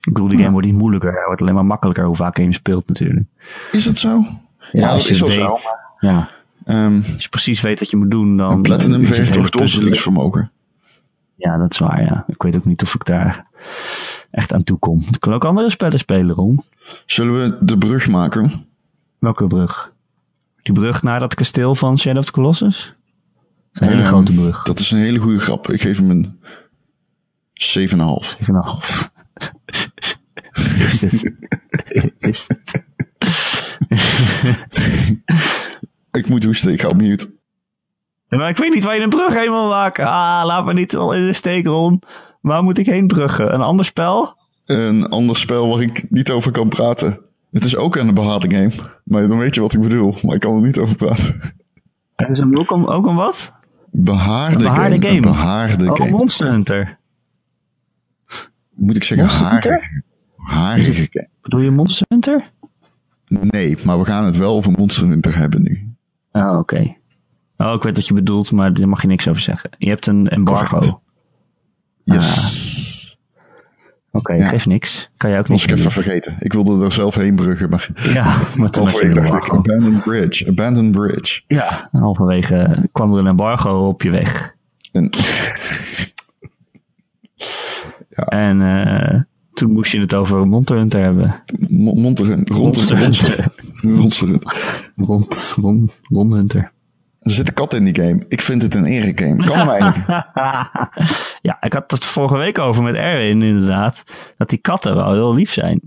Ik 0.00 0.12
bedoel, 0.12 0.28
die 0.28 0.38
game 0.38 0.50
wordt 0.50 0.66
niet 0.66 0.76
moeilijker. 0.76 1.12
Hij 1.12 1.24
wordt 1.26 1.40
alleen 1.40 1.54
maar 1.54 1.64
makkelijker 1.66 2.04
hoe 2.04 2.16
vaak 2.16 2.36
je 2.36 2.42
hem 2.42 2.52
speelt 2.52 2.88
natuurlijk. 2.88 3.26
Is 3.72 3.84
dat 3.84 3.96
zo? 3.96 4.24
Ja, 4.72 4.88
als 4.90 5.02
dat 5.02 5.10
is 5.10 5.20
wel 5.20 5.30
zo. 5.30 5.48
maar, 5.48 5.94
Ja, 5.98 6.28
ehm, 6.74 7.00
als 7.12 7.22
je 7.22 7.28
precies 7.28 7.60
weet 7.60 7.78
wat 7.78 7.90
je 7.90 7.96
moet 7.96 8.10
doen, 8.10 8.36
dan... 8.36 8.62
platinum 8.62 9.04
het 9.04 9.14
vergt 9.14 9.32
toch 9.32 9.50
doorzettingsvermogen. 9.50 10.50
Ja, 11.36 11.58
dat 11.58 11.72
is 11.72 11.78
waar, 11.78 12.02
ja. 12.02 12.24
Ik 12.26 12.42
weet 12.42 12.56
ook 12.56 12.64
niet 12.64 12.82
of 12.82 12.94
ik 12.94 13.04
daar 13.04 13.46
echt 14.30 14.52
aan 14.52 14.64
toe 14.64 14.78
kom. 14.78 14.98
Ik 15.12 15.20
kan 15.20 15.32
ook 15.34 15.44
andere 15.44 15.70
spellen 15.70 15.98
spelen, 15.98 16.34
Ron. 16.34 16.60
Zullen 17.06 17.42
we 17.42 17.58
de 17.60 17.78
brug 17.78 18.08
maken? 18.08 18.66
Welke 19.18 19.46
brug? 19.46 19.92
Die 20.62 20.74
brug 20.74 21.02
naar 21.02 21.20
dat 21.20 21.34
kasteel 21.34 21.74
van 21.74 21.98
Shadow 21.98 22.18
of 22.18 22.24
the 22.24 22.32
Colossus? 22.32 22.94
Dat 23.72 23.74
is 23.74 23.80
een 23.80 23.88
hele 23.88 24.00
Ehm, 24.00 24.08
grote 24.08 24.32
brug. 24.32 24.62
Dat 24.62 24.78
is 24.78 24.90
een 24.90 24.98
hele 24.98 25.18
goede 25.18 25.38
grap. 25.38 25.70
Ik 25.70 25.80
geef 25.80 25.96
hem 25.96 26.10
een 26.10 26.38
7,5. 27.52 28.36
Even 28.40 28.54
een 28.54 28.62
half. 28.62 29.10
Is 30.86 30.98
dit? 30.98 31.32
Is 32.18 32.46
dit? 32.46 32.84
Ik 36.16 36.28
moet 36.28 36.44
hoesten, 36.44 36.72
ik 36.72 36.80
ga 36.80 36.88
op 36.88 36.96
mute. 36.96 37.34
Maar 38.28 38.48
ik 38.48 38.56
weet 38.56 38.74
niet 38.74 38.84
waar 38.84 38.94
je 38.96 39.02
een 39.02 39.08
brug 39.08 39.34
heen 39.34 39.50
wil 39.50 39.68
maken. 39.68 40.04
Ah, 40.06 40.42
laat 40.44 40.64
me 40.64 40.72
niet 40.72 40.96
al 40.96 41.14
in 41.14 41.26
de 41.26 41.32
steek, 41.32 41.66
Ron. 41.66 42.02
Waar 42.40 42.62
moet 42.62 42.78
ik 42.78 42.86
heen 42.86 43.06
bruggen? 43.06 43.54
Een 43.54 43.60
ander 43.60 43.84
spel? 43.84 44.36
Een 44.64 45.08
ander 45.08 45.36
spel 45.36 45.68
waar 45.68 45.80
ik 45.80 46.10
niet 46.10 46.30
over 46.30 46.52
kan 46.52 46.68
praten. 46.68 47.18
Het 47.52 47.64
is 47.64 47.76
ook 47.76 47.96
een 47.96 48.14
behaarde 48.14 48.50
game. 48.50 48.70
Maar 49.04 49.28
dan 49.28 49.38
weet 49.38 49.54
je 49.54 49.60
wat 49.60 49.72
ik 49.72 49.80
bedoel. 49.80 50.14
Maar 50.22 50.34
ik 50.34 50.40
kan 50.40 50.54
er 50.54 50.60
niet 50.62 50.78
over 50.78 50.96
praten. 50.96 51.40
Het 52.16 52.28
is 52.28 52.38
een, 52.38 52.58
ook, 52.58 52.70
een, 52.70 52.86
ook 52.86 53.06
een 53.06 53.14
wat? 53.14 53.52
Behaarde, 53.90 54.56
Een 54.56 54.62
behaarde 54.62 54.94
game. 54.94 55.06
game. 55.06 55.16
Een 55.16 55.22
behaarde 55.22 55.90
Oh, 55.90 55.96
game. 55.96 56.10
Monster 56.10 56.50
Hunter. 56.50 56.98
Moet 58.74 58.96
ik 58.96 59.04
zeggen 59.04 59.26
Monster 59.26 59.50
Hunter? 59.50 59.70
harige. 59.70 60.02
Harige 60.36 61.08
game. 61.10 61.28
Bedoel 61.42 61.60
je 61.60 61.70
Monster 61.70 62.06
Hunter? 62.08 62.50
Nee, 63.28 63.76
maar 63.84 63.98
we 63.98 64.04
gaan 64.04 64.24
het 64.24 64.36
wel 64.36 64.54
over 64.54 64.72
Monster 64.72 65.06
Hunter 65.08 65.36
hebben 65.36 65.62
nu. 65.62 65.85
Oh, 66.36 66.58
oké. 66.58 66.94
Oh, 67.56 67.72
ik 67.74 67.82
weet 67.82 67.96
wat 67.96 68.06
je 68.08 68.14
bedoelt, 68.14 68.52
maar 68.52 68.72
daar 68.72 68.88
mag 68.88 69.02
je 69.02 69.08
niks 69.08 69.28
over 69.28 69.42
zeggen. 69.42 69.70
Je 69.78 69.88
hebt 69.88 70.06
een 70.06 70.28
embargo. 70.28 70.78
Correct. 70.78 70.96
Ah. 72.06 72.14
Yes. 72.14 72.94
Oké, 74.12 74.32
Ja. 74.32 74.48
geeft 74.48 74.66
niks. 74.66 75.10
Kan 75.16 75.30
je 75.30 75.38
ook 75.38 75.46
Was 75.46 75.60
niet 75.62 75.70
ik 75.70 75.76
even 75.78 75.90
vergeten. 75.90 76.36
Ik 76.38 76.52
wilde 76.52 76.84
er 76.84 76.92
zelf 76.92 77.14
heen 77.14 77.34
bruggen, 77.34 77.70
maar 77.70 77.88
Ja, 78.12 78.24
maar 78.56 78.70
toen 78.70 78.86
had 78.88 78.98
je 79.00 79.08
dacht 79.08 79.46
ik, 79.46 79.52
abandoned 79.52 80.02
bridge, 80.02 80.46
abandoned 80.48 80.90
bridge. 80.92 81.42
Ja, 81.46 81.88
en 81.92 82.00
halverwege 82.00 82.88
kwam 82.92 83.12
er 83.12 83.18
een 83.18 83.26
embargo 83.26 83.86
op 83.88 84.02
je 84.02 84.10
weg. 84.10 84.54
En, 84.92 85.10
En 88.28 88.62
eh, 88.62 89.20
toen 89.52 89.72
moest 89.72 89.92
je 89.92 90.00
het 90.00 90.14
over 90.14 90.46
Monster 90.46 90.76
Hunter 90.76 91.02
hebben. 91.02 91.42
Mo- 91.68 91.94
Monster 91.94 92.26
Hunter, 92.26 92.54
rond 92.56 92.76
Monster 93.94 94.28
Hunter. 94.28 94.92
Rond, 94.96 95.54
Ron, 95.60 95.90
Ron 96.02 96.32
Hunter. 96.32 96.72
Er 97.20 97.30
zit 97.30 97.48
een 97.48 97.54
kat 97.54 97.74
in 97.74 97.84
die 97.84 97.94
game. 98.02 98.24
Ik 98.28 98.42
vind 98.42 98.62
het 98.62 98.74
een 98.74 98.84
ere-game. 98.84 99.44
Kan 99.44 99.58
hem 99.58 99.68
eigenlijk. 99.68 100.06
ja, 101.48 101.56
ik 101.62 101.72
had 101.72 101.90
het 101.90 102.04
vorige 102.04 102.36
week 102.36 102.58
over 102.58 102.82
met 102.82 102.94
Erwin 102.94 103.42
inderdaad. 103.42 104.02
Dat 104.36 104.48
die 104.48 104.58
katten 104.58 104.94
wel 104.96 105.12
heel 105.12 105.34
lief 105.34 105.52
zijn. 105.52 105.80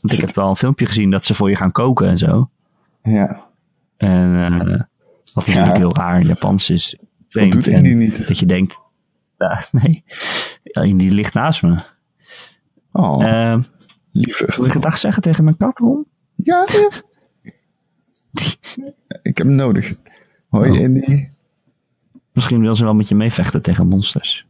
Want 0.00 0.12
ik 0.12 0.20
heb 0.20 0.34
wel 0.34 0.48
een 0.48 0.56
filmpje 0.56 0.86
gezien 0.86 1.10
dat 1.10 1.26
ze 1.26 1.34
voor 1.34 1.50
je 1.50 1.56
gaan 1.56 1.72
koken 1.72 2.08
en 2.08 2.18
zo. 2.18 2.50
Ja. 3.02 3.40
En 3.96 4.34
eh 4.44 4.80
wat 5.34 5.46
natuurlijk 5.46 5.76
heel 5.76 5.94
raar 5.94 6.22
Japans 6.22 6.70
is. 6.70 6.96
Vreemd. 7.28 7.52
doet 7.52 7.66
Indy 7.66 7.92
niet? 7.92 8.26
Dat 8.28 8.38
je 8.38 8.46
denkt, 8.46 8.78
ja, 9.38 9.64
nee, 9.72 10.04
ja, 10.62 10.82
die 10.82 11.12
ligt 11.12 11.34
naast 11.34 11.62
me. 11.62 11.76
Oh, 12.92 13.24
Eh, 13.24 13.52
wil 13.52 13.62
lieverd. 14.12 14.54
je 14.56 14.70
gedag 14.70 14.98
zeggen 14.98 15.22
tegen 15.22 15.44
mijn 15.44 15.56
kat, 15.56 15.78
Ron? 15.78 16.06
Ja, 16.42 16.66
ja. 16.72 16.90
Ik 19.22 19.38
heb 19.38 19.46
hem 19.46 19.54
nodig. 19.54 19.94
Hoi, 20.48 20.70
Oh. 20.70 20.76
Indy. 20.78 21.26
Misschien 22.32 22.60
wil 22.60 22.76
ze 22.76 22.84
wel 22.84 22.94
met 22.94 23.08
je 23.08 23.14
meevechten 23.14 23.62
tegen 23.62 23.86
monsters. 23.86 24.46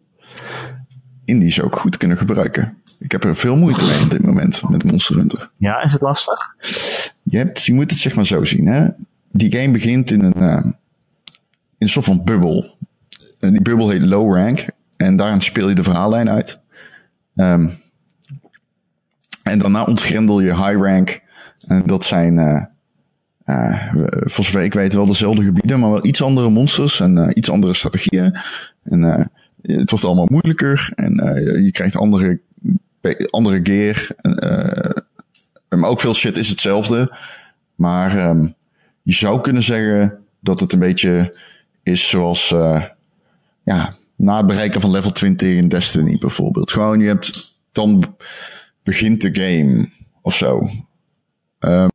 Indy 1.25 1.51
zou 1.51 1.67
ik 1.67 1.75
goed 1.75 1.97
kunnen 1.97 2.17
gebruiken. 2.17 2.79
Ik 2.99 3.13
heb 3.13 3.25
er 3.25 3.37
veel 3.37 3.57
moeite 3.57 3.85
mee 3.85 4.03
op 4.03 4.11
dit 4.11 4.25
moment 4.27 4.69
met 4.71 4.85
Monster 4.85 5.17
Hunter. 5.17 5.51
Ja, 5.57 5.83
is 5.83 5.93
het 5.93 6.01
lastig? 6.01 6.55
Je, 7.23 7.37
hebt, 7.37 7.65
je 7.65 7.75
moet 7.75 7.91
het 7.91 8.01
zeg 8.01 8.15
maar 8.15 8.27
zo 8.27 8.45
zien. 8.45 8.67
Hè? 8.67 8.87
Die 9.33 9.53
game 9.57 9.73
begint 9.73 10.11
in 10.11 10.23
een, 10.23 10.33
eh, 10.33 10.65
in 10.65 10.75
een 11.79 11.89
soort 11.89 12.05
van 12.05 12.25
bubbel. 12.25 12.77
En 13.39 13.53
die 13.53 13.63
bubbel 13.63 13.89
heet 13.89 14.01
Low 14.01 14.35
Rank. 14.35 14.67
En 14.97 15.17
daarin 15.17 15.41
speel 15.41 15.69
je 15.69 15.75
de 15.75 15.83
verhaallijn 15.83 16.29
uit. 16.31 16.59
Ehm, 17.37 17.69
en 19.43 19.59
daarna 19.59 19.85
ontgrendel 19.85 20.41
je 20.41 20.55
High 20.57 20.83
Rank. 20.83 21.21
En 21.67 21.83
dat 21.87 22.05
zijn, 22.05 22.39
eh, 22.39 22.63
eh, 23.45 23.91
voor 24.11 24.45
zover 24.45 24.63
ik 24.63 24.75
weet, 24.75 24.93
wel 24.93 25.07
dezelfde 25.07 25.45
gebieden, 25.45 25.81
maar 25.81 25.91
wel 25.91 26.07
iets 26.07 26.23
andere 26.23 26.51
monsters 26.51 27.01
en 27.01 27.19
eh, 27.19 27.31
iets 27.35 27.51
andere 27.51 27.75
strategieën. 27.75 28.37
En 28.83 29.03
het 29.63 29.91
wordt 29.91 30.05
allemaal 30.05 30.29
moeilijker 30.31 30.93
en 30.95 31.15
je- 31.65 31.71
krijgt 31.73 31.97
andere, 31.97 32.41
andere 33.31 33.61
gear. 33.63 34.07
Maar 35.69 35.91
ook 35.91 36.01
veel 36.01 36.15
shit 36.15 36.37
is 36.37 36.49
hetzelfde. 36.49 37.15
Maar 37.75 38.19
ehm, 38.19 38.47
je 39.03 39.13
zou 39.13 39.41
kunnen 39.41 39.63
zeggen 39.63 40.19
dat 40.41 40.61
het 40.61 40.73
een 40.73 40.79
beetje 40.79 41.39
is 41.83 42.09
zoals 42.09 42.49
ja, 43.65 43.95
na 44.17 44.37
het 44.37 44.47
bereiken 44.47 44.81
van 44.81 44.91
level 44.91 45.13
20 45.13 45.57
in 45.57 45.69
Destiny 45.69 46.17
bijvoorbeeld. 46.19 46.73
Gewoon, 46.73 47.01
je 47.01 47.07
hebt 47.07 47.59
dan 47.73 48.17
begint 48.83 49.21
de 49.21 49.35
game 49.35 49.89
of 50.23 50.35
zo. 50.37 50.69
Ehm, 51.61 51.89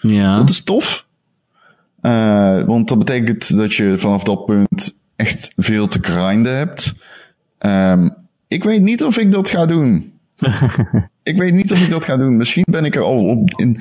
Ja. 0.00 0.36
dat 0.36 0.50
is 0.50 0.62
tof. 0.62 1.06
Eh, 2.00 2.62
want 2.62 2.88
dat 2.88 2.98
betekent 2.98 3.56
dat 3.56 3.74
je 3.74 3.98
vanaf 3.98 4.22
dat 4.24 4.46
punt 4.46 4.96
echt 5.16 5.52
veel 5.56 5.86
te 5.88 5.98
grinden 6.02 6.56
hebt. 6.56 6.94
Ehm, 7.58 8.08
ik 8.48 8.64
weet 8.64 8.82
niet 8.82 9.04
of 9.04 9.18
ik 9.18 9.30
dat 9.32 9.48
ga 9.48 9.66
doen. 9.66 10.12
ik 11.22 11.36
weet 11.36 11.54
niet 11.54 11.72
of 11.72 11.82
ik 11.84 11.90
dat 11.90 12.04
ga 12.04 12.16
doen. 12.16 12.36
Misschien 12.36 12.64
ben 12.70 12.84
ik 12.84 12.94
er 12.94 13.02
al 13.02 13.24
op, 13.24 13.50
in, 13.56 13.80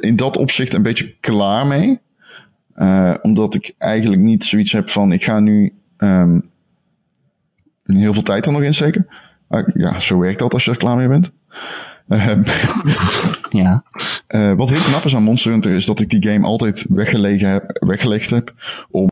in 0.00 0.16
dat 0.16 0.36
opzicht 0.36 0.74
een 0.74 0.82
beetje 0.82 1.14
klaar 1.20 1.66
mee. 1.66 1.98
Eh, 2.74 3.14
omdat 3.22 3.54
ik 3.54 3.74
eigenlijk 3.78 4.22
niet 4.22 4.44
zoiets 4.44 4.72
heb 4.72 4.90
van 4.90 5.12
ik 5.12 5.24
ga 5.24 5.40
nu 5.40 5.72
ehm, 5.96 6.40
heel 7.84 8.12
veel 8.12 8.22
tijd 8.22 8.46
er 8.46 8.52
nog 8.52 8.62
in 8.62 8.74
steken. 8.74 9.06
Ah, 9.48 9.68
ja, 9.74 10.00
zo 10.00 10.18
werkt 10.18 10.38
dat 10.38 10.52
als 10.52 10.64
je 10.64 10.70
er 10.70 10.76
klaar 10.76 10.96
mee 10.96 11.08
bent. 11.08 11.30
Ehm, 12.08 12.42
ja. 13.60 13.84
eh, 14.26 14.52
wat 14.52 14.68
heel 14.68 14.82
knap 14.82 15.04
is 15.04 15.14
aan 15.14 15.22
Monster 15.22 15.50
Hunter 15.50 15.70
is 15.70 15.84
dat 15.84 16.00
ik 16.00 16.10
die 16.10 16.30
game 16.30 16.46
altijd 16.46 16.86
weggelegen 16.88 17.48
heb, 17.48 17.84
weggelegd 17.86 18.30
heb 18.30 18.54
om 18.90 19.10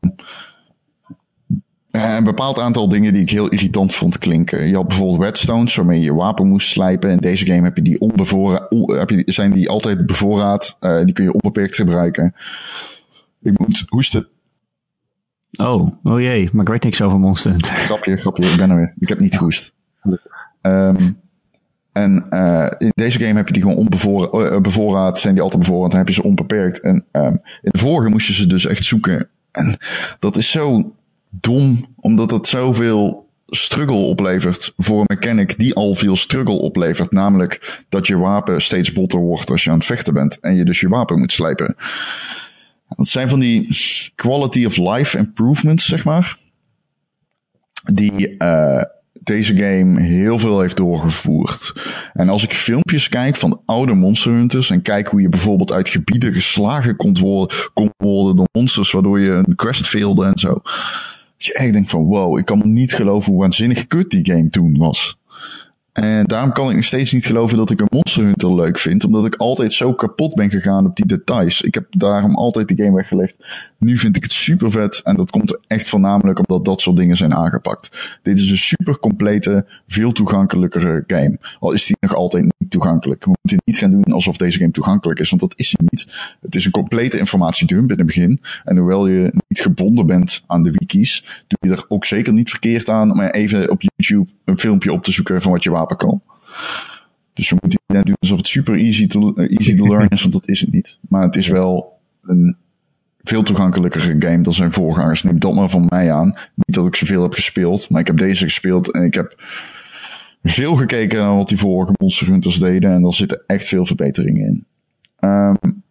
eh, 1.92 2.14
een 2.14 2.24
bepaald 2.24 2.59
aantal 2.59 2.88
dingen 2.88 3.12
die 3.12 3.22
ik 3.22 3.31
heel 3.31 3.48
irritant 3.48 3.94
vond 3.94 4.18
klinken. 4.18 4.68
Je 4.68 4.74
had 4.74 4.88
bijvoorbeeld 4.88 5.20
redstones 5.22 5.74
waarmee 5.74 5.98
je 5.98 6.05
je 6.05 6.14
wapen 6.14 6.46
moest 6.46 6.68
slijpen. 6.68 7.11
In 7.11 7.16
deze 7.16 7.46
game 7.46 7.62
heb 7.62 7.76
je 7.76 7.83
die 7.83 8.00
onbevoorraad, 8.00 8.68
heb 8.87 9.11
je, 9.11 9.22
zijn 9.26 9.52
die 9.52 9.68
altijd 9.68 10.07
bevoorraad. 10.07 10.76
Eh, 10.81 11.05
die 11.05 11.12
kun 11.12 11.24
je 11.24 11.33
onbeperkt 11.33 11.74
gebruiken. 11.74 12.35
Ik 13.42 13.59
moet 13.59 13.85
hoesten. 13.88 14.28
Oh, 15.61 15.92
oh 16.02 16.20
jee, 16.20 16.48
maar 16.52 16.62
ik 16.62 16.70
weet 16.70 16.83
niks 16.83 17.02
over 17.02 17.18
Monster 17.18 17.50
Hunter. 17.50 17.74
Grapje, 17.74 18.16
grapje, 18.16 18.44
ik 18.44 18.57
ben 18.57 18.70
er 18.70 18.76
weer. 18.76 18.94
Ik 18.98 19.09
heb 19.09 19.20
niet 19.20 19.37
gehoest. 19.37 19.72
Ehm, 20.61 21.11
en 21.92 22.26
eh, 22.28 22.66
in 22.78 22.92
deze 22.94 23.18
game 23.18 23.37
heb 23.37 23.46
je 23.46 23.52
die 23.52 23.62
gewoon 23.62 23.76
onbevoorraad, 23.76 24.62
bevoorraad, 24.62 25.18
zijn 25.18 25.35
die 25.35 25.42
altijd 25.42 25.62
bevoorraad, 25.62 25.90
dan 25.90 25.98
heb 25.98 26.09
je 26.09 26.14
ze 26.14 26.22
onbeperkt. 26.22 26.81
En 26.81 27.05
ehm, 27.11 27.37
in 27.62 27.70
de 27.70 27.78
vorige 27.78 28.11
moest 28.11 28.26
je 28.26 28.33
ze 28.33 28.46
dus 28.46 28.66
echt 28.66 28.85
zoeken. 28.85 29.28
En 29.50 29.76
dat 30.18 30.37
is 30.37 30.50
zo 30.50 30.94
dom, 31.31 31.94
omdat 31.96 32.31
het 32.31 32.46
zoveel 32.46 33.28
struggle 33.46 33.96
oplevert 33.96 34.72
voor 34.76 35.00
een 35.00 35.16
mechanic 35.16 35.59
die 35.59 35.74
al 35.74 35.94
veel 35.94 36.16
struggle 36.16 36.55
oplevert. 36.55 37.12
Namelijk 37.12 37.85
dat 37.88 38.07
je 38.07 38.16
wapen 38.16 38.62
steeds 38.62 38.92
botter 38.92 39.20
wordt 39.20 39.50
als 39.50 39.64
je 39.64 39.70
aan 39.70 39.76
het 39.76 39.87
vechten 39.87 40.14
bent 40.14 40.40
en 40.40 40.55
je 40.55 40.64
dus 40.64 40.81
je 40.81 40.88
wapen 40.88 41.18
moet 41.18 41.33
slijpen. 41.33 41.76
Dat 42.88 43.09
zijn 43.09 43.28
van 43.28 43.40
die 43.40 43.68
quality 44.14 44.64
of 44.64 44.76
life 44.76 45.18
improvements, 45.18 45.86
zeg 45.86 46.05
maar. 46.05 46.38
Die 47.93 48.36
eh, 48.36 48.82
deze 49.25 49.57
game 49.57 50.01
heel 50.01 50.39
veel 50.39 50.61
heeft 50.61 50.77
doorgevoerd. 50.77 51.73
En 52.12 52.29
als 52.29 52.43
ik 52.43 52.55
filmpjes 52.55 53.09
kijk 53.09 53.37
van 53.37 53.61
oude 53.66 53.95
Monster 53.95 54.33
Hunters 54.33 54.70
en 54.70 54.83
kijk 54.83 55.09
hoe 55.09 55.20
je 55.20 55.29
bijvoorbeeld 55.29 55.73
uit 55.73 55.89
gebieden 55.89 56.33
geslagen 56.33 56.97
kon 56.97 57.18
worden, 57.20 57.57
kon 57.73 57.91
worden 57.97 58.37
door 58.37 58.49
monsters, 58.53 58.91
waardoor 58.91 59.20
je 59.20 59.31
een 59.31 59.57
quest 59.57 59.87
failde 59.87 60.25
en 60.25 60.39
zo. 60.39 60.53
Dat 60.53 61.51
je 61.51 61.53
echt 61.53 61.73
denkt 61.73 61.91
van 61.91 62.05
wow, 62.05 62.39
ik 62.39 62.45
kan 62.45 62.62
niet 62.64 62.95
geloven 62.95 63.33
hoe 63.33 63.41
waanzinnig 63.41 63.87
kut 63.87 64.11
die 64.11 64.25
game 64.25 64.51
toen 64.51 64.77
was. 64.79 65.16
En 65.93 66.24
daarom 66.24 66.53
kan 66.53 66.68
ik 66.68 66.74
nog 66.74 66.84
steeds 66.84 67.12
niet 67.12 67.26
geloven 67.26 67.57
dat 67.57 67.70
ik 67.70 67.80
een 67.80 67.86
Monster 67.90 68.24
Hunter 68.24 68.55
leuk 68.55 68.78
vind. 68.78 69.05
Omdat 69.05 69.24
ik 69.24 69.34
altijd 69.36 69.72
zo 69.72 69.95
kapot 69.95 70.34
ben 70.34 70.51
gegaan 70.51 70.86
op 70.86 70.97
die 70.97 71.07
details. 71.07 71.62
Ik 71.62 71.74
heb 71.74 71.86
daarom 71.90 72.34
altijd 72.34 72.68
de 72.68 72.82
game 72.82 72.95
weggelegd. 72.95 73.36
Nu 73.78 73.99
vind 73.99 74.16
ik 74.16 74.22
het 74.22 74.32
super 74.32 74.70
vet. 74.70 75.01
En 75.05 75.16
dat 75.16 75.30
komt 75.30 75.59
echt 75.66 75.88
voornamelijk 75.88 76.38
omdat 76.38 76.64
dat 76.64 76.80
soort 76.80 76.97
dingen 76.97 77.16
zijn 77.16 77.34
aangepakt. 77.34 78.18
Dit 78.22 78.38
is 78.38 78.51
een 78.51 78.57
super 78.57 78.99
complete, 78.99 79.66
veel 79.86 80.12
toegankelijkere 80.12 81.05
game. 81.07 81.38
Al 81.61 81.72
is 81.72 81.86
die 81.86 81.97
nog 82.01 82.14
altijd 82.14 82.51
niet 82.63 82.71
toegankelijk. 82.71 83.25
We 83.25 83.31
moeten 83.43 83.63
niet 83.65 83.79
gaan 83.79 83.91
doen 83.91 84.05
alsof 84.05 84.37
deze 84.37 84.59
game 84.59 84.71
toegankelijk 84.71 85.21
is. 85.21 85.31
Want 85.31 85.43
dat 85.43 85.53
is 85.57 85.75
hij 85.77 85.87
niet. 85.91 86.37
Het 86.41 86.55
is 86.55 86.65
een 86.65 86.71
complete 86.71 87.19
informatiedump 87.19 87.91
in 87.91 87.97
het 87.97 88.07
begin. 88.07 88.41
En 88.65 88.77
hoewel 88.77 89.07
je 89.07 89.33
niet 89.49 89.61
gebonden 89.61 90.07
bent 90.07 90.43
aan 90.47 90.63
de 90.63 90.71
wikis. 90.71 91.45
Doe 91.47 91.71
je 91.71 91.77
er 91.77 91.85
ook 91.89 92.05
zeker 92.05 92.33
niet 92.33 92.51
verkeerd 92.51 92.89
aan 92.89 93.11
om 93.11 93.21
even 93.21 93.71
op 93.71 93.83
YouTube 93.97 94.31
een 94.45 94.59
filmpje 94.59 94.93
op 94.93 95.05
te 95.05 95.13
zoeken 95.13 95.43
van 95.43 95.53
wat 95.53 95.63
je 95.63 95.71
wapen 95.71 95.97
kan. 95.97 96.23
Dus 97.33 97.49
je 97.49 97.57
moet 97.61 97.79
net 97.87 98.07
doen 98.07 98.17
alsof 98.21 98.37
het 98.37 98.47
super 98.47 98.75
easy 98.75 99.07
to, 99.07 99.35
easy 99.35 99.77
to 99.77 99.87
learn 99.87 100.09
is, 100.09 100.21
want 100.21 100.33
dat 100.33 100.49
is 100.49 100.61
het 100.61 100.73
niet. 100.73 100.99
Maar 101.09 101.23
het 101.23 101.37
is 101.37 101.49
wel 101.49 101.99
een 102.23 102.57
veel 103.21 103.43
toegankelijkere 103.43 104.17
game 104.19 104.43
dan 104.43 104.53
zijn 104.53 104.73
voorgangers. 104.73 105.23
Neem 105.23 105.39
dat 105.39 105.55
maar 105.55 105.71
van 105.71 105.87
mij 105.89 106.13
aan. 106.13 106.37
Niet 106.55 106.77
dat 106.77 106.87
ik 106.87 106.97
zoveel 106.97 107.23
heb 107.23 107.33
gespeeld, 107.33 107.91
maar 107.91 108.01
ik 108.01 108.07
heb 108.07 108.17
deze 108.17 108.45
gespeeld 108.45 108.91
en 108.91 109.03
ik 109.03 109.15
heb 109.15 109.43
veel 110.43 110.74
gekeken 110.74 111.18
naar 111.18 111.36
wat 111.36 111.49
die 111.49 111.59
vorige 111.59 111.93
Monster 111.99 112.26
Hunters 112.26 112.59
deden 112.59 112.93
en 112.93 113.05
er 113.05 113.14
zitten 113.14 113.43
echt 113.47 113.66
veel 113.66 113.86
verbeteringen 113.86 114.47
in. 114.47 114.64
Um, 115.20 115.82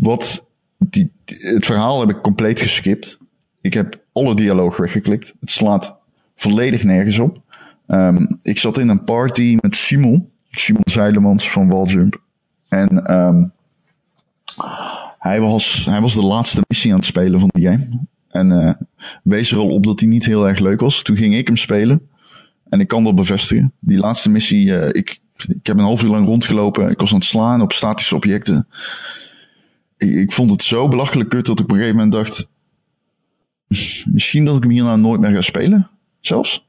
wat 0.00 0.44
die, 0.78 1.12
het 1.24 1.64
verhaal 1.64 2.00
heb 2.00 2.10
ik 2.16 2.22
compleet 2.22 2.60
geskipt. 2.60 3.18
Ik 3.60 3.74
heb 3.74 4.04
alle 4.12 4.34
dialoog 4.34 4.76
weggeklikt. 4.76 5.34
Het 5.40 5.50
slaat 5.50 5.94
volledig 6.34 6.84
nergens 6.84 7.18
op. 7.18 7.38
Um, 7.86 8.38
ik 8.42 8.58
zat 8.58 8.78
in 8.78 8.88
een 8.88 9.04
party 9.04 9.58
met 9.60 9.76
Simon. 9.76 10.30
Simon 10.50 10.82
Zeilemans 10.84 11.50
van 11.50 11.68
Waljump. 11.68 12.22
En 12.68 13.14
um, 13.14 13.52
hij, 15.18 15.40
was, 15.40 15.84
hij 15.84 16.00
was 16.00 16.14
de 16.14 16.22
laatste 16.22 16.62
missie 16.68 16.90
aan 16.90 16.96
het 16.96 17.06
spelen 17.06 17.40
van 17.40 17.50
die 17.52 17.68
game. 17.68 17.88
En 18.28 18.50
uh, 18.50 18.72
wees 19.22 19.52
er 19.52 19.58
al 19.58 19.68
op 19.68 19.84
dat 19.84 20.00
hij 20.00 20.08
niet 20.08 20.24
heel 20.24 20.48
erg 20.48 20.58
leuk 20.58 20.80
was. 20.80 21.02
Toen 21.02 21.16
ging 21.16 21.34
ik 21.34 21.46
hem 21.46 21.56
spelen. 21.56 22.08
En 22.68 22.80
ik 22.80 22.88
kan 22.88 23.04
dat 23.04 23.14
bevestigen. 23.14 23.72
Die 23.80 23.98
laatste 23.98 24.30
missie, 24.30 24.66
uh, 24.66 24.88
ik, 24.88 25.18
ik 25.48 25.66
heb 25.66 25.76
een 25.76 25.84
half 25.84 26.02
uur 26.02 26.08
lang 26.10 26.26
rondgelopen. 26.26 26.90
Ik 26.90 26.98
was 26.98 27.10
aan 27.12 27.18
het 27.18 27.26
slaan 27.26 27.60
op 27.60 27.72
statische 27.72 28.14
objecten. 28.14 28.68
Ik, 29.96 30.14
ik 30.14 30.32
vond 30.32 30.50
het 30.50 30.62
zo 30.62 30.88
belachelijk 30.88 31.28
kut 31.28 31.46
dat 31.46 31.58
ik 31.58 31.64
op 31.64 31.70
een 31.70 31.76
gegeven 31.76 31.96
moment 31.96 32.14
dacht... 32.14 32.48
Misschien 34.12 34.44
dat 34.44 34.56
ik 34.56 34.62
hem 34.62 34.72
hierna 34.72 34.96
nooit 34.96 35.20
meer 35.20 35.30
ga 35.30 35.40
spelen. 35.40 35.88
Zelfs. 36.20 36.66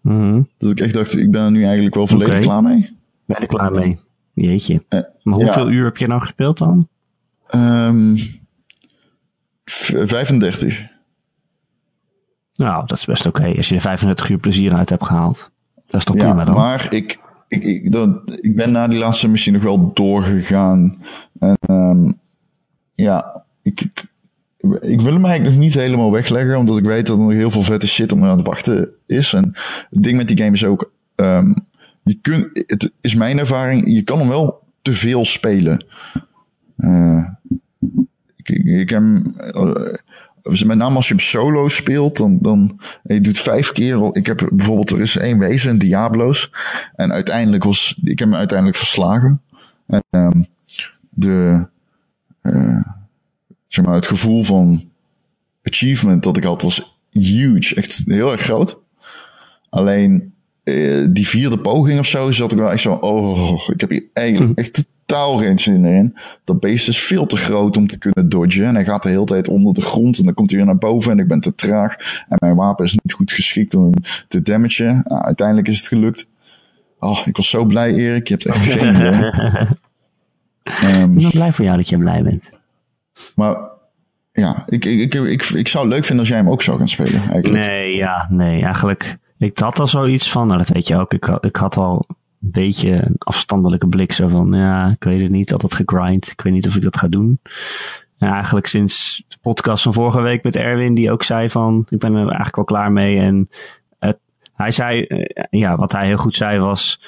Mm 0.00 0.48
Dat 0.58 0.70
ik 0.70 0.80
echt 0.80 0.94
dacht, 0.94 1.16
ik 1.16 1.30
ben 1.30 1.42
er 1.44 1.50
nu 1.50 1.64
eigenlijk 1.64 1.94
wel 1.94 2.06
volledig 2.06 2.40
klaar 2.40 2.62
mee. 2.62 2.96
Ben 3.24 3.40
er 3.40 3.46
klaar 3.46 3.72
mee? 3.72 3.98
Jeetje. 4.34 4.82
Eh, 4.88 5.00
Maar 5.22 5.34
hoeveel 5.34 5.68
ja. 5.68 5.74
uur 5.74 5.84
heb 5.84 5.96
je 5.96 6.06
nou 6.06 6.20
gespeeld 6.20 6.58
dan? 6.58 6.88
Ehm, 7.48 8.16
v- 9.64 10.08
35. 10.08 10.86
Nou, 12.58 12.86
dat 12.86 12.98
is 12.98 13.04
best 13.04 13.26
oké. 13.26 13.54
Als 13.56 13.68
je 13.68 13.74
er 13.74 13.80
35 13.80 14.28
uur 14.28 14.38
plezier 14.38 14.74
uit 14.74 14.90
hebt 14.90 15.04
gehaald. 15.04 15.50
Dat 15.86 16.00
is 16.00 16.04
toch 16.04 16.16
Ja, 16.16 16.26
prima 16.26 16.44
dan? 16.44 16.54
maar 16.54 16.86
ik, 16.92 17.18
ik, 17.48 17.64
ik, 17.64 17.92
dat, 17.92 18.38
ik 18.40 18.56
ben 18.56 18.70
na 18.70 18.88
die 18.88 18.98
laatste 18.98 19.28
missie 19.28 19.52
nog 19.52 19.62
wel 19.62 19.90
doorgegaan. 19.94 21.02
En 21.38 21.56
ehm, 21.60 22.12
ja, 22.94 23.42
ik, 23.62 23.80
ik, 23.80 24.06
ik 24.80 25.00
wil 25.00 25.12
hem 25.12 25.24
eigenlijk 25.24 25.54
nog 25.54 25.64
niet 25.64 25.74
helemaal 25.74 26.12
wegleggen, 26.12 26.58
omdat 26.58 26.78
ik 26.78 26.84
weet 26.84 27.06
dat 27.06 27.16
er 27.16 27.22
nog 27.22 27.32
heel 27.32 27.50
veel 27.50 27.62
vette 27.62 27.88
shit 27.88 28.12
op 28.12 28.18
me 28.18 28.28
aan 28.28 28.36
het 28.36 28.46
wachten 28.46 28.88
is. 29.06 29.32
En 29.32 29.52
het 29.90 30.02
ding 30.02 30.16
met 30.16 30.28
die 30.28 30.38
game 30.38 30.52
is 30.52 30.64
ook, 30.64 30.92
ehm, 31.14 31.54
je 32.02 32.18
kunt, 32.22 32.46
het 32.66 32.90
is 33.00 33.14
mijn 33.14 33.38
ervaring, 33.38 33.82
je 33.86 34.02
kan 34.02 34.18
hem 34.18 34.28
wel 34.28 34.62
te 34.82 34.94
veel 34.94 35.24
spelen. 35.24 35.84
Eh, 36.76 37.24
ik, 38.36 38.48
ik, 38.48 38.64
ik 38.64 38.90
heb 38.90 39.02
eh, 39.36 39.72
met 40.42 40.76
name 40.76 40.96
als 40.96 41.08
je 41.08 41.14
hem 41.14 41.22
solo 41.22 41.68
speelt, 41.68 42.16
dan, 42.16 42.38
dan 42.40 42.80
je 43.02 43.20
doet 43.20 43.38
vijf 43.38 43.72
keer. 43.72 44.08
Ik 44.12 44.26
heb 44.26 44.48
bijvoorbeeld, 44.52 44.90
er 44.90 45.00
is 45.00 45.16
één 45.16 45.38
wezen, 45.38 45.78
Diablo's. 45.78 46.50
En 46.94 47.12
uiteindelijk 47.12 47.64
was, 47.64 47.98
ik 48.04 48.18
heb 48.18 48.28
hem 48.28 48.38
uiteindelijk 48.38 48.78
verslagen. 48.78 49.40
En 49.86 50.02
ehm, 50.10 50.42
de, 51.10 51.66
eh, 52.40 52.82
zeg 53.66 53.84
maar, 53.84 53.94
het 53.94 54.06
gevoel 54.06 54.44
van 54.44 54.90
achievement 55.62 56.22
dat 56.22 56.36
ik 56.36 56.44
had 56.44 56.62
was 56.62 56.98
huge. 57.10 57.74
Echt 57.74 58.02
heel 58.06 58.32
erg 58.32 58.40
groot. 58.40 58.78
Alleen, 59.68 60.32
eh, 60.64 61.06
die 61.10 61.28
vierde 61.28 61.58
poging 61.58 61.98
of 61.98 62.06
zo, 62.06 62.32
zat 62.32 62.52
ik 62.52 62.58
wel 62.58 62.72
echt 62.72 62.82
zo, 62.82 62.92
oh, 62.92 63.68
ik 63.68 63.80
heb 63.80 63.90
hier 63.90 64.04
eigenlijk 64.12 64.58
echt 64.64 64.84
totaal 65.08 65.36
geen 65.38 65.58
zin 65.58 65.84
in. 65.84 66.16
Dat 66.44 66.60
beest 66.60 66.88
is 66.88 67.00
veel 67.02 67.26
te 67.26 67.36
groot 67.36 67.76
om 67.76 67.86
te 67.86 67.98
kunnen 67.98 68.28
dodgen. 68.28 68.64
En 68.64 68.74
hij 68.74 68.84
gaat 68.84 69.02
de 69.02 69.08
hele 69.08 69.24
tijd 69.24 69.48
onder 69.48 69.74
de 69.74 69.80
grond 69.80 70.18
en 70.18 70.24
dan 70.24 70.34
komt 70.34 70.50
hij 70.50 70.58
weer 70.58 70.68
naar 70.68 70.78
boven 70.78 71.12
en 71.12 71.18
ik 71.18 71.28
ben 71.28 71.40
te 71.40 71.54
traag. 71.54 71.94
En 72.28 72.36
mijn 72.38 72.56
wapen 72.56 72.84
is 72.84 72.92
niet 73.02 73.12
goed 73.12 73.32
geschikt 73.32 73.74
om 73.74 73.82
hem 73.82 73.92
te 74.28 74.42
damagen. 74.42 75.02
Nou, 75.04 75.22
uiteindelijk 75.22 75.68
is 75.68 75.78
het 75.78 75.86
gelukt. 75.86 76.26
Oh, 76.98 77.20
ik 77.24 77.36
was 77.36 77.48
zo 77.50 77.64
blij, 77.64 77.94
Erik. 77.94 78.28
Je 78.28 78.34
hebt 78.34 78.46
echt 78.46 78.64
geen 78.64 78.94
idee. 78.94 79.30
Ehm, 80.62 81.12
Ik 81.16 81.22
ben 81.22 81.30
blij 81.30 81.52
voor 81.52 81.64
jou 81.64 81.76
dat 81.76 81.88
je 81.88 81.98
blij 81.98 82.22
bent. 82.22 82.50
maar 83.34 83.56
ja, 84.32 84.62
ik, 84.66 84.84
ik, 84.84 85.14
ik, 85.14 85.14
ik, 85.14 85.42
ik 85.44 85.68
zou 85.68 85.84
het 85.84 85.94
leuk 85.94 86.04
vinden 86.04 86.18
als 86.18 86.28
jij 86.28 86.38
hem 86.38 86.50
ook 86.50 86.62
zou 86.62 86.78
gaan 86.78 86.88
spelen, 86.88 87.20
eigenlijk. 87.30 87.66
Nee, 87.66 87.94
ja, 87.94 88.26
nee, 88.30 88.62
eigenlijk. 88.62 89.16
Ik 89.38 89.58
had 89.58 89.80
al 89.80 89.86
zoiets 89.86 90.30
van, 90.30 90.46
nou 90.46 90.58
dat 90.58 90.68
weet 90.68 90.88
je 90.88 90.96
ook, 90.96 91.12
ik, 91.12 91.26
ik 91.40 91.56
had 91.56 91.76
al 91.76 92.06
een 92.42 92.50
beetje 92.50 92.90
een 92.90 93.16
afstandelijke 93.18 93.88
blik 93.88 94.12
zo 94.12 94.28
van, 94.28 94.52
ja, 94.52 94.90
ik 94.90 95.04
weet 95.04 95.20
het 95.20 95.30
niet, 95.30 95.52
altijd 95.52 95.74
gegrind, 95.74 96.30
ik 96.30 96.40
weet 96.40 96.52
niet 96.52 96.66
of 96.66 96.76
ik 96.76 96.82
dat 96.82 96.96
ga 96.96 97.08
doen. 97.08 97.40
En 98.18 98.28
eigenlijk 98.28 98.66
sinds 98.66 99.24
de 99.28 99.36
podcast 99.40 99.82
van 99.82 99.92
vorige 99.92 100.20
week 100.20 100.42
met 100.42 100.56
Erwin, 100.56 100.94
die 100.94 101.10
ook 101.10 101.22
zei 101.22 101.50
van, 101.50 101.86
ik 101.88 101.98
ben 101.98 102.14
er 102.14 102.26
eigenlijk 102.26 102.56
wel 102.56 102.64
klaar 102.64 102.92
mee. 102.92 103.18
En 103.18 103.48
hij 104.58 104.70
zei, 104.70 105.02
eh, 105.02 105.44
ja, 105.50 105.76
wat 105.76 105.92
hij 105.92 106.06
heel 106.06 106.16
goed 106.16 106.34
zei 106.34 106.58
was, 106.58 107.00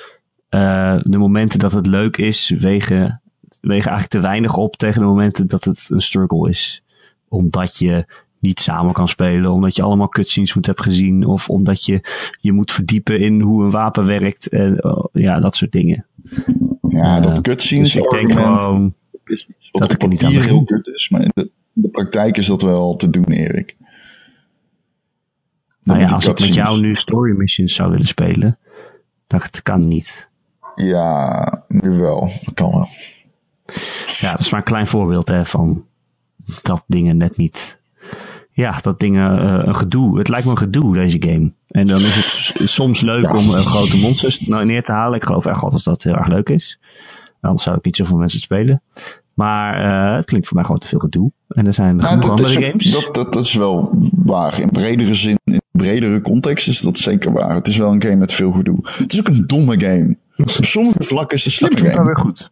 eh, 0.48 0.98
de 1.02 1.18
momenten 1.18 1.58
dat 1.58 1.72
het 1.72 1.86
leuk 1.86 2.16
is, 2.16 2.48
wegen, 2.48 3.20
wegen 3.60 3.90
eigenlijk 3.90 4.08
te 4.08 4.20
weinig 4.20 4.56
op 4.56 4.76
tegen 4.76 5.00
de 5.00 5.06
momenten 5.06 5.48
dat 5.48 5.64
het 5.64 5.88
een 5.90 6.00
struggle 6.00 6.48
is. 6.48 6.82
Omdat 7.28 7.76
je 7.76 8.06
niet 8.40 8.60
samen 8.60 8.92
kan 8.92 9.08
spelen, 9.08 9.50
omdat 9.50 9.76
je 9.76 9.82
allemaal 9.82 10.08
cutscenes 10.08 10.54
moet 10.54 10.66
hebben 10.66 10.84
gezien, 10.84 11.26
of 11.26 11.48
omdat 11.48 11.84
je 11.84 12.00
je 12.40 12.52
moet 12.52 12.72
verdiepen 12.72 13.20
in 13.20 13.40
hoe 13.40 13.64
een 13.64 13.70
wapen 13.70 14.06
werkt, 14.06 14.48
en 14.48 14.78
eh, 14.78 15.04
ja, 15.12 15.40
dat 15.40 15.56
soort 15.56 15.72
dingen. 15.72 16.06
Ja, 16.88 17.20
dat 17.20 17.36
Eh, 17.36 17.42
cutscenes 17.42 17.92
Dus 17.92 18.02
ik 18.02 18.10
denk 18.10 18.30
argument 18.30 18.60
gewoon, 18.60 18.94
is 19.24 19.48
dat 19.72 19.80
wat 19.80 20.02
op 20.02 20.08
niet 20.08 20.24
aan 20.24 20.32
papier 20.32 20.48
heel 20.48 20.64
kut 20.64 20.86
is, 20.86 21.08
maar 21.08 21.20
in 21.20 21.30
de, 21.34 21.50
in 21.74 21.82
de 21.82 21.88
praktijk 21.88 22.36
is 22.36 22.46
dat 22.46 22.62
wel 22.62 22.96
te 22.96 23.10
doen, 23.10 23.24
Erik. 23.24 23.76
Dan 25.84 25.96
nou 25.96 26.08
ja, 26.08 26.14
als 26.14 26.26
ik 26.26 26.40
met 26.40 26.54
jou 26.54 26.80
nu 26.80 26.94
story 26.94 27.36
missions 27.36 27.74
zou 27.74 27.90
willen 27.90 28.06
spelen, 28.06 28.58
dat 29.26 29.62
kan 29.62 29.88
niet. 29.88 30.30
Ja, 30.74 31.64
nu 31.68 31.90
wel. 31.90 32.32
Dat 32.44 32.54
kan 32.54 32.70
wel. 32.70 32.88
Ja, 34.20 34.30
dat 34.30 34.40
is 34.40 34.50
maar 34.50 34.60
een 34.60 34.66
klein 34.66 34.88
voorbeeld 34.88 35.28
hè, 35.28 35.44
van 35.44 35.86
dat 36.62 36.84
dingen 36.86 37.16
net 37.16 37.36
niet. 37.36 37.79
Ja, 38.60 38.78
dat 38.82 39.00
dingen 39.00 39.38
eh, 39.38 39.66
een 39.66 39.76
gedoe. 39.76 40.18
Het 40.18 40.28
lijkt 40.28 40.44
me 40.44 40.50
een 40.50 40.58
gedoe, 40.58 40.94
deze 40.94 41.16
game. 41.20 41.52
En 41.68 41.86
dan 41.86 42.00
is 42.00 42.52
het 42.54 42.68
soms 42.70 43.00
leuk 43.00 43.22
Ja. 43.22 43.32
om 43.32 43.54
eh, 43.54 43.66
grote 43.66 43.96
monsters 43.96 44.40
neer 44.40 44.84
te 44.84 44.92
halen. 44.92 45.16
Ik 45.16 45.24
geloof 45.24 45.46
echt 45.46 45.62
altijd 45.62 45.84
dat 45.84 45.94
dat 45.94 46.02
heel 46.02 46.14
erg 46.14 46.26
leuk 46.28 46.48
is. 46.48 46.78
Anders 47.40 47.62
zou 47.62 47.76
ik 47.76 47.84
niet 47.84 47.96
zoveel 47.96 48.16
mensen 48.16 48.40
spelen. 48.40 48.82
Maar 49.34 49.84
eh, 50.10 50.16
het 50.16 50.24
klinkt 50.24 50.46
voor 50.46 50.56
mij 50.56 50.64
gewoon 50.64 50.80
te 50.80 50.86
veel 50.86 50.98
gedoe. 50.98 51.32
En 51.48 51.66
er 51.66 51.72
zijn 51.74 51.96
Nou, 51.96 52.20
dat, 52.20 52.30
andere 52.30 52.48
is, 52.48 52.54
games. 52.68 52.90
dat, 52.90 53.14
dat, 53.14 53.32
dat 53.32 53.44
is 53.44 53.52
wel 53.54 53.90
waar. 54.24 54.60
In 54.60 54.70
bredere 54.70 55.14
zin, 55.14 55.38
in 55.44 55.60
bredere 55.72 56.20
context 56.20 56.68
is 56.68 56.80
dat 56.80 56.98
zeker 56.98 57.32
waar. 57.32 57.54
Het 57.54 57.68
is 57.68 57.76
wel 57.76 57.92
een 57.92 58.02
game 58.02 58.16
met 58.16 58.32
veel 58.32 58.52
gedoe. 58.52 58.78
Het 58.82 59.12
is 59.12 59.18
ook 59.18 59.28
een 59.28 59.46
domme 59.46 59.80
game. 59.80 60.16
Op 60.36 60.48
sommige 60.50 61.02
vlakken 61.02 61.36
is 61.36 61.44
het 61.44 61.54
een 61.54 61.68
dat 61.68 61.78
slimme 61.78 61.94
game. 61.96 62.06
weer 62.06 62.18
goed. 62.18 62.50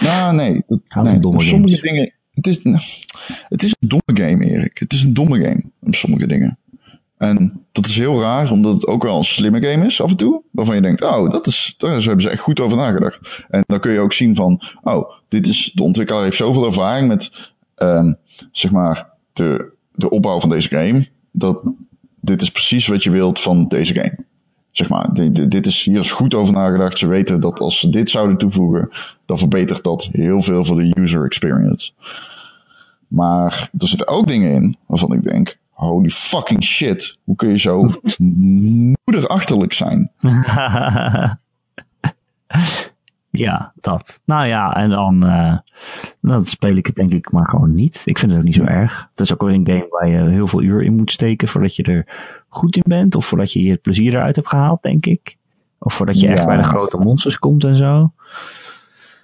Nou, 0.00 0.34
nee. 0.34 0.62
Dat, 0.66 1.04
nee. 1.04 1.22
Op 1.22 1.42
sommige 1.42 1.76
games. 1.76 1.80
dingen. 1.80 2.12
Het 2.34 2.46
is, 2.46 2.62
nou, 2.62 2.82
het 3.48 3.62
is 3.62 3.74
een 3.78 3.88
domme 3.88 4.22
game, 4.22 4.44
Erik. 4.44 4.78
Het 4.78 4.92
is 4.92 5.02
een 5.02 5.14
domme 5.14 5.42
game. 5.42 5.62
Op 5.80 5.94
sommige 5.94 6.26
dingen. 6.26 6.58
En 7.16 7.64
dat 7.72 7.86
is 7.86 7.96
heel 7.96 8.20
raar, 8.20 8.50
omdat 8.50 8.74
het 8.74 8.86
ook 8.86 9.02
wel 9.02 9.16
een 9.16 9.24
slimme 9.24 9.62
game 9.62 9.86
is 9.86 10.00
af 10.00 10.10
en 10.10 10.16
toe. 10.16 10.42
Waarvan 10.50 10.74
je 10.74 10.80
denkt, 10.80 11.02
oh, 11.02 11.30
dat 11.30 11.46
is, 11.46 11.74
daar 11.78 12.02
hebben 12.02 12.22
ze 12.22 12.30
echt 12.30 12.40
goed 12.40 12.60
over 12.60 12.76
nagedacht. 12.76 13.46
En 13.48 13.62
dan 13.66 13.80
kun 13.80 13.92
je 13.92 14.00
ook 14.00 14.12
zien 14.12 14.34
van, 14.34 14.62
oh, 14.82 15.10
dit 15.28 15.46
is, 15.46 15.70
de 15.74 15.82
ontwikkelaar 15.82 16.22
heeft 16.22 16.36
zoveel 16.36 16.66
ervaring 16.66 17.08
met, 17.08 17.52
ehm, 17.74 18.12
zeg 18.52 18.70
maar, 18.70 19.10
de, 19.32 19.72
de 19.94 20.10
opbouw 20.10 20.40
van 20.40 20.48
deze 20.48 20.68
game. 20.68 21.06
Dat 21.30 21.60
dit 22.20 22.42
is 22.42 22.50
precies 22.50 22.86
wat 22.86 23.02
je 23.02 23.10
wilt 23.10 23.40
van 23.40 23.68
deze 23.68 23.94
game. 23.94 24.16
Zeg 24.74 24.88
maar, 24.88 25.12
di- 25.12 25.30
di- 25.32 25.48
dit 25.48 25.66
is, 25.66 25.84
hier 25.84 26.00
is 26.00 26.12
goed 26.12 26.34
over 26.34 26.54
nagedacht. 26.54 26.98
Ze 26.98 27.06
weten 27.06 27.40
dat 27.40 27.60
als 27.60 27.78
ze 27.78 27.88
dit 27.90 28.10
zouden 28.10 28.36
toevoegen, 28.36 28.88
dan 29.26 29.38
verbetert 29.38 29.84
dat 29.84 30.08
heel 30.12 30.42
veel 30.42 30.64
voor 30.64 30.76
de 30.76 30.96
user 31.00 31.24
experience. 31.24 31.92
Maar 33.08 33.70
er 33.78 33.88
zitten 33.88 34.08
ook 34.08 34.26
dingen 34.26 34.50
in 34.52 34.76
waarvan 34.86 35.12
ik 35.12 35.22
denk, 35.22 35.58
holy 35.70 36.10
fucking 36.10 36.64
shit. 36.64 37.16
Hoe 37.24 37.36
kun 37.36 37.48
je 37.48 37.58
zo 37.58 37.88
moederachterlijk 39.06 39.72
zijn? 39.72 40.10
ja, 43.38 43.72
dat. 43.80 44.20
Nou 44.24 44.46
ja, 44.46 44.76
en 44.76 44.90
dan, 44.90 45.26
uh, 45.26 45.58
dan 46.20 46.46
speel 46.46 46.76
ik 46.76 46.86
het 46.86 46.94
denk 46.94 47.12
ik 47.12 47.32
maar 47.32 47.48
gewoon 47.48 47.74
niet. 47.74 48.02
Ik 48.04 48.18
vind 48.18 48.30
het 48.30 48.40
ook 48.40 48.46
niet 48.46 48.54
zo 48.54 48.64
erg. 48.64 49.08
Het 49.10 49.20
is 49.20 49.32
ook 49.32 49.42
weer 49.42 49.54
een 49.54 49.66
game 49.66 49.86
waar 49.90 50.08
je 50.08 50.28
heel 50.30 50.46
veel 50.46 50.62
uur 50.62 50.82
in 50.82 50.96
moet 50.96 51.10
steken 51.10 51.48
voordat 51.48 51.76
je 51.76 51.82
er 51.82 52.06
goed 52.48 52.76
in 52.76 52.82
bent. 52.86 53.14
Of 53.14 53.26
voordat 53.26 53.52
je 53.52 53.62
je 53.62 53.76
plezier 53.76 54.14
eruit 54.14 54.36
hebt 54.36 54.48
gehaald, 54.48 54.82
denk 54.82 55.06
ik. 55.06 55.36
Of 55.78 55.94
voordat 55.94 56.20
je 56.20 56.28
echt 56.28 56.46
bij 56.46 56.56
de 56.56 56.62
grote 56.62 56.96
monsters 56.96 57.38
komt 57.38 57.64
en 57.64 57.76
zo. 57.76 58.12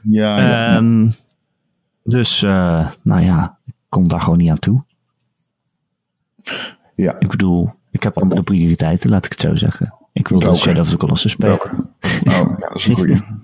Ja, 0.03 0.39
ja. 0.39 0.77
Um, 0.77 1.13
dus, 2.03 2.43
uh, 2.43 2.91
nou 3.03 3.23
ja, 3.23 3.59
ik 3.67 3.75
kom 3.89 4.09
daar 4.09 4.21
gewoon 4.21 4.39
niet 4.39 4.51
aan 4.51 4.59
toe. 4.59 4.83
Ja. 6.95 7.17
Ik 7.19 7.29
bedoel, 7.29 7.73
ik 7.91 8.03
heb 8.03 8.19
andere 8.19 8.43
prioriteiten, 8.43 9.11
laat 9.11 9.25
ik 9.25 9.31
het 9.31 9.41
zo 9.41 9.55
zeggen. 9.55 9.95
Ik 10.13 10.29
wil 10.29 10.41
wel 10.41 10.55
Shadow 10.55 10.81
of 10.81 10.89
the 10.89 10.97
Colossus 10.97 11.33
spelen. 11.33 11.61
Oh, 11.61 11.79
ja, 12.23 12.45
dat 12.59 12.75
is 12.75 12.87
een 12.87 12.95
goeie. 12.95 13.21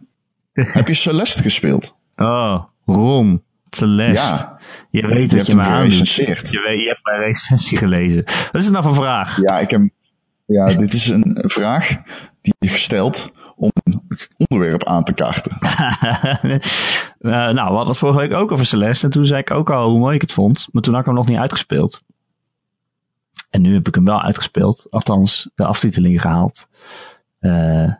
heb 0.78 0.88
je 0.88 0.94
Celeste 0.94 1.42
gespeeld? 1.42 1.96
Oh, 2.16 2.64
Ron. 2.84 3.42
Celeste. 3.70 4.36
Ja. 4.36 4.58
Je 4.90 5.06
weet 5.06 5.30
dat 5.30 5.46
je, 5.46 5.56
me 5.56 5.64
gerecenseerd. 5.64 6.50
Je, 6.50 6.60
weet, 6.60 6.80
je 6.80 6.88
hebt 6.88 7.00
mijn 7.02 7.20
recensie 7.20 7.78
gelezen. 7.78 8.24
Wat 8.24 8.54
is 8.54 8.64
het 8.64 8.72
nou 8.72 8.84
voor 8.84 8.94
vraag? 8.94 9.40
Ja, 9.40 9.58
ik 9.58 9.70
heb, 9.70 9.88
ja, 10.46 10.66
dit 10.74 10.92
is 10.92 11.08
een 11.08 11.38
vraag 11.46 11.88
die 12.40 12.54
je 12.58 12.68
gesteld 12.68 13.32
om 13.56 13.70
een 13.84 14.02
onderwerp 14.36 14.84
aan 14.84 15.04
te 15.04 15.12
kaarten. 15.12 15.56
uh, 15.60 16.58
nou, 17.30 17.54
we 17.54 17.60
hadden 17.60 17.88
het 17.88 17.96
vorige 17.96 18.18
week 18.18 18.32
ook 18.32 18.52
over 18.52 18.66
Celeste. 18.66 19.04
En 19.06 19.12
toen 19.12 19.26
zei 19.26 19.40
ik 19.40 19.50
ook 19.50 19.70
al 19.70 19.90
hoe 19.90 19.98
mooi 19.98 20.14
ik 20.14 20.20
het 20.20 20.32
vond. 20.32 20.68
Maar 20.72 20.82
toen 20.82 20.92
had 20.92 21.00
ik 21.00 21.08
hem 21.08 21.16
nog 21.16 21.28
niet 21.28 21.38
uitgespeeld. 21.38 22.02
En 23.50 23.62
nu 23.62 23.74
heb 23.74 23.88
ik 23.88 23.94
hem 23.94 24.04
wel 24.04 24.22
uitgespeeld. 24.22 24.86
Althans, 24.90 25.50
de 25.54 25.64
aftiteling 25.64 26.20
gehaald. 26.20 26.68
Uh, 27.40 27.92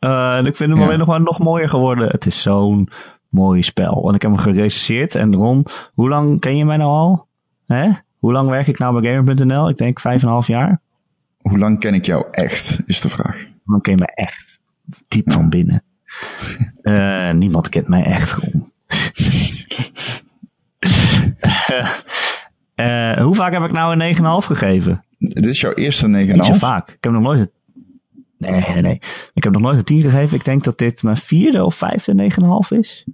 uh, 0.00 0.36
en 0.36 0.46
ik 0.46 0.56
vind 0.56 0.70
hem 0.70 0.78
ja. 0.78 0.84
alleen 0.84 0.98
nog 0.98 1.08
maar 1.08 1.20
nog 1.20 1.38
mooier 1.38 1.68
geworden. 1.68 2.08
Het 2.08 2.26
is 2.26 2.42
zo'n 2.42 2.88
mooi 3.28 3.62
spel. 3.62 4.08
En 4.08 4.14
ik 4.14 4.22
heb 4.22 4.30
hem 4.30 4.40
gerecenseerd. 4.40 5.14
En 5.14 5.34
Ron, 5.34 5.66
hoe 5.94 6.08
lang 6.08 6.40
ken 6.40 6.56
je 6.56 6.64
mij 6.64 6.76
nou 6.76 6.90
al? 6.90 7.26
Hè? 7.66 7.88
Hoe 8.18 8.32
lang 8.32 8.48
werk 8.48 8.66
ik 8.66 8.78
nou 8.78 9.00
bij 9.00 9.14
Gamer.nl? 9.14 9.68
Ik 9.68 9.76
denk 9.76 10.00
vijf 10.00 10.20
en 10.20 10.26
een 10.26 10.32
half 10.32 10.46
jaar. 10.46 10.80
Hoe 11.40 11.58
lang 11.58 11.78
ken 11.78 11.94
ik 11.94 12.06
jou 12.06 12.24
echt, 12.30 12.80
is 12.86 13.00
de 13.00 13.08
vraag. 13.08 13.36
Hoe 13.36 13.62
lang 13.64 13.82
ken 13.82 13.92
je 13.92 13.98
mij 13.98 14.12
echt? 14.14 14.60
Diep 15.08 15.26
ja. 15.26 15.32
van 15.32 15.48
binnen. 15.48 15.82
uh, 16.82 17.30
niemand 17.42 17.68
kent 17.68 17.88
mij 17.88 18.02
echt, 18.02 18.32
Ron. 18.32 18.72
Uh, 22.76 23.16
hoe 23.26 23.34
vaak 23.34 23.52
heb 23.52 23.62
ik 23.62 23.72
nou 23.72 24.00
een 24.00 24.16
9,5 24.16 24.22
gegeven? 24.22 25.04
Dit 25.18 25.44
is 25.44 25.60
jouw 25.60 25.72
eerste 25.72 26.06
9,5? 26.06 26.12
Niet 26.12 26.44
zo 26.44 26.54
vaak. 26.54 26.88
Ik 26.88 26.96
heb 27.00 27.12
nog 27.12 27.22
nooit 27.22 27.40
een... 27.40 27.50
Nee, 28.40 28.60
nee, 28.60 28.82
nee. 28.82 29.00
Ik 29.34 29.44
heb 29.44 29.52
nog 29.52 29.62
nooit 29.62 29.76
een 29.76 29.84
10 29.84 30.02
gegeven. 30.02 30.36
Ik 30.36 30.44
denk 30.44 30.64
dat 30.64 30.78
dit 30.78 31.02
mijn 31.02 31.16
vierde 31.16 31.64
of 31.64 31.74
vijfde 31.74 32.30
9,5 32.70 32.78
is. 32.78 33.04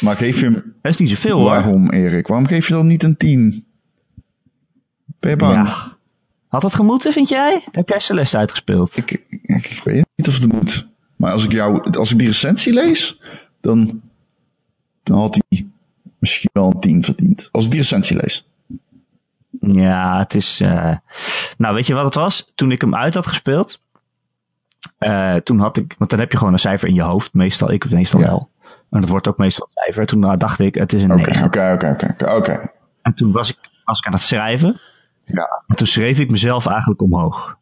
Maar 0.00 0.16
geef 0.16 0.38
je 0.40 0.44
hem... 0.44 0.54
Dat 0.54 0.92
is 0.92 0.96
niet 0.96 1.08
zoveel 1.08 1.38
hoor. 1.38 1.48
Waarom, 1.48 1.90
Erik? 1.90 2.26
Waarom 2.26 2.46
geef 2.46 2.68
je 2.68 2.74
dan 2.74 2.86
niet 2.86 3.02
een 3.02 3.16
10? 3.16 3.66
Ben 5.20 5.30
je 5.30 5.36
bang? 5.36 5.68
Ja. 5.68 5.96
Had 6.48 6.62
dat 6.62 6.74
gemoeten, 6.74 7.12
vind 7.12 7.28
jij? 7.28 7.64
Heb 7.70 7.88
jij 7.88 7.98
Celeste 7.98 8.36
uitgespeeld? 8.36 8.96
Ik, 8.96 9.10
ik, 9.28 9.70
ik 9.70 9.80
weet 9.84 10.06
niet 10.16 10.28
of 10.28 10.38
het 10.38 10.52
moet. 10.52 10.88
Maar 11.16 11.32
als 11.32 11.44
ik, 11.44 11.52
jou, 11.52 11.90
als 11.90 12.10
ik 12.10 12.18
die 12.18 12.26
recensie 12.26 12.72
lees, 12.72 13.20
dan, 13.60 14.02
dan 15.02 15.18
had 15.18 15.40
hij 15.48 15.66
misschien 16.18 16.50
wel 16.52 16.70
een 16.70 16.80
10 16.80 17.02
verdiend. 17.02 17.48
Als 17.52 17.64
ik 17.64 17.70
die 17.70 17.80
recensie 17.80 18.16
lees. 18.16 18.46
Ja, 19.60 20.18
het 20.18 20.34
is. 20.34 20.60
Uh... 20.60 20.96
Nou, 21.58 21.74
weet 21.74 21.86
je 21.86 21.94
wat 21.94 22.04
het 22.04 22.14
was? 22.14 22.52
Toen 22.54 22.72
ik 22.72 22.80
hem 22.80 22.94
uit 22.94 23.14
had 23.14 23.26
gespeeld. 23.26 23.80
Uh, 24.98 25.34
toen 25.34 25.58
had 25.58 25.76
ik. 25.76 25.94
Want 25.98 26.10
dan 26.10 26.18
heb 26.18 26.32
je 26.32 26.38
gewoon 26.38 26.52
een 26.52 26.58
cijfer 26.58 26.88
in 26.88 26.94
je 26.94 27.02
hoofd. 27.02 27.34
Meestal, 27.34 27.70
ik 27.70 27.90
meestal 27.90 28.20
ja. 28.20 28.26
wel. 28.26 28.50
En 28.90 29.00
dat 29.00 29.08
wordt 29.08 29.28
ook 29.28 29.38
meestal 29.38 29.66
een 29.66 29.82
cijfer. 29.82 30.06
Toen 30.06 30.38
dacht 30.38 30.58
ik, 30.58 30.74
het 30.74 30.92
is 30.92 31.02
een 31.02 31.08
9. 31.08 31.44
Oké, 31.44 31.72
oké, 31.72 31.90
oké, 31.90 32.34
oké. 32.34 32.70
En 33.02 33.14
toen 33.14 33.32
was 33.32 33.50
ik, 33.50 33.58
was 33.84 33.98
ik 33.98 34.06
aan 34.06 34.12
het 34.12 34.22
schrijven. 34.22 34.80
Ja. 35.24 35.62
En 35.66 35.76
toen 35.76 35.86
schreef 35.86 36.18
ik 36.18 36.30
mezelf 36.30 36.66
eigenlijk 36.66 37.02
omhoog. 37.02 37.56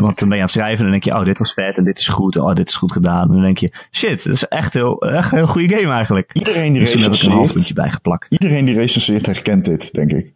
Want 0.00 0.18
dan 0.18 0.28
ben 0.28 0.28
je 0.28 0.34
aan 0.34 0.40
het 0.40 0.50
schrijven 0.50 0.76
en 0.76 0.82
dan 0.82 0.90
denk 0.90 1.04
je, 1.04 1.14
oh, 1.14 1.24
dit 1.24 1.38
was 1.38 1.52
vet 1.52 1.76
en 1.76 1.84
dit 1.84 1.98
is 1.98 2.08
goed. 2.08 2.36
Oh, 2.36 2.54
dit 2.54 2.68
is 2.68 2.76
goed 2.76 2.92
gedaan. 2.92 3.22
En 3.22 3.32
dan 3.32 3.42
denk 3.42 3.58
je, 3.58 3.72
shit, 3.90 4.24
dat 4.24 4.34
is 4.34 4.44
echt, 4.44 4.74
heel, 4.74 5.00
echt 5.02 5.32
een 5.32 5.38
heel 5.38 5.46
goede 5.46 5.76
game 5.76 5.92
eigenlijk. 5.92 6.32
Iedereen 6.32 6.72
die 6.72 6.80
dus 6.80 6.90
toen 6.90 7.02
heb 7.02 7.12
ik 7.12 7.22
een 7.22 7.30
half 7.30 7.52
puntje 7.52 7.74
bij 7.74 7.90
geplakt. 7.90 8.26
Iedereen 8.30 8.64
die 8.64 8.74
recenseert 8.74 9.26
herkent 9.26 9.64
dit, 9.64 9.94
denk 9.94 10.12
ik. 10.12 10.32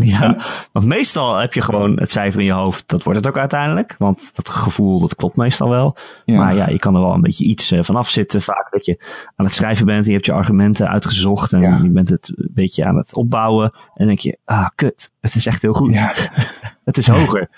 Ja, 0.00 0.36
want 0.72 0.86
meestal 0.86 1.36
heb 1.36 1.54
je 1.54 1.62
gewoon 1.62 1.98
het 1.98 2.10
cijfer 2.10 2.40
in 2.40 2.46
je 2.46 2.52
hoofd. 2.52 2.84
Dat 2.86 3.02
wordt 3.02 3.18
het 3.18 3.28
ook 3.28 3.38
uiteindelijk. 3.38 3.94
Want 3.98 4.30
dat 4.34 4.48
gevoel, 4.48 5.00
dat 5.00 5.14
klopt 5.14 5.36
meestal 5.36 5.68
wel. 5.68 5.96
Ja. 6.24 6.38
Maar 6.38 6.54
ja, 6.54 6.68
je 6.68 6.78
kan 6.78 6.94
er 6.94 7.00
wel 7.00 7.12
een 7.12 7.20
beetje 7.20 7.44
iets 7.44 7.72
uh, 7.72 7.82
vanaf 7.82 8.08
zitten. 8.08 8.42
Vaak 8.42 8.70
dat 8.70 8.86
je 8.86 9.04
aan 9.36 9.44
het 9.44 9.54
schrijven 9.54 9.86
bent. 9.86 10.00
En 10.00 10.06
je 10.06 10.12
hebt 10.12 10.26
je 10.26 10.32
argumenten 10.32 10.88
uitgezocht. 10.88 11.52
En 11.52 11.60
ja. 11.60 11.78
je 11.82 11.88
bent 11.88 12.08
het 12.08 12.32
een 12.36 12.50
beetje 12.50 12.84
aan 12.84 12.96
het 12.96 13.14
opbouwen. 13.14 13.70
En 13.72 13.92
dan 13.94 14.06
denk 14.06 14.18
je, 14.18 14.38
ah, 14.44 14.68
kut. 14.74 15.10
Het 15.20 15.34
is 15.34 15.46
echt 15.46 15.62
heel 15.62 15.74
goed. 15.74 15.94
Ja. 15.94 16.12
het 16.84 16.96
is 16.96 17.08
hoger. 17.08 17.48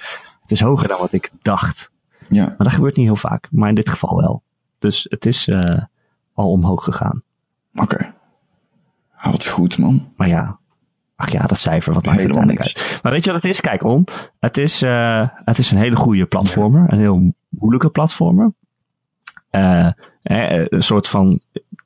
Het 0.42 0.50
is 0.50 0.60
hoger 0.60 0.88
dan 0.88 0.98
wat 0.98 1.12
ik 1.12 1.30
dacht. 1.42 1.90
Ja. 2.28 2.44
Maar 2.44 2.56
dat 2.56 2.72
gebeurt 2.72 2.96
niet 2.96 3.06
heel 3.06 3.16
vaak. 3.16 3.48
Maar 3.50 3.68
in 3.68 3.74
dit 3.74 3.88
geval 3.88 4.16
wel. 4.16 4.42
Dus 4.78 5.06
het 5.08 5.26
is 5.26 5.48
uh, 5.48 5.60
al 6.34 6.50
omhoog 6.50 6.84
gegaan. 6.84 7.22
Oké. 7.74 7.82
Okay. 7.82 8.12
Ah, 9.16 9.30
wat 9.30 9.46
goed, 9.46 9.78
man. 9.78 10.12
Maar 10.16 10.28
ja, 10.28 10.58
Ach 11.20 11.30
ja, 11.30 11.40
dat 11.40 11.58
cijfer, 11.58 11.92
wat 11.92 12.04
maakt 12.04 12.20
er 12.20 12.28
dan 12.28 12.58
uit. 12.58 12.98
Maar 13.02 13.12
weet 13.12 13.24
je 13.24 13.32
wat 13.32 13.42
het 13.42 13.52
is? 13.52 13.60
Kijk, 13.60 13.82
On, 13.82 14.04
het 14.38 14.56
is, 14.56 14.82
uh, 14.82 15.28
het 15.34 15.58
is 15.58 15.70
een 15.70 15.78
hele 15.78 15.96
goede 15.96 16.26
platformer. 16.26 16.92
Een 16.92 16.98
heel 16.98 17.34
moeilijke 17.48 17.90
platformer. 17.90 18.52
Uh, 19.50 19.90
een 20.22 20.82
soort 20.82 21.08
van, 21.08 21.40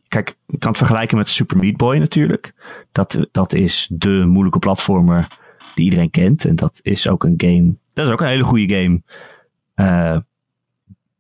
kijk, 0.09 0.37
ik 0.47 0.61
kan 0.61 0.69
het 0.69 0.79
vergelijken 0.79 1.17
met 1.17 1.29
Super 1.29 1.57
Meat 1.57 1.77
Boy 1.77 1.97
natuurlijk. 1.97 2.55
Dat, 2.93 3.27
dat 3.33 3.53
is 3.53 3.89
de 3.93 4.25
moeilijke 4.27 4.59
platformer 4.59 5.27
die 5.75 5.85
iedereen 5.85 6.11
kent. 6.11 6.45
En 6.45 6.57
dat 6.57 6.81
is 6.83 7.09
ook 7.09 7.25
een 7.25 7.35
game, 7.37 7.75
dat 7.93 8.07
is 8.07 8.13
ook 8.13 8.21
een 8.21 8.29
hele 8.29 8.45
goede 8.45 8.75
game. 8.75 9.03
Uh, 9.77 10.21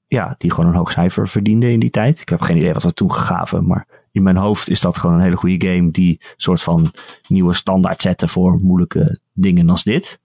ja, 0.07 0.35
die 0.39 0.51
gewoon 0.51 0.71
een 0.71 0.77
hoog 0.77 0.93
cijfer 0.93 1.29
verdiende 1.29 1.73
in 1.73 1.81
die 1.81 1.91
tijd. 1.91 2.21
Ik 2.21 2.29
heb 2.29 2.41
geen 2.41 2.57
idee 2.57 2.73
wat 2.73 2.83
we 2.83 2.95
toen 2.95 3.13
gaven, 3.13 3.67
maar 3.67 3.87
in 4.15 4.23
mijn 4.23 4.37
hoofd 4.37 4.71
is 4.71 4.81
dat 4.81 4.99
gewoon 4.99 5.17
een 5.17 5.23
hele 5.23 5.37
goede 5.37 5.67
game 5.67 5.91
die 5.91 6.21
soort 6.37 6.63
van 6.63 6.91
nieuwe 7.29 7.55
standaard 7.55 8.01
zetten 8.01 8.29
voor 8.29 8.57
moeilijke 8.63 9.19
dingen 9.33 9.71
als 9.71 9.83
dit. 9.83 10.21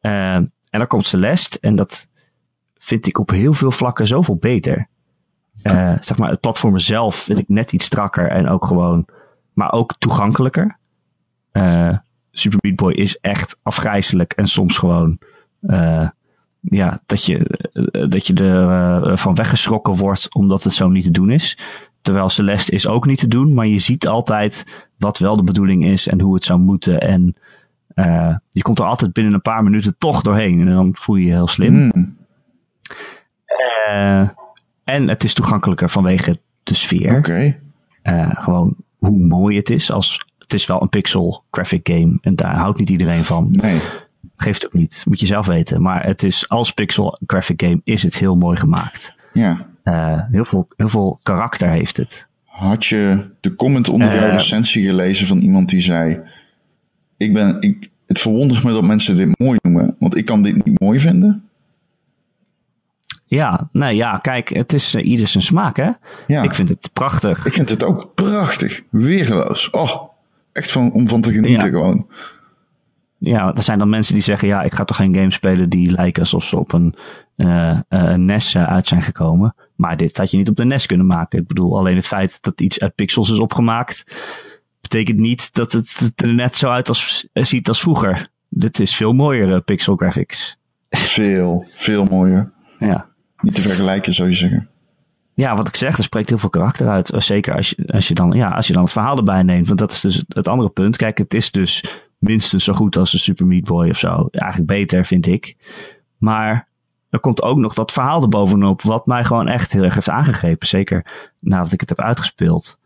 Uh, 0.00 0.34
en 0.34 0.52
dan 0.70 0.86
komt 0.86 1.06
Celeste 1.06 1.58
en 1.60 1.76
dat 1.76 2.08
vind 2.78 3.06
ik 3.06 3.18
op 3.18 3.30
heel 3.30 3.52
veel 3.52 3.70
vlakken 3.70 4.06
zoveel 4.06 4.36
beter. 4.36 4.88
Uh, 5.62 5.96
zeg 6.00 6.18
maar, 6.18 6.30
het 6.30 6.40
platform 6.40 6.78
zelf 6.78 7.16
vind 7.16 7.38
ik 7.38 7.48
net 7.48 7.72
iets 7.72 7.84
strakker 7.84 8.30
en 8.30 8.48
ook 8.48 8.66
gewoon, 8.66 9.06
maar 9.52 9.72
ook 9.72 9.94
toegankelijker. 9.98 10.78
Uh, 11.52 11.98
Super 12.30 12.58
Meat 12.60 12.76
Boy 12.76 12.92
is 12.92 13.18
echt 13.20 13.58
afgrijzelijk 13.62 14.32
en 14.32 14.46
soms 14.46 14.78
gewoon, 14.78 15.18
ja, 16.60 17.02
dat 17.06 17.24
je, 17.24 17.38
dat 18.08 18.26
je 18.26 18.34
er 18.34 19.18
van 19.18 19.34
weggeschrokken 19.34 19.94
wordt 19.94 20.34
omdat 20.34 20.64
het 20.64 20.72
zo 20.72 20.88
niet 20.88 21.04
te 21.04 21.10
doen 21.10 21.30
is. 21.30 21.58
Terwijl 22.04 22.28
Celeste 22.28 22.72
is 22.72 22.86
ook 22.86 23.06
niet 23.06 23.18
te 23.18 23.28
doen, 23.28 23.54
maar 23.54 23.66
je 23.66 23.78
ziet 23.78 24.06
altijd 24.06 24.86
wat 24.98 25.18
wel 25.18 25.36
de 25.36 25.42
bedoeling 25.44 25.84
is 25.84 26.08
en 26.08 26.20
hoe 26.20 26.34
het 26.34 26.44
zou 26.44 26.60
moeten. 26.60 27.00
En 27.00 27.36
uh, 27.94 28.36
je 28.50 28.62
komt 28.62 28.78
er 28.78 28.84
altijd 28.84 29.12
binnen 29.12 29.34
een 29.34 29.42
paar 29.42 29.62
minuten 29.62 29.94
toch 29.98 30.22
doorheen 30.22 30.60
en 30.60 30.74
dan 30.74 30.94
voel 30.94 31.16
je 31.16 31.26
je 31.26 31.32
heel 31.32 31.46
slim. 31.46 31.74
Mm. 31.74 32.16
Uh, 33.88 34.28
en 34.84 35.08
het 35.08 35.24
is 35.24 35.34
toegankelijker 35.34 35.90
vanwege 35.90 36.40
de 36.62 36.74
sfeer. 36.74 37.16
Okay. 37.16 37.60
Uh, 38.02 38.30
gewoon 38.32 38.76
hoe 38.98 39.18
mooi 39.18 39.56
het 39.56 39.70
is. 39.70 39.90
Als, 39.90 40.26
het 40.38 40.54
is 40.54 40.66
wel 40.66 40.82
een 40.82 40.88
pixel 40.88 41.44
graphic 41.50 41.88
game 41.88 42.18
en 42.20 42.36
daar 42.36 42.56
houdt 42.56 42.78
niet 42.78 42.90
iedereen 42.90 43.24
van. 43.24 43.48
Nee. 43.50 43.80
Geeft 44.36 44.66
ook 44.66 44.72
niet, 44.72 45.04
moet 45.08 45.20
je 45.20 45.26
zelf 45.26 45.46
weten. 45.46 45.82
Maar 45.82 46.04
het 46.04 46.22
is 46.22 46.48
als 46.48 46.72
pixel 46.72 47.18
graphic 47.26 47.62
game 47.62 47.80
is 47.84 48.02
het 48.02 48.18
heel 48.18 48.36
mooi 48.36 48.56
gemaakt. 48.56 49.14
Ja. 49.32 49.72
Uh, 49.84 50.20
heel, 50.30 50.44
veel, 50.44 50.68
heel 50.76 50.88
veel 50.88 51.20
karakter 51.22 51.70
heeft 51.70 51.96
het. 51.96 52.26
Had 52.44 52.86
je 52.86 53.30
de 53.40 53.54
comment 53.54 53.88
onder 53.88 54.14
jouw 54.14 54.30
recensie 54.30 54.84
gelezen 54.84 55.26
van 55.26 55.38
iemand 55.38 55.68
die 55.68 55.80
zei: 55.80 56.20
ik 57.16 57.32
ben, 57.32 57.60
ik, 57.60 57.90
Het 58.06 58.18
verwondert 58.18 58.64
me 58.64 58.72
dat 58.72 58.84
mensen 58.84 59.16
dit 59.16 59.38
mooi 59.38 59.58
noemen, 59.62 59.96
want 59.98 60.16
ik 60.16 60.24
kan 60.24 60.42
dit 60.42 60.64
niet 60.64 60.80
mooi 60.80 60.98
vinden? 60.98 61.48
Ja, 63.26 63.68
nou 63.72 63.92
ja, 63.92 64.16
kijk, 64.16 64.48
het 64.48 64.72
is 64.72 64.94
uh, 64.94 65.06
ieder 65.06 65.26
zijn 65.26 65.42
smaak, 65.42 65.76
hè? 65.76 65.90
Ja. 66.26 66.42
Ik 66.42 66.54
vind 66.54 66.68
het 66.68 66.90
prachtig. 66.92 67.46
Ik 67.46 67.52
vind 67.52 67.68
het 67.70 67.84
ook 67.84 68.14
prachtig. 68.14 68.82
Weergeloos. 68.90 69.70
Oh, 69.70 70.08
echt 70.52 70.70
van, 70.70 70.92
om 70.92 71.08
van 71.08 71.20
te 71.20 71.32
genieten 71.32 71.70
ja. 71.70 71.78
gewoon. 71.78 72.06
Ja, 73.18 73.52
er 73.54 73.62
zijn 73.62 73.78
dan 73.78 73.88
mensen 73.88 74.14
die 74.14 74.22
zeggen: 74.22 74.48
ja, 74.48 74.62
ik 74.62 74.74
ga 74.74 74.84
toch 74.84 74.96
geen 74.96 75.14
game 75.14 75.30
spelen 75.30 75.68
die 75.68 75.90
lijken 75.90 76.22
alsof 76.22 76.44
ze 76.44 76.58
op 76.58 76.72
een 76.72 76.94
uh, 77.36 77.80
uh, 77.88 78.14
NES 78.14 78.56
uit 78.56 78.88
zijn 78.88 79.02
gekomen. 79.02 79.54
Maar 79.74 79.96
dit 79.96 80.16
had 80.16 80.30
je 80.30 80.36
niet 80.36 80.48
op 80.48 80.56
de 80.56 80.64
NES 80.64 80.86
kunnen 80.86 81.06
maken. 81.06 81.38
Ik 81.38 81.46
bedoel, 81.46 81.78
alleen 81.78 81.96
het 81.96 82.06
feit 82.06 82.42
dat 82.42 82.60
iets 82.60 82.80
uit 82.80 82.94
pixels 82.94 83.30
is 83.30 83.38
opgemaakt, 83.38 84.04
betekent 84.80 85.18
niet 85.18 85.54
dat 85.54 85.72
het 85.72 86.12
er 86.14 86.34
net 86.34 86.56
zo 86.56 86.68
uit 86.68 86.88
als, 86.88 87.28
ziet 87.32 87.68
als 87.68 87.80
vroeger. 87.80 88.28
Dit 88.48 88.80
is 88.80 88.96
veel 88.96 89.12
mooier 89.12 89.62
pixel 89.62 89.96
graphics. 89.96 90.56
Veel, 90.90 91.66
veel 91.74 92.04
mooier. 92.04 92.52
Ja. 92.78 93.06
Niet 93.40 93.54
te 93.54 93.62
vergelijken, 93.62 94.14
zou 94.14 94.28
je 94.28 94.34
zeggen. 94.34 94.68
Ja, 95.34 95.56
wat 95.56 95.68
ik 95.68 95.76
zeg, 95.76 95.96
er 95.96 96.04
spreekt 96.04 96.28
heel 96.28 96.38
veel 96.38 96.50
karakter 96.50 96.88
uit. 96.88 97.12
Zeker 97.16 97.54
als 97.54 97.70
je, 97.70 97.86
als 97.86 98.08
je, 98.08 98.14
dan, 98.14 98.32
ja, 98.32 98.48
als 98.48 98.66
je 98.66 98.72
dan 98.72 98.82
het 98.82 98.92
verhaal 98.92 99.16
erbij 99.16 99.42
neemt. 99.42 99.66
Want 99.66 99.78
dat 99.78 99.92
is 99.92 100.00
dus 100.00 100.24
het 100.28 100.48
andere 100.48 100.68
punt. 100.68 100.96
Kijk, 100.96 101.18
het 101.18 101.34
is 101.34 101.50
dus 101.50 101.84
minstens 102.18 102.64
zo 102.64 102.72
goed 102.72 102.96
als 102.96 103.10
de 103.10 103.18
Super 103.18 103.46
Meat 103.46 103.64
Boy 103.64 103.88
of 103.88 103.98
zo. 103.98 104.28
Eigenlijk 104.30 104.70
beter, 104.70 105.06
vind 105.06 105.26
ik. 105.26 105.56
Maar 106.18 106.68
er 107.14 107.20
komt 107.20 107.42
ook 107.42 107.58
nog 107.58 107.74
dat 107.74 107.92
verhaal 107.92 108.22
erbovenop. 108.22 108.82
Wat 108.82 109.06
mij 109.06 109.24
gewoon 109.24 109.48
echt 109.48 109.72
heel 109.72 109.82
erg 109.82 109.94
heeft 109.94 110.10
aangegrepen. 110.10 110.66
Zeker 110.66 111.30
nadat 111.40 111.72
ik 111.72 111.80
het 111.80 111.88
heb 111.88 112.00
uitgespeeld. 112.00 112.78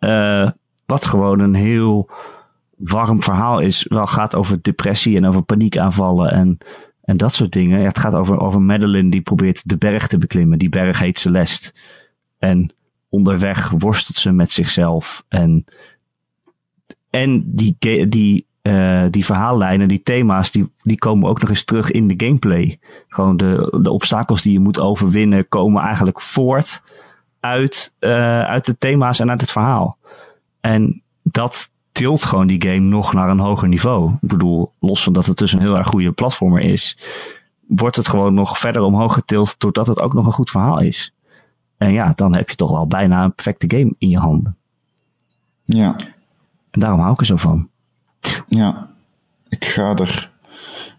Uh, 0.00 0.50
wat 0.86 1.06
gewoon 1.06 1.40
een 1.40 1.54
heel 1.54 2.10
warm 2.76 3.22
verhaal 3.22 3.58
is. 3.58 3.86
Wel 3.88 4.06
gaat 4.06 4.34
over 4.34 4.62
depressie 4.62 5.16
en 5.16 5.26
over 5.26 5.42
paniekaanvallen. 5.42 6.30
En 6.30 6.58
en 7.02 7.16
dat 7.16 7.34
soort 7.34 7.52
dingen. 7.52 7.84
Het 7.84 7.98
gaat 7.98 8.14
over, 8.14 8.40
over 8.40 8.62
Madeline 8.62 9.10
die 9.10 9.20
probeert 9.20 9.68
de 9.68 9.76
berg 9.76 10.06
te 10.06 10.18
beklimmen. 10.18 10.58
Die 10.58 10.68
berg 10.68 10.98
heet 10.98 11.18
Celeste. 11.18 11.72
En 12.38 12.70
onderweg 13.08 13.70
worstelt 13.70 14.18
ze 14.18 14.32
met 14.32 14.50
zichzelf. 14.50 15.24
En, 15.28 15.64
en 17.10 17.54
die, 17.54 17.76
die, 18.08 18.46
uh, 18.66 19.04
die 19.10 19.24
verhaallijnen, 19.24 19.88
die 19.88 20.02
thema's, 20.02 20.50
die, 20.50 20.70
die 20.82 20.98
komen 20.98 21.28
ook 21.28 21.40
nog 21.40 21.48
eens 21.48 21.64
terug 21.64 21.90
in 21.90 22.08
de 22.08 22.26
gameplay. 22.26 22.78
Gewoon 23.08 23.36
de, 23.36 23.78
de 23.82 23.90
obstakels 23.90 24.42
die 24.42 24.52
je 24.52 24.60
moet 24.60 24.80
overwinnen 24.80 25.48
komen 25.48 25.82
eigenlijk 25.82 26.20
voort 26.20 26.82
uit, 27.40 27.92
uh, 28.00 28.40
uit 28.40 28.66
de 28.66 28.78
thema's 28.78 29.20
en 29.20 29.30
uit 29.30 29.40
het 29.40 29.50
verhaal. 29.50 29.96
En 30.60 31.02
dat, 31.22 31.70
tilt 31.96 32.24
gewoon 32.24 32.46
die 32.46 32.62
game 32.62 32.78
nog 32.80 33.12
naar 33.12 33.28
een 33.28 33.40
hoger 33.40 33.68
niveau. 33.68 34.12
Ik 34.12 34.28
bedoel, 34.28 34.72
los 34.78 35.02
van 35.02 35.12
dat 35.12 35.26
het 35.26 35.38
dus 35.38 35.52
een 35.52 35.60
heel 35.60 35.78
erg 35.78 35.86
goede 35.86 36.12
platformer 36.12 36.60
is, 36.60 36.98
wordt 37.66 37.96
het 37.96 38.08
gewoon 38.08 38.34
nog 38.34 38.58
verder 38.58 38.82
omhoog 38.82 39.14
getild 39.14 39.54
doordat 39.58 39.86
het 39.86 40.00
ook 40.00 40.12
nog 40.12 40.26
een 40.26 40.32
goed 40.32 40.50
verhaal 40.50 40.80
is. 40.80 41.14
En 41.76 41.92
ja, 41.92 42.12
dan 42.14 42.34
heb 42.34 42.50
je 42.50 42.56
toch 42.56 42.70
wel 42.70 42.86
bijna 42.86 43.24
een 43.24 43.34
perfecte 43.34 43.76
game 43.76 43.94
in 43.98 44.08
je 44.08 44.18
handen. 44.18 44.56
Ja. 45.64 45.96
En 46.70 46.80
daarom 46.80 47.00
hou 47.00 47.12
ik 47.12 47.20
er 47.20 47.26
zo 47.26 47.36
van. 47.36 47.68
Ja, 48.48 48.90
ik 49.48 49.64
ga 49.64 49.96
er 49.96 50.30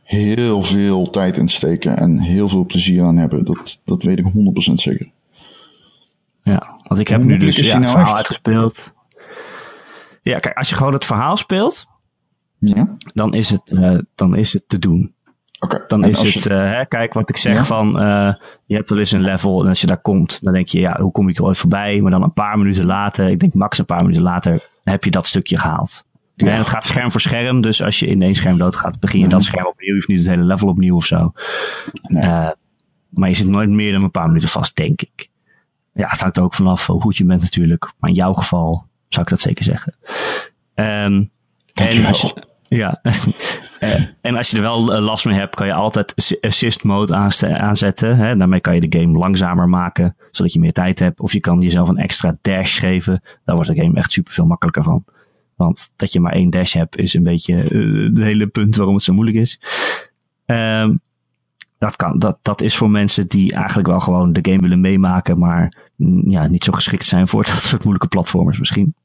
heel 0.04 0.64
veel 0.64 1.10
tijd 1.10 1.38
in 1.38 1.50
steken 1.50 1.98
en 1.98 2.20
heel 2.20 2.50
veel 2.50 2.66
plezier 2.66 3.04
aan 3.04 3.18
hebben. 3.18 3.46
Dat, 3.46 3.80
dat 3.86 4.04
weet 4.04 4.20
ik 4.20 4.26
100% 4.26 4.30
zeker. 4.74 5.12
Ja, 6.44 6.78
want 6.88 7.00
ik 7.00 7.08
heb 7.08 7.24
nu 7.24 7.38
dus 7.38 7.56
ja, 7.56 7.74
het 7.74 7.80
nou 7.80 7.92
verhaal 7.92 8.16
uitgespeeld. 8.16 8.94
Ja, 10.22 10.38
kijk, 10.38 10.58
als 10.58 10.70
je 10.70 10.76
gewoon 10.76 10.94
het 10.94 11.06
verhaal 11.06 11.38
speelt, 11.38 11.86
ja. 12.60 12.96
dan, 13.14 13.34
is 13.34 13.50
het, 13.50 13.62
uh, 13.66 14.00
dan 14.16 14.36
is 14.36 14.54
het 14.54 14.64
te 14.68 14.80
doen. 14.80 15.16
Okay. 15.60 15.84
Dan 15.88 16.04
is 16.04 16.22
het, 16.22 16.44
je... 16.44 16.50
uh, 16.50 16.72
hè, 16.72 16.86
kijk 16.86 17.14
wat 17.14 17.30
ik 17.30 17.38
zeg 17.38 17.54
ja? 17.54 17.66
van, 17.66 17.88
uh, 18.02 18.34
je 18.66 18.76
hebt 18.76 18.90
wel 18.90 19.00
eens 19.00 19.12
een 19.12 19.22
level 19.22 19.62
en 19.62 19.68
als 19.70 19.82
je 19.82 19.88
daar 19.88 20.02
komt, 20.02 20.42
dan 20.42 20.54
denk 20.54 20.68
je, 20.68 20.80
ja, 20.80 20.98
hoe 21.02 21.12
kom 21.12 21.30
ik 21.30 21.38
er 21.38 21.44
ooit 21.44 21.58
voorbij? 21.58 22.02
Maar 22.02 22.12
dan 22.12 22.24
een 22.24 22.34
paar 22.34 22.58
minuten 22.58 22.86
later, 22.86 23.28
ik 23.28 23.40
denk 23.40 23.54
max 23.54 23.78
een 23.78 23.86
paar 23.86 24.02
minuten 24.02 24.22
later, 24.22 24.68
heb 24.84 25.04
je 25.04 25.12
dat 25.12 25.28
stukje 25.28 25.58
gehaald. 25.58 26.06
Ja. 26.46 26.52
En 26.52 26.58
het 26.58 26.70
gaat 26.70 26.86
scherm 26.86 27.12
voor 27.12 27.22
scherm, 27.22 27.62
dus 27.62 27.84
als 27.84 28.00
je 28.00 28.08
in 28.08 28.22
één 28.22 28.36
scherm 28.36 28.58
doodgaat, 28.58 29.00
begin 29.00 29.20
je 29.20 29.28
dat 29.28 29.44
scherm 29.44 29.66
opnieuw. 29.66 29.88
Je 29.88 29.94
hoeft 29.94 30.08
niet 30.08 30.20
het 30.20 30.28
hele 30.28 30.44
level 30.44 30.68
opnieuw 30.68 30.96
of 30.96 31.06
zo. 31.06 31.34
Nee. 32.08 32.54
maar 33.10 33.30
je 33.30 33.36
zit 33.36 33.48
nooit 33.48 33.70
meer 33.70 33.94
dan 33.94 34.04
een 34.04 34.12
paar 34.12 34.28
minuten 34.28 34.50
vast, 34.50 34.76
denk 34.76 35.02
ik. 35.02 35.30
Ja, 35.94 36.08
het 36.08 36.20
hangt 36.20 36.38
er 36.38 36.44
ook 36.44 36.54
vanaf 36.54 36.88
hoe 36.88 37.02
goed 37.02 37.18
je 37.18 37.26
bent 37.26 37.42
natuurlijk. 37.42 37.92
Maar 38.00 38.10
in 38.10 38.16
jouw 38.16 38.34
geval 38.34 38.86
zou 39.08 39.24
ik 39.24 39.30
dat 39.30 39.40
zeker 39.40 39.64
zeggen. 39.64 39.96
Um, 40.76 41.30
en 41.74 42.06
als 42.06 42.22
je, 42.22 42.44
ja, 42.68 43.02
en 44.22 44.36
als 44.36 44.50
je 44.50 44.58
er 44.58 44.64
wel 44.64 45.02
last 45.02 45.26
mee 45.26 45.38
hebt, 45.38 45.56
kan 45.56 45.68
je 45.68 45.74
altijd 45.74 46.38
assist 46.42 46.84
mode 46.84 47.16
aanzetten. 47.40 48.18
Hè? 48.18 48.36
Daarmee 48.36 48.60
kan 48.60 48.76
je 48.76 48.90
de 48.90 49.00
game 49.00 49.18
langzamer 49.18 49.70
maken, 49.70 50.16
zodat 50.32 50.54
je 50.54 50.60
meer 50.60 50.74
tijd 50.74 51.00
hebt. 51.00 51.20
Of 51.20 51.34
je 51.34 51.40
kan 51.40 51.62
jezelf 51.62 51.90
een 51.90 51.98
extra 51.98 52.38
dash 52.42 52.80
geven. 52.80 53.22
Daar 53.46 53.56
wordt 53.56 53.70
de 53.70 53.82
game 53.82 53.98
echt 53.98 54.12
super 54.12 54.34
veel 54.34 54.46
makkelijker 54.46 54.84
van. 54.84 55.04
Want 55.58 55.92
dat 55.96 56.14
je 56.14 56.20
maar 56.20 56.34
één 56.34 56.50
dash 56.50 56.74
hebt, 56.74 56.98
is 56.98 57.14
een 57.14 57.24
beetje 57.24 57.70
uh, 57.70 58.04
het 58.04 58.18
hele 58.18 58.48
punt 58.48 58.76
waarom 58.76 58.96
het 58.96 59.04
zo 59.04 59.14
moeilijk 59.14 59.38
is. 59.38 59.60
Um, 60.46 61.00
dat, 61.78 61.96
kan, 61.96 62.20
dat, 62.20 62.38
dat 62.42 62.62
is 62.62 62.78
voor 62.78 62.90
mensen 62.90 63.28
die 63.28 63.54
eigenlijk 63.54 63.88
wel 63.88 64.00
gewoon 64.00 64.34
de 64.34 64.52
game 64.52 64.62
willen 64.62 64.82
meemaken, 64.82 65.40
maar 65.40 65.74
ja, 66.28 66.48
niet 66.48 66.64
zo 66.64 66.72
geschikt 66.72 67.06
zijn 67.06 67.28
voor 67.28 67.46
dat 67.46 67.62
soort 67.62 67.84
moeilijke 67.84 68.08
platformers 68.08 68.60
misschien. 68.60 68.96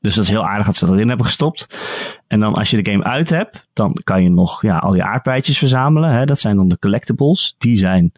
Dus 0.00 0.14
dat 0.14 0.24
is 0.24 0.30
heel 0.30 0.46
aardig 0.46 0.66
dat 0.66 0.76
ze 0.76 0.86
dat 0.86 0.94
erin 0.94 1.08
hebben 1.08 1.26
gestopt. 1.26 1.78
En 2.26 2.40
dan 2.40 2.54
als 2.54 2.70
je 2.70 2.82
de 2.82 2.90
game 2.90 3.04
uit 3.04 3.28
hebt, 3.30 3.68
dan 3.72 3.96
kan 4.04 4.22
je 4.22 4.30
nog 4.30 4.62
ja, 4.62 4.78
al 4.78 4.94
je 4.94 5.04
aardbeidjes 5.04 5.58
verzamelen. 5.58 6.10
Hè? 6.10 6.24
Dat 6.24 6.40
zijn 6.40 6.56
dan 6.56 6.68
de 6.68 6.78
collectibles. 6.78 7.54
Die 7.58 7.78
zijn 7.78 8.12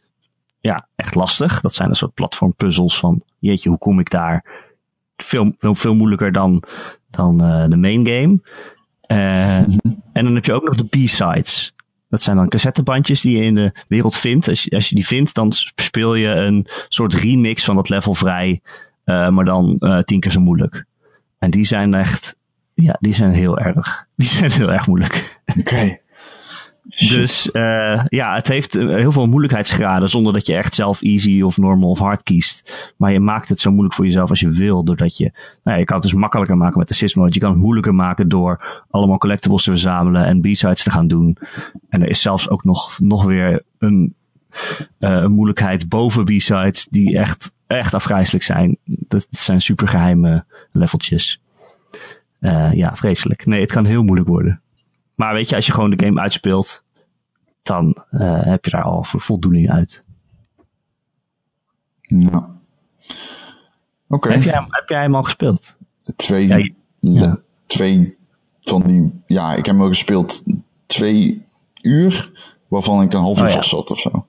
ja, 0.61 0.89
echt 0.97 1.15
lastig. 1.15 1.61
Dat 1.61 1.75
zijn 1.75 1.89
een 1.89 1.95
soort 1.95 2.15
platformpuzzels 2.15 2.99
van, 2.99 3.23
jeetje, 3.39 3.69
hoe 3.69 3.79
kom 3.79 4.01
ik 4.01 4.11
daar? 4.11 4.45
Veel, 5.23 5.55
veel, 5.59 5.95
moeilijker 5.95 6.33
dan, 6.33 6.63
dan 7.11 7.45
uh, 7.45 7.69
de 7.69 7.77
main 7.77 8.07
game. 8.07 8.41
Uh, 9.07 9.59
en 10.13 10.25
dan 10.25 10.35
heb 10.35 10.45
je 10.45 10.53
ook 10.53 10.65
nog 10.65 10.75
de 10.75 10.85
B-sides. 10.85 11.75
Dat 12.09 12.23
zijn 12.23 12.37
dan 12.37 12.49
cassettebandjes 12.49 13.21
die 13.21 13.39
je 13.39 13.45
in 13.45 13.55
de 13.55 13.73
wereld 13.89 14.17
vindt. 14.17 14.49
Als 14.49 14.63
je, 14.63 14.71
als 14.71 14.89
je 14.89 14.95
die 14.95 15.07
vindt, 15.07 15.35
dan 15.35 15.53
speel 15.75 16.15
je 16.15 16.29
een 16.29 16.67
soort 16.89 17.15
remix 17.15 17.65
van 17.65 17.77
dat 17.77 17.89
level 17.89 18.15
vrij. 18.15 18.61
Uh, 19.05 19.29
maar 19.29 19.45
dan 19.45 19.79
tien 20.05 20.21
keer 20.21 20.31
zo 20.31 20.41
moeilijk. 20.41 20.85
En 21.39 21.51
die 21.51 21.65
zijn 21.65 21.95
echt, 21.95 22.37
ja, 22.75 22.97
die 23.01 23.15
zijn 23.15 23.33
heel 23.33 23.59
erg, 23.59 24.07
die 24.17 24.29
zijn 24.29 24.51
heel 24.51 24.73
erg 24.73 24.87
moeilijk. 24.87 25.41
Oké. 25.59 25.99
Dus 26.97 27.49
uh, 27.53 28.05
ja, 28.09 28.35
het 28.35 28.49
heeft 28.49 28.75
heel 28.75 29.13
veel 29.13 29.27
moeilijkheidsgraden 29.27 30.09
zonder 30.09 30.33
dat 30.33 30.47
je 30.47 30.55
echt 30.55 30.75
zelf 30.75 31.03
easy 31.03 31.41
of 31.41 31.57
normal 31.57 31.91
of 31.91 31.99
hard 31.99 32.23
kiest. 32.23 32.93
Maar 32.97 33.13
je 33.13 33.21
maakt 33.21 33.49
het 33.49 33.61
zo 33.61 33.71
moeilijk 33.71 33.95
voor 33.95 34.05
jezelf 34.05 34.31
als 34.31 34.41
je 34.41 34.51
wil, 34.51 34.85
doordat 34.85 35.17
je, 35.17 35.25
nou 35.25 35.59
ja, 35.63 35.77
je 35.77 35.85
kan 35.85 35.97
het 35.97 36.05
dus 36.05 36.15
makkelijker 36.15 36.57
maken 36.57 36.79
met 36.79 37.15
mode. 37.15 37.35
Je 37.35 37.41
kan 37.41 37.51
het 37.51 37.61
moeilijker 37.61 37.95
maken 37.95 38.29
door 38.29 38.85
allemaal 38.91 39.19
collectibles 39.19 39.63
te 39.63 39.71
verzamelen 39.71 40.25
en 40.25 40.41
b-sides 40.41 40.83
te 40.83 40.91
gaan 40.91 41.09
doen. 41.09 41.37
En 41.89 42.03
er 42.03 42.09
is 42.09 42.21
zelfs 42.21 42.49
ook 42.49 42.65
nog, 42.65 42.99
nog 43.01 43.25
weer 43.25 43.63
een, 43.79 44.15
uh, 44.99 45.23
een 45.23 45.33
moeilijkheid 45.33 45.89
boven 45.89 46.25
b-sides 46.25 46.87
die 46.91 47.19
echt, 47.19 47.53
echt 47.67 47.95
afgrijzelijk 47.95 48.45
zijn. 48.45 48.79
Dat 48.85 49.27
zijn 49.31 49.61
supergeheime 49.61 50.45
leveltjes. 50.73 51.41
Uh, 52.41 52.73
ja, 52.73 52.97
vreselijk. 52.97 53.47
Nee, 53.47 53.61
het 53.61 53.73
kan 53.73 53.85
heel 53.85 54.03
moeilijk 54.03 54.29
worden. 54.29 54.61
Maar 55.19 55.35
weet 55.35 55.49
je, 55.49 55.57
als 55.57 55.67
je 55.67 55.73
gewoon 55.73 55.91
de 55.91 56.05
game 56.05 56.21
uitspeelt, 56.21 56.85
dan 57.63 57.97
uh, 58.11 58.43
heb 58.43 58.65
je 58.65 58.71
daar 58.71 58.83
al 58.83 59.05
voldoening 59.05 59.71
uit. 59.71 60.03
Ja. 62.01 62.29
Oké. 62.29 62.55
Okay. 64.09 64.33
Heb, 64.33 64.43
jij, 64.43 64.67
heb 64.69 64.89
jij 64.89 65.01
hem 65.01 65.15
al 65.15 65.23
gespeeld? 65.23 65.77
Twee, 66.17 66.47
ja, 66.47 66.57
je, 66.57 66.75
ja. 67.01 67.39
twee 67.67 68.17
van 68.61 68.83
die, 68.83 69.23
ja, 69.27 69.51
ik 69.51 69.67
heb 69.67 69.75
hem 69.75 69.81
al 69.81 69.89
gespeeld 69.89 70.43
twee 70.87 71.45
uur, 71.83 72.31
waarvan 72.69 73.03
ik 73.03 73.13
een 73.13 73.21
half 73.21 73.41
uur 73.41 73.47
oh, 73.47 73.53
vast 73.53 73.69
zat 73.69 73.91
of 73.91 73.99
zo. 73.99 74.27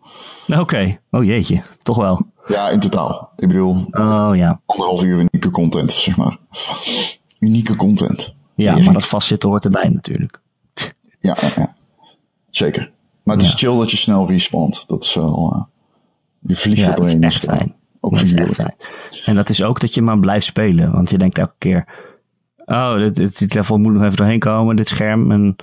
Oké, 0.47 0.59
okay. 0.59 0.99
oh 1.11 1.23
jeetje, 1.23 1.61
toch 1.83 1.97
wel. 1.97 2.27
Ja, 2.47 2.69
in 2.69 2.79
totaal. 2.79 3.31
Ik 3.35 3.47
bedoel, 3.47 3.85
oh, 3.91 4.31
ja. 4.33 4.61
anderhalf 4.65 5.03
uur 5.03 5.17
unieke 5.17 5.51
content, 5.51 5.91
zeg 5.91 6.17
maar. 6.17 6.37
Unieke 7.39 7.75
content. 7.75 8.33
Ja, 8.55 8.77
maar 8.77 8.93
dat 8.93 9.07
vastzitten 9.07 9.49
hoort 9.49 9.65
erbij 9.65 9.89
natuurlijk. 9.89 10.41
Ja, 11.19 11.37
ja, 11.55 11.75
zeker. 12.49 12.91
Maar 13.23 13.35
het 13.35 13.45
is 13.45 13.53
chill 13.53 13.77
dat 13.77 13.91
je 13.91 13.97
snel 13.97 14.27
respawnt. 14.27 14.83
Dat 14.87 15.03
is 15.03 15.13
wel... 15.13 15.53
Uh, 15.55 15.63
je 16.39 16.55
vliegt 16.55 16.81
ja, 16.81 16.89
er 16.89 16.95
doorheen. 16.95 17.21
Dat 17.21 17.31
is 17.31 17.37
echt 17.37 17.45
fijn. 17.45 17.73
Ook 17.99 18.17
figuurlijk. 18.17 18.75
En 19.25 19.35
dat 19.35 19.49
is 19.49 19.63
ook 19.63 19.79
dat 19.79 19.93
je 19.93 20.01
maar 20.01 20.19
blijft 20.19 20.45
spelen. 20.45 20.91
Want 20.91 21.09
je 21.09 21.17
denkt 21.17 21.37
elke 21.37 21.55
keer... 21.57 21.85
Oh, 22.65 22.97
dit, 22.97 23.15
dit, 23.15 23.39
dit 23.39 23.53
level 23.53 23.77
moet 23.77 23.93
nog 23.93 24.03
even 24.03 24.17
doorheen 24.17 24.39
komen. 24.39 24.75
Dit 24.75 24.87
scherm. 24.87 25.31
En, 25.31 25.55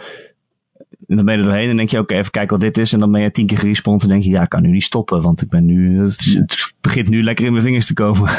en 1.06 1.16
dan 1.16 1.24
ben 1.24 1.34
je 1.34 1.40
er 1.40 1.46
doorheen. 1.46 1.70
En 1.70 1.76
denk 1.76 1.90
je, 1.90 1.96
oké, 1.96 2.04
okay, 2.04 2.18
even 2.18 2.30
kijken 2.30 2.50
wat 2.50 2.60
dit 2.60 2.78
is. 2.78 2.92
En 2.92 3.00
dan 3.00 3.12
ben 3.12 3.20
je 3.20 3.30
tien 3.30 3.46
keer 3.46 3.58
gerespawnd. 3.58 4.02
En 4.02 4.08
denk 4.08 4.22
je, 4.22 4.30
ja, 4.30 4.42
ik 4.42 4.48
kan 4.48 4.62
nu 4.62 4.70
niet 4.70 4.82
stoppen. 4.82 5.22
Want 5.22 5.42
ik 5.42 5.48
ben 5.48 5.64
nu... 5.64 6.00
Het, 6.00 6.20
is, 6.20 6.34
het 6.34 6.72
begint 6.80 7.08
nu 7.08 7.22
lekker 7.22 7.44
in 7.44 7.52
mijn 7.52 7.64
vingers 7.64 7.86
te 7.86 7.94
komen. 7.94 8.30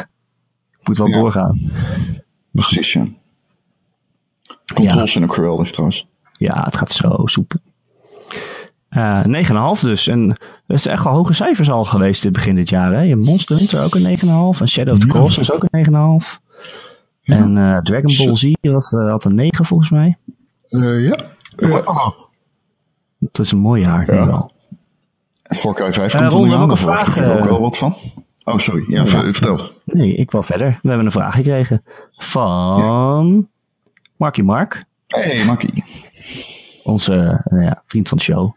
ik 0.79 0.83
moet 0.87 0.97
wel 0.97 1.07
ja. 1.07 1.19
doorgaan. 1.19 1.71
Precies, 2.51 2.93
ja. 2.93 3.05
Controls 4.73 4.99
ja. 4.99 5.05
zijn 5.05 5.23
ook 5.23 5.33
geweldig 5.33 5.71
trouwens. 5.71 6.07
Ja, 6.37 6.63
het 6.63 6.77
gaat 6.77 6.91
zo 6.91 7.21
soepel. 7.25 7.59
Uh, 8.89 9.23
9,5 9.75 9.81
dus. 9.81 10.07
En 10.07 10.27
dat 10.67 10.77
is 10.77 10.85
echt 10.85 11.03
wel 11.03 11.13
hoge 11.13 11.33
cijfers 11.33 11.71
al 11.71 11.83
geweest 11.83 12.23
in 12.23 12.29
het 12.29 12.37
begin 12.37 12.55
dit 12.55 12.69
jaar. 12.69 12.93
Hè? 12.93 13.01
Je 13.01 13.09
hebt 13.09 13.21
Monster 13.21 13.57
Hunter 13.57 13.83
ook 13.83 13.95
een 13.95 14.17
9,5. 14.55 14.59
En 14.59 14.67
Shadow 14.67 14.93
of 14.93 14.99
the 14.99 15.07
Colossus 15.07 15.49
is 15.49 15.51
ook 15.51 15.65
een 15.69 15.85
9,5. 15.85 15.91
Ja. 17.21 17.35
En 17.35 17.55
uh, 17.55 17.77
Dragon 17.77 18.15
Ball 18.17 18.35
Z 18.35 18.53
was, 18.61 18.91
uh, 18.91 19.09
had 19.09 19.23
een 19.23 19.35
9 19.35 19.65
volgens 19.65 19.89
mij. 19.89 20.17
Uh, 20.69 21.07
ja. 21.07 21.17
Uh, 21.57 22.09
dat 23.19 23.45
is 23.45 23.51
een 23.51 23.57
mooi 23.57 23.81
jaar. 23.81 24.13
Ja. 24.13 24.25
Wel. 24.25 24.51
Far 25.43 25.73
Cry 25.73 25.93
5 25.93 26.15
komt 26.17 26.33
er 26.33 26.39
nu 26.39 26.53
aan. 26.53 26.67
Daar 26.67 26.77
verwacht 26.77 27.07
ik 27.07 27.15
er 27.15 27.39
ook 27.39 27.49
wel 27.49 27.61
wat 27.61 27.77
van. 27.77 27.95
Oh, 28.43 28.57
sorry. 28.57 28.85
Ja, 28.87 29.03
ja, 29.03 29.07
vertel. 29.07 29.69
Nee, 29.83 30.15
ik 30.15 30.31
wil 30.31 30.43
verder. 30.43 30.79
We 30.81 30.87
hebben 30.87 31.05
een 31.05 31.11
vraag 31.11 31.35
gekregen 31.35 31.83
van 32.11 33.47
Marky 34.17 34.41
Mark. 34.41 34.85
Hey, 35.07 35.45
Makkie. 35.45 35.83
Onze 36.83 37.41
nou 37.43 37.63
ja, 37.63 37.83
vriend 37.85 38.09
van 38.09 38.17
de 38.17 38.23
show. 38.23 38.55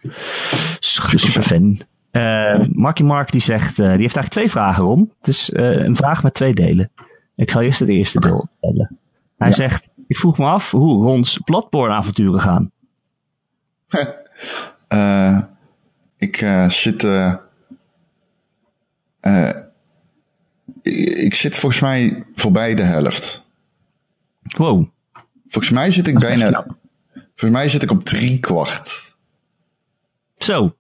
Super 0.79 1.43
fan. 1.43 1.81
Uh, 2.13 2.61
Marky 2.73 3.03
Mark 3.03 3.31
die 3.33 3.41
zegt, 3.41 3.71
uh, 3.71 3.77
die 3.77 3.85
heeft 3.87 4.17
eigenlijk 4.17 4.29
twee 4.29 4.51
vragen 4.51 4.87
om. 4.87 5.13
Het 5.19 5.29
is 5.29 5.51
uh, 5.51 5.85
een 5.85 5.97
vraag 5.97 6.23
met 6.23 6.35
twee 6.35 6.55
delen. 6.55 6.91
Ik 7.37 7.51
zal 7.51 7.63
eerst 7.63 7.81
het 7.81 7.89
eerste 7.89 8.21
deel 8.21 8.49
stellen. 8.59 8.99
Hij 9.37 9.49
ja. 9.49 9.55
zegt, 9.55 9.89
ik 10.07 10.17
vroeg 10.17 10.39
me 10.39 10.47
af 10.47 10.71
hoe 10.71 11.05
Rons 11.05 11.39
Bloodborne 11.45 11.95
avonturen 11.95 12.41
gaan. 12.41 12.71
ik 16.19 16.37
zit... 16.69 17.09
ik 21.21 21.35
zit 21.35 21.57
volgens 21.57 21.81
mij 21.81 22.25
voorbij 22.35 22.75
de 22.75 22.83
helft. 22.83 23.47
Wow. 24.43 24.87
Volgens 25.49 25.73
mij 25.73 25.91
zit 25.91 26.07
ik 26.07 26.19
bijna... 26.19 26.67
Volgens 27.41 27.61
mij 27.61 27.71
zit 27.71 27.83
ik 27.83 27.91
op 27.91 28.05
drie 28.05 28.39
kwart. 28.39 29.17
Zo. 30.39 30.77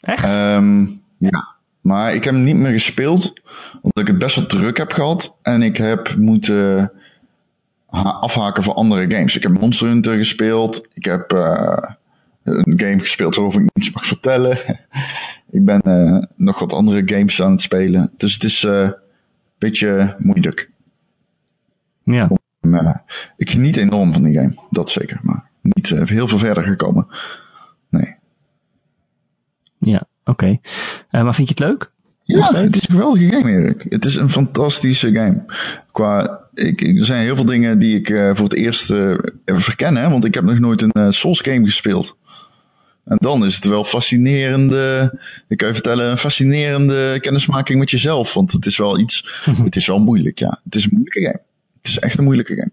Echt? 0.00 0.24
Um, 0.54 1.02
ja. 1.18 1.56
Maar 1.80 2.14
ik 2.14 2.24
heb 2.24 2.34
hem 2.34 2.42
niet 2.42 2.56
meer 2.56 2.72
gespeeld, 2.72 3.32
omdat 3.74 3.98
ik 3.98 4.06
het 4.06 4.18
best 4.18 4.36
wel 4.36 4.46
druk 4.46 4.76
heb 4.76 4.92
gehad. 4.92 5.34
En 5.42 5.62
ik 5.62 5.76
heb 5.76 6.14
moeten 6.16 6.92
afhaken 8.20 8.62
voor 8.62 8.74
andere 8.74 9.10
games. 9.10 9.36
Ik 9.36 9.42
heb 9.42 9.60
Monster 9.60 9.88
Hunter 9.88 10.16
gespeeld. 10.16 10.86
Ik 10.94 11.04
heb 11.04 11.32
uh, 11.32 11.78
een 12.42 12.80
game 12.80 12.98
gespeeld 12.98 13.34
waarover 13.34 13.60
ik 13.60 13.70
niets 13.74 13.92
mag 13.92 14.06
vertellen. 14.06 14.58
ik 15.58 15.64
ben 15.64 15.80
uh, 15.84 16.22
nog 16.36 16.58
wat 16.58 16.72
andere 16.72 17.02
games 17.04 17.42
aan 17.42 17.50
het 17.50 17.60
spelen. 17.60 18.12
Dus 18.16 18.34
het 18.34 18.44
is 18.44 18.62
uh, 18.62 18.82
een 18.82 18.94
beetje 19.58 20.16
moeilijk. 20.18 20.70
Ja. 22.02 22.28
Om, 22.28 22.38
ik 23.36 23.50
geniet 23.50 23.76
enorm 23.76 24.12
van 24.12 24.22
die 24.22 24.34
game, 24.34 24.54
dat 24.70 24.90
zeker. 24.90 25.20
Maar 25.22 25.49
niet 25.62 25.88
heel 25.88 26.28
veel 26.28 26.38
verder 26.38 26.64
gekomen. 26.64 27.06
Nee. 27.88 28.14
Ja, 29.78 30.02
oké. 30.24 30.30
Okay. 30.30 30.60
Uh, 31.10 31.22
maar 31.22 31.34
vind 31.34 31.48
je 31.48 31.54
het 31.54 31.70
leuk? 31.72 31.90
Ja, 32.22 32.54
het 32.54 32.76
is 32.76 32.88
een 32.88 32.94
geweldige 32.94 33.32
game, 33.32 33.50
Erik. 33.50 33.86
Het 33.88 34.04
is 34.04 34.16
een 34.16 34.30
fantastische 34.30 35.12
game. 35.12 35.44
Qua, 35.92 36.40
ik, 36.54 36.80
er 36.80 37.04
zijn 37.04 37.22
heel 37.22 37.36
veel 37.36 37.44
dingen 37.44 37.78
die 37.78 37.98
ik 37.98 38.08
uh, 38.08 38.30
voor 38.34 38.44
het 38.44 38.54
eerst 38.54 38.90
uh, 38.90 39.14
verken, 39.44 39.96
hè, 39.96 40.10
want 40.10 40.24
ik 40.24 40.34
heb 40.34 40.44
nog 40.44 40.58
nooit 40.58 40.82
een 40.82 41.12
Souls 41.12 41.40
game 41.40 41.64
gespeeld. 41.64 42.16
En 43.04 43.16
dan 43.20 43.44
is 43.44 43.54
het 43.54 43.64
wel 43.64 43.84
fascinerende, 43.84 45.18
ik 45.48 45.56
kan 45.56 45.68
je 45.68 45.74
vertellen, 45.74 46.10
een 46.10 46.18
fascinerende 46.18 47.18
kennismaking 47.20 47.78
met 47.78 47.90
jezelf. 47.90 48.34
Want 48.34 48.52
het 48.52 48.66
is 48.66 48.76
wel 48.76 48.98
iets, 48.98 49.42
het 49.64 49.76
is 49.76 49.86
wel 49.86 49.98
moeilijk, 49.98 50.38
ja. 50.38 50.60
Het 50.64 50.74
is 50.74 50.84
een 50.84 50.90
moeilijke 50.92 51.20
game. 51.20 51.40
Het 51.76 51.90
is 51.90 51.98
echt 51.98 52.18
een 52.18 52.24
moeilijke 52.24 52.54
game. 52.54 52.72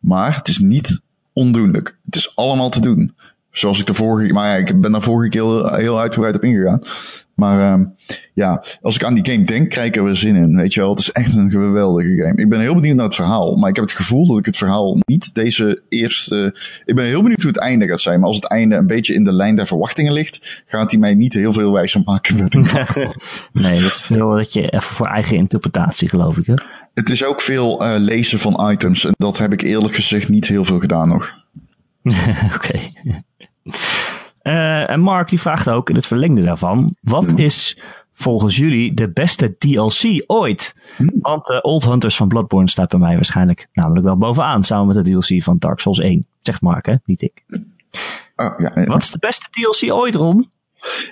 Maar 0.00 0.36
het 0.36 0.48
is 0.48 0.58
niet 0.58 1.00
ondoenlijk. 1.34 1.98
Het 2.04 2.16
is 2.16 2.32
allemaal 2.36 2.70
te 2.70 2.80
doen. 2.80 3.14
Zoals 3.50 3.80
ik 3.80 3.86
de 3.86 3.94
vorige, 3.94 4.32
maar 4.32 4.48
ja, 4.48 4.66
ik 4.66 4.80
ben 4.80 4.92
daar 4.92 5.02
vorige 5.02 5.30
keer 5.30 5.42
heel, 5.42 5.74
heel 5.74 6.00
uitgebreid 6.00 6.34
op 6.34 6.44
ingegaan. 6.44 6.82
Maar 7.34 7.72
um, 7.72 7.94
ja, 8.34 8.64
als 8.80 8.94
ik 8.94 9.04
aan 9.04 9.14
die 9.14 9.32
game 9.32 9.44
denk, 9.44 9.70
krijg 9.70 9.86
ik 9.86 9.96
er 9.96 10.04
weer 10.04 10.16
zin 10.16 10.36
in. 10.36 10.56
Weet 10.56 10.74
je 10.74 10.80
wel, 10.80 10.90
het 10.90 10.98
is 10.98 11.12
echt 11.12 11.36
een 11.36 11.50
geweldige 11.50 12.16
game. 12.16 12.42
Ik 12.42 12.48
ben 12.48 12.60
heel 12.60 12.74
benieuwd 12.74 12.96
naar 12.96 13.04
het 13.04 13.14
verhaal. 13.14 13.56
Maar 13.56 13.68
ik 13.68 13.76
heb 13.76 13.84
het 13.84 13.94
gevoel 13.94 14.26
dat 14.26 14.38
ik 14.38 14.46
het 14.46 14.56
verhaal 14.56 14.98
niet 15.06 15.34
deze 15.34 15.82
eerste. 15.88 16.56
Ik 16.84 16.94
ben 16.94 17.04
heel 17.04 17.22
benieuwd 17.22 17.42
hoe 17.42 17.50
het 17.50 17.60
einde 17.60 17.86
gaat 17.86 18.00
zijn. 18.00 18.18
Maar 18.18 18.28
als 18.28 18.36
het 18.36 18.48
einde 18.48 18.76
een 18.76 18.86
beetje 18.86 19.14
in 19.14 19.24
de 19.24 19.32
lijn 19.32 19.56
der 19.56 19.66
verwachtingen 19.66 20.12
ligt, 20.12 20.62
gaat 20.66 20.90
hij 20.90 21.00
mij 21.00 21.14
niet 21.14 21.32
heel 21.32 21.52
veel 21.52 21.72
wijzer 21.72 22.02
maken. 22.04 22.36
nee, 23.52 23.74
dat 23.74 23.82
is 23.82 23.92
veel 23.92 24.30
dat 24.30 24.52
je 24.52 24.68
even 24.68 24.94
voor 24.94 25.06
eigen 25.06 25.36
interpretatie, 25.36 26.08
geloof 26.08 26.36
ik. 26.36 26.46
Hè? 26.46 26.54
Het 26.94 27.10
is 27.10 27.24
ook 27.24 27.40
veel 27.40 27.82
uh, 27.82 27.94
lezen 27.98 28.38
van 28.38 28.70
items. 28.70 29.04
En 29.04 29.14
dat 29.16 29.38
heb 29.38 29.52
ik 29.52 29.62
eerlijk 29.62 29.94
gezegd 29.94 30.28
niet 30.28 30.46
heel 30.46 30.64
veel 30.64 30.80
gedaan 30.80 31.08
nog. 31.08 31.32
Oké. 32.54 32.80
Uh, 34.44 34.90
en 34.90 35.00
Mark 35.00 35.28
die 35.28 35.40
vraagt 35.40 35.68
ook 35.68 35.88
in 35.88 35.94
het 35.94 36.06
verlengde 36.06 36.42
daarvan: 36.42 36.96
wat 37.00 37.38
is 37.38 37.78
volgens 38.12 38.56
jullie 38.56 38.94
de 38.94 39.08
beste 39.08 39.58
DLC 39.58 40.24
ooit? 40.26 40.74
Hmm. 40.96 41.10
Want 41.20 41.50
uh, 41.50 41.58
Old 41.62 41.84
Hunters 41.84 42.16
van 42.16 42.28
Bloodborne 42.28 42.68
staat 42.68 42.88
bij 42.88 42.98
mij 42.98 43.14
waarschijnlijk 43.14 43.68
namelijk 43.72 44.04
wel 44.04 44.16
bovenaan, 44.16 44.62
samen 44.62 44.94
met 44.94 45.04
de 45.04 45.12
DLC 45.12 45.42
van 45.42 45.58
Dark 45.58 45.80
Souls 45.80 45.98
1. 45.98 46.26
Zegt 46.40 46.60
Mark, 46.60 46.86
hè? 46.86 46.94
Niet 47.04 47.22
ik. 47.22 47.44
Oh, 48.36 48.54
ja, 48.58 48.72
ja. 48.74 48.84
Wat 48.84 49.02
is 49.02 49.10
de 49.10 49.18
beste 49.18 49.46
DLC 49.50 49.92
ooit, 49.92 50.14
Ron? 50.14 50.50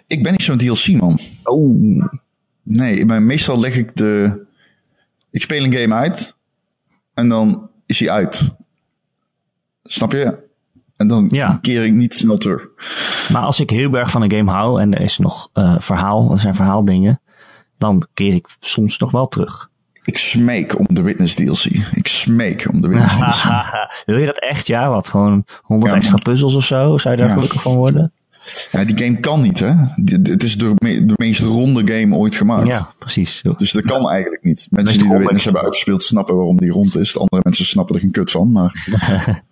Ik 0.07 0.23
ben 0.23 0.33
niet 0.33 0.43
zo'n 0.43 0.59
DLC-man. 0.59 1.19
Oh. 1.43 2.05
Nee, 2.63 3.05
maar 3.05 3.23
meestal 3.23 3.61
leg 3.61 3.77
ik 3.77 3.97
de. 3.97 4.41
Ik 5.31 5.43
speel 5.43 5.65
een 5.65 5.73
game 5.73 5.95
uit 5.95 6.37
en 7.15 7.29
dan 7.29 7.71
is 7.87 7.99
hij 7.99 8.11
uit. 8.11 8.51
Snap 9.83 10.13
je? 10.13 10.51
En 10.97 11.09
dan 11.09 11.27
ja. 11.31 11.59
keer 11.61 11.85
ik 11.85 11.93
niet 11.93 12.15
snel 12.15 12.37
terug. 12.37 12.69
Maar 13.33 13.43
als 13.43 13.61
ik 13.61 13.71
heel 13.71 13.95
erg 13.95 14.11
van 14.11 14.23
een 14.23 14.33
game 14.33 14.51
hou 14.51 14.81
en 14.81 14.95
er 14.95 15.01
is 15.01 15.19
nog 15.19 15.49
uh, 15.55 15.75
verhaal, 15.79 16.33
er 16.33 16.39
zijn 16.39 16.55
verhaaldingen, 16.55 17.21
dan 17.79 18.07
keer 18.15 18.35
ik 18.35 18.47
soms 18.61 18.99
nog 18.99 19.11
wel 19.11 19.29
terug. 19.29 19.71
Ik 20.05 20.19
smeek 20.19 20.79
om 20.79 20.87
de 20.89 21.03
Witness 21.03 21.35
DLC. 21.35 21.65
Ik 21.93 22.09
smeek 22.09 22.69
om 22.73 22.81
de 22.81 22.89
Witness 22.89 23.17
DLC. 23.17 23.53
Wil 24.07 24.17
je 24.17 24.27
dat 24.27 24.39
echt? 24.39 24.67
Ja, 24.67 24.89
wat? 24.89 25.09
Gewoon 25.09 25.45
100 25.63 25.93
ja, 25.93 25.99
extra 25.99 26.17
puzzels 26.23 26.55
of 26.55 26.65
zo? 26.65 26.99
Zou 26.99 27.15
je 27.15 27.21
daar 27.21 27.29
ja. 27.29 27.35
gelukkig 27.35 27.63
van 27.63 27.75
worden? 27.75 28.13
Ja, 28.71 28.85
die 28.85 28.97
game 28.97 29.21
kan 29.21 29.41
niet, 29.41 29.59
hè? 29.59 29.73
Het 30.23 30.43
is 30.43 30.59
de, 30.59 30.75
de 30.79 31.15
meest 31.17 31.41
ronde 31.41 31.93
game 31.93 32.17
ooit 32.17 32.35
gemaakt. 32.35 32.67
Ja, 32.67 32.93
precies. 32.99 33.43
Dus 33.57 33.73
dat 33.73 33.83
kan 33.83 34.11
eigenlijk 34.11 34.43
niet. 34.43 34.67
Mensen 34.71 34.99
die 34.99 35.09
de 35.09 35.19
Witness 35.19 35.45
hebben 35.45 35.63
uitgespeeld 35.63 36.03
snappen 36.03 36.37
waarom 36.37 36.57
die 36.57 36.71
rond 36.71 36.97
is. 36.97 37.13
De 37.13 37.19
andere 37.19 37.43
mensen 37.45 37.65
snappen 37.65 37.95
er 37.95 38.01
geen 38.01 38.11
kut 38.11 38.31
van, 38.31 38.53
maar... 38.53 38.73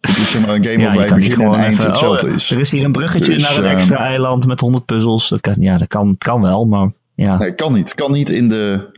Het 0.00 0.16
is 0.16 0.30
zeg 0.30 0.46
maar 0.46 0.54
een 0.54 0.64
game 0.64 0.78
ja, 0.78 0.94
waarbij 0.94 1.18
begin 1.18 1.40
en 1.40 1.54
eind 1.54 1.72
even, 1.72 1.90
hetzelfde 1.90 2.26
oh, 2.26 2.32
is. 2.32 2.50
Er 2.50 2.60
is 2.60 2.70
hier 2.70 2.84
een 2.84 2.92
bruggetje 2.92 3.32
dus, 3.32 3.42
naar 3.42 3.56
een 3.56 3.76
extra 3.76 3.98
uh, 3.98 4.06
eiland 4.06 4.46
met 4.46 4.60
100 4.60 4.84
puzzels. 4.84 5.28
Dat 5.28 5.40
kan, 5.40 5.54
ja, 5.58 5.76
dat 5.76 5.88
kan, 5.88 6.14
kan 6.18 6.40
wel, 6.40 6.64
maar 6.64 6.92
ja. 7.14 7.36
Nee, 7.38 7.54
kan 7.54 7.72
niet. 7.72 7.94
Kan 7.94 8.12
niet 8.12 8.30
in 8.30 8.48
de 8.48 8.90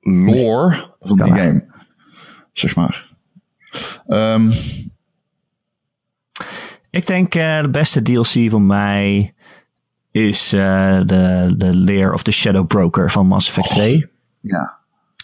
lore 0.00 0.68
nee, 0.68 0.82
van 1.00 1.16
die 1.16 1.34
game. 1.34 1.64
Zeg 2.52 2.76
maar. 2.76 3.08
Um, 4.06 4.52
ik 6.90 7.06
denk 7.06 7.34
uh, 7.34 7.60
de 7.60 7.68
beste 7.70 8.02
DLC 8.02 8.50
voor 8.50 8.62
mij 8.62 9.34
is 10.10 10.54
uh, 10.54 11.00
de, 11.06 11.54
de 11.56 11.76
Lair 11.76 12.12
of 12.12 12.22
the 12.22 12.32
Shadow 12.32 12.66
Broker 12.66 13.10
van 13.10 13.26
Mass 13.26 13.48
Effect 13.48 13.70
2. 13.70 14.06
ja. 14.40 14.78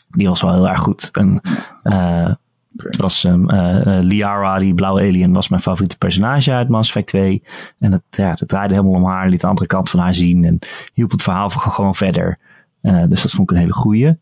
Die 0.09 0.29
was 0.29 0.43
wel 0.43 0.53
heel 0.53 0.69
erg 0.69 0.79
goed. 0.79 1.09
En 1.13 1.41
uh, 1.85 2.35
het 2.77 2.97
was 2.97 3.25
um, 3.25 3.51
uh, 3.51 3.99
Liara, 4.01 4.59
die 4.59 4.75
blauwe 4.75 5.01
alien, 5.01 5.33
was 5.33 5.49
mijn 5.49 5.63
favoriete 5.63 5.99
personage 5.99 6.53
uit 6.53 6.69
Mass 6.69 6.89
Effect 6.89 7.07
2. 7.07 7.43
En 7.79 7.93
het, 7.93 8.03
ja, 8.11 8.31
het 8.31 8.49
draaide 8.49 8.75
helemaal 8.75 9.01
om 9.01 9.07
haar, 9.07 9.29
liet 9.29 9.41
de 9.41 9.47
andere 9.47 9.67
kant 9.67 9.91
van 9.91 10.01
haar 10.01 10.15
zien 10.15 10.45
en 10.45 10.59
hielp 10.93 11.11
het 11.11 11.23
verhaal 11.23 11.49
gewoon 11.51 11.95
verder. 11.95 12.39
Uh, 12.83 13.05
dus 13.07 13.23
dat 13.23 13.31
vond 13.31 13.51
ik 13.51 13.57
een 13.57 13.63
hele 13.63 13.73
goeie. 13.73 14.19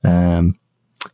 Um, 0.00 0.56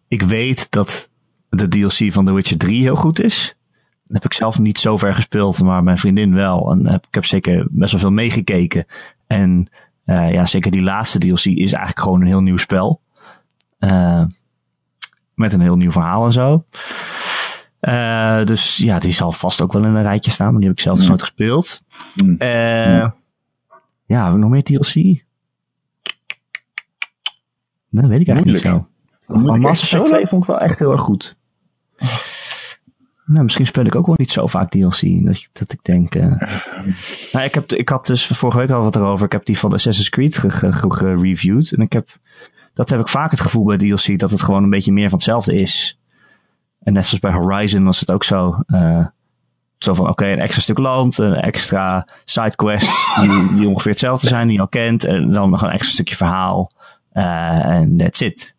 ik 0.09 0.22
weet 0.22 0.70
dat 0.70 1.11
de 1.49 1.68
DLC 1.68 2.12
van 2.12 2.24
The 2.24 2.33
Witcher 2.33 2.59
3 2.59 2.83
heel 2.83 2.97
goed 2.97 3.20
is. 3.20 3.57
Dat 4.05 4.22
heb 4.22 4.24
ik 4.24 4.39
zelf 4.39 4.59
niet 4.59 4.78
zo 4.78 4.97
ver 4.97 5.14
gespeeld, 5.14 5.62
maar 5.62 5.83
mijn 5.83 5.99
vriendin 5.99 6.35
wel. 6.35 6.70
En 6.70 6.89
heb, 6.89 7.07
ik 7.07 7.14
heb 7.14 7.24
zeker 7.24 7.66
best 7.70 7.93
wel 7.93 8.01
veel 8.01 8.11
meegekeken. 8.11 8.87
En 9.26 9.68
ja, 10.05 10.47
zeker 10.47 10.70
die 10.70 10.83
laatste 10.83 11.18
DLC 11.18 11.45
is 11.45 11.72
eigenlijk 11.72 12.01
gewoon 12.01 12.20
een 12.20 12.26
heel 12.26 12.41
nieuw 12.41 12.57
spel. 12.57 13.01
Uh, 13.80 14.24
met 15.35 15.53
een 15.53 15.61
heel 15.61 15.76
nieuw 15.76 15.91
verhaal 15.91 16.24
en 16.24 16.33
zo. 16.33 16.64
Uh, 17.80 18.45
dus 18.45 18.76
ja, 18.76 18.99
die 18.99 19.12
zal 19.12 19.33
vast 19.33 19.61
ook 19.61 19.72
wel 19.72 19.85
in 19.85 19.95
een 19.95 20.03
rijtje 20.03 20.30
staan, 20.30 20.51
maar 20.51 20.59
die 20.59 20.68
heb 20.68 20.76
ik 20.76 20.83
zelf 20.83 20.99
dus 20.99 21.09
nooit 21.09 21.20
gespeeld. 21.20 21.83
Uh, 22.24 22.39
ja. 22.39 23.14
ja, 24.07 24.22
hebben 24.22 24.33
we 24.33 24.39
nog 24.39 24.51
meer 24.51 24.62
DLC? 24.62 25.24
Dat 27.89 28.07
weet 28.07 28.20
ik 28.20 28.28
eigenlijk 28.28 28.47
niet 28.47 28.59
zo. 28.72 28.89
Maar 29.26 29.61
Mass 29.61 29.83
Effect 29.83 30.07
2 30.07 30.26
vond 30.26 30.43
ik 30.43 30.49
wel 30.49 30.59
echt 30.59 30.78
heel 30.78 30.93
erg 30.93 31.01
goed. 31.01 31.37
Nou, 33.26 33.45
misschien 33.45 33.66
speel 33.66 33.85
ik 33.85 33.95
ook 33.95 34.07
wel 34.07 34.14
niet 34.18 34.30
zo 34.30 34.47
vaak 34.47 34.70
DLC. 34.70 35.24
Dat, 35.24 35.49
dat 35.53 35.72
ik 35.72 35.78
denk. 35.83 36.14
Uh... 36.14 36.41
nou, 37.33 37.45
ik, 37.45 37.55
heb, 37.55 37.72
ik 37.72 37.89
had 37.89 38.07
dus 38.07 38.26
vorige 38.26 38.59
week 38.59 38.70
al 38.70 38.83
wat 38.83 38.97
erover. 38.97 39.26
Ik 39.26 39.33
heb 39.33 39.47
die 39.47 39.59
van 39.59 39.72
Assassin's 39.72 40.09
Creed 40.09 40.39
gereviewd. 40.39 41.68
Ge, 41.68 41.70
ge, 41.70 41.76
en 41.76 41.83
ik 41.83 41.93
heb 41.93 42.09
dat 42.75 42.91
heb 42.91 43.01
ik 43.01 43.09
vaak 43.09 43.31
het 43.31 43.41
gevoel 43.41 43.64
bij 43.64 43.77
DLC, 43.77 44.18
dat 44.18 44.31
het 44.31 44.43
gewoon 44.43 44.62
een 44.62 44.70
beetje 44.70 44.93
meer 44.93 45.09
van 45.09 45.18
hetzelfde 45.18 45.55
is. 45.55 45.99
En 46.83 46.93
net 46.93 47.05
zoals 47.05 47.20
bij 47.20 47.33
Horizon 47.33 47.85
was 47.85 48.01
het 48.01 48.11
ook 48.11 48.25
zo. 48.25 48.62
Uh, 48.66 49.07
zo 49.79 49.95
van, 49.95 50.09
oké, 50.09 50.12
okay, 50.12 50.33
een 50.33 50.41
extra 50.41 50.62
stuk 50.62 50.79
land, 50.79 51.18
een 51.18 51.35
extra 51.35 52.07
sidequest 52.25 53.16
die, 53.20 53.55
die 53.55 53.68
ongeveer 53.68 53.91
hetzelfde 53.91 54.27
zijn, 54.27 54.47
die 54.47 54.57
je 54.57 54.61
al 54.62 54.68
kent. 54.68 55.05
En 55.05 55.33
dan 55.33 55.51
nog 55.51 55.62
een 55.62 55.70
extra 55.70 55.93
stukje 55.93 56.16
verhaal. 56.16 56.70
Uh, 57.12 57.64
en 57.64 57.97
that's 57.97 58.20
it. 58.20 58.57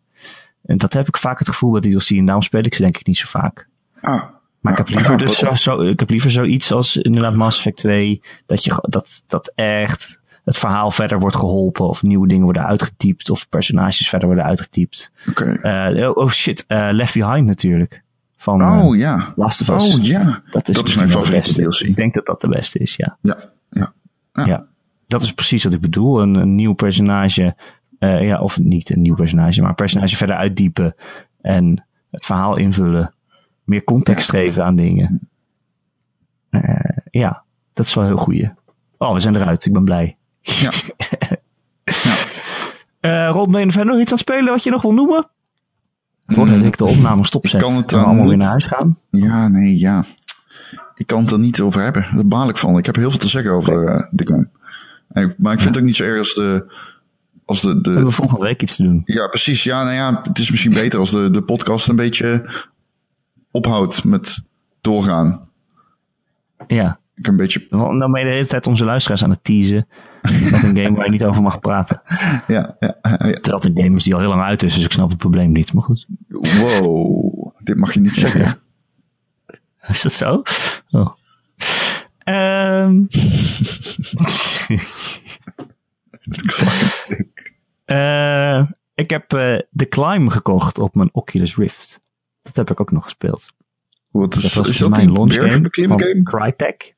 En 0.64 0.76
dat 0.78 0.92
heb 0.92 1.08
ik 1.08 1.16
vaak 1.16 1.38
het 1.38 1.48
gevoel 1.48 1.70
bij 1.70 1.80
DLC. 1.80 2.08
En 2.08 2.24
daarom 2.24 2.42
speel 2.42 2.64
ik 2.64 2.74
ze 2.74 2.82
denk 2.82 2.98
ik 2.98 3.06
niet 3.06 3.16
zo 3.16 3.26
vaak. 3.26 3.68
Ah, 4.00 4.22
maar 4.60 4.72
ik 4.72 4.78
heb 4.78 4.88
liever 4.88 5.18
dus 5.18 5.38
zo, 5.38 5.54
zo, 5.54 5.80
ik 5.80 6.00
heb 6.00 6.10
liever 6.10 6.30
zoiets 6.30 6.72
als 6.72 6.96
inderdaad 6.96 7.34
Mass 7.34 7.58
Effect 7.58 7.76
2. 7.76 8.22
Dat 8.46 8.64
je, 8.64 8.86
dat, 8.88 9.22
dat 9.26 9.52
echt 9.54 10.20
het 10.44 10.58
verhaal 10.58 10.90
verder 10.90 11.18
wordt 11.18 11.36
geholpen. 11.36 11.88
Of 11.88 12.02
nieuwe 12.02 12.28
dingen 12.28 12.44
worden 12.44 12.66
uitgetypt. 12.66 13.30
Of 13.30 13.48
personages 13.48 14.08
verder 14.08 14.28
worden 14.28 14.44
uitgetypt. 14.46 15.12
Okay. 15.30 15.94
Uh, 15.96 16.10
oh, 16.16 16.30
shit, 16.30 16.64
uh, 16.68 16.88
Left 16.92 17.14
Behind 17.14 17.46
natuurlijk. 17.46 18.02
Van 18.36 18.60
eh, 18.60 18.84
Oh 18.84 18.96
ja. 18.96 19.32
Last 19.36 19.60
of 19.60 19.68
Us. 19.68 19.94
Oh 19.94 20.02
ja. 20.02 20.42
Dat 20.50 20.68
is, 20.68 20.76
dat 20.76 20.88
is 20.88 20.94
mijn 20.94 21.06
de 21.06 21.12
favoriete. 21.12 21.52
DLC. 21.52 21.80
Ik 21.80 21.96
denk 21.96 22.14
dat 22.14 22.26
dat 22.26 22.40
de 22.40 22.48
beste 22.48 22.78
is, 22.78 22.96
ja. 22.96 23.16
Ja, 23.20 23.36
ja. 23.70 23.92
Ja. 24.32 24.44
Ja. 24.46 24.66
Dat 25.06 25.22
is 25.22 25.32
precies 25.32 25.64
wat 25.64 25.72
ik 25.72 25.80
bedoel. 25.80 26.20
Een, 26.22 26.34
een 26.34 26.54
nieuw 26.54 26.72
personage. 26.72 27.56
eh, 27.98 28.26
ja, 28.26 28.40
of 28.40 28.58
niet 28.58 28.90
een 28.90 29.02
nieuw 29.02 29.14
personage, 29.14 29.60
maar 29.60 29.68
een 29.70 29.74
personage 29.76 30.16
verder 30.16 30.36
uitdiepen. 30.36 30.94
En 31.40 31.84
het 32.10 32.24
verhaal 32.26 32.56
invullen. 32.56 33.14
Meer 33.64 33.84
context 33.84 34.30
geven 34.30 34.64
aan 34.64 34.76
dingen. 34.76 35.28
Eh, 36.50 36.62
ja, 37.10 37.42
dat 37.72 37.86
is 37.86 37.94
wel 37.94 38.04
heel 38.04 38.16
goeie. 38.16 38.52
Oh, 38.98 39.12
we 39.12 39.20
zijn 39.20 39.34
eruit. 39.36 39.64
Ik 39.64 39.72
ben 39.72 39.84
blij. 39.84 40.16
Ja. 40.62 40.70
Eh 43.00 43.28
Rob, 43.32 43.52
ben 43.52 43.64
je 43.66 43.72
verder 43.72 43.92
nog 43.92 44.00
iets 44.02 44.10
aan 44.10 44.18
het 44.18 44.28
spelen 44.28 44.52
wat 44.52 44.62
je 44.64 44.70
nog 44.70 44.82
wil 44.82 44.92
noemen? 44.92 45.26
Voordat 46.26 46.62
ik 46.62 46.76
de 46.78 46.84
opname 46.84 47.26
stopzet. 47.26 47.60
Ik 47.60 47.66
kan 47.66 47.76
het 47.76 47.92
en 47.92 47.98
we 47.98 48.04
dan 48.04 48.10
allemaal 48.12 48.28
weer 48.28 48.36
naar 48.36 48.48
huis 48.48 48.64
gaan. 48.64 48.98
Ja, 49.10 49.48
nee, 49.48 49.78
ja. 49.78 50.04
Ik 50.94 51.06
kan 51.06 51.22
het 51.22 51.30
er 51.30 51.38
niet 51.38 51.60
over 51.60 51.82
hebben. 51.82 52.06
Daar 52.14 52.26
baal 52.26 52.48
ik 52.48 52.56
van. 52.58 52.78
Ik 52.78 52.86
heb 52.86 52.96
heel 52.96 53.10
veel 53.10 53.18
te 53.18 53.28
zeggen 53.28 53.52
over 53.52 53.84
eh, 53.88 54.06
de 54.10 54.26
game. 54.26 54.48
En 55.08 55.22
ik- 55.28 55.34
maar 55.38 55.52
ik 55.52 55.58
vind 55.60 55.70
het 55.74 55.78
ook 55.78 55.88
niet 55.88 55.96
zo 55.96 56.04
erg 56.04 56.18
als 56.18 56.34
de... 56.34 56.72
Als 57.44 57.60
de, 57.60 57.68
We 57.74 57.80
de 57.80 57.90
hebben 57.90 58.12
volgende 58.12 58.44
week 58.44 58.62
iets 58.62 58.76
te 58.76 58.82
doen. 58.82 59.02
ja, 59.04 59.26
precies. 59.28 59.62
Ja, 59.62 59.82
nou 59.82 59.94
ja, 59.94 60.20
het 60.22 60.38
is 60.38 60.50
misschien 60.50 60.72
beter 60.74 60.98
als 60.98 61.10
de, 61.10 61.30
de 61.30 61.42
podcast 61.42 61.88
een 61.88 61.96
beetje 61.96 62.50
ophoudt 63.50 64.04
met 64.04 64.40
doorgaan. 64.80 65.48
Ja. 66.66 66.98
Ik 67.14 67.26
een 67.26 67.36
beetje... 67.36 67.66
Dan 67.70 67.98
ben 68.12 68.20
je 68.20 68.26
de 68.26 68.32
hele 68.34 68.46
tijd 68.46 68.66
onze 68.66 68.84
luisteraars 68.84 69.24
aan 69.24 69.30
het 69.30 69.44
teasen. 69.44 69.86
Met 70.24 70.62
een 70.62 70.76
game 70.76 70.96
waar 70.96 71.04
je 71.04 71.10
niet 71.10 71.24
over 71.24 71.42
mag 71.42 71.58
praten. 71.58 72.02
Ja, 72.46 72.76
ja, 72.80 72.96
ja. 73.02 73.16
Terwijl 73.16 73.56
het 73.56 73.64
een 73.64 73.78
game 73.82 73.96
is 73.96 74.04
die 74.04 74.14
al 74.14 74.20
heel 74.20 74.28
lang 74.28 74.42
uit 74.42 74.62
is, 74.62 74.74
dus 74.74 74.84
ik 74.84 74.92
snap 74.92 75.08
het 75.08 75.18
probleem 75.18 75.52
niet. 75.52 75.72
Maar 75.72 75.82
goed. 75.82 76.06
Wow. 76.28 77.54
Dit 77.58 77.76
mag 77.76 77.94
je 77.94 78.00
niet 78.00 78.14
zeggen. 78.14 78.58
Is 79.88 80.02
dat 80.02 80.12
zo? 80.12 80.42
Oh. 80.90 81.12
Ehm, 82.18 83.02
eh, 87.84 88.70
ik 88.94 89.10
heb 89.10 89.32
eh 89.32 89.58
The 89.76 89.88
Climb 89.88 90.28
gekocht 90.30 90.78
op 90.78 90.94
mijn 90.94 91.10
Oculus 91.12 91.56
Rift. 91.56 92.00
Dat 92.42 92.56
heb 92.56 92.70
ik 92.70 92.80
ook 92.80 92.92
nog 92.92 93.04
gespeeld. 93.04 93.52
Wat 94.10 94.36
is, 94.36 94.52
Dat 94.52 94.66
is 94.66 94.78
dat 94.78 94.90
mij 94.90 94.98
die 94.98 95.08
een 95.08 95.14
launch 95.14 95.34
game? 95.70 96.22
Crytek. 96.22 96.94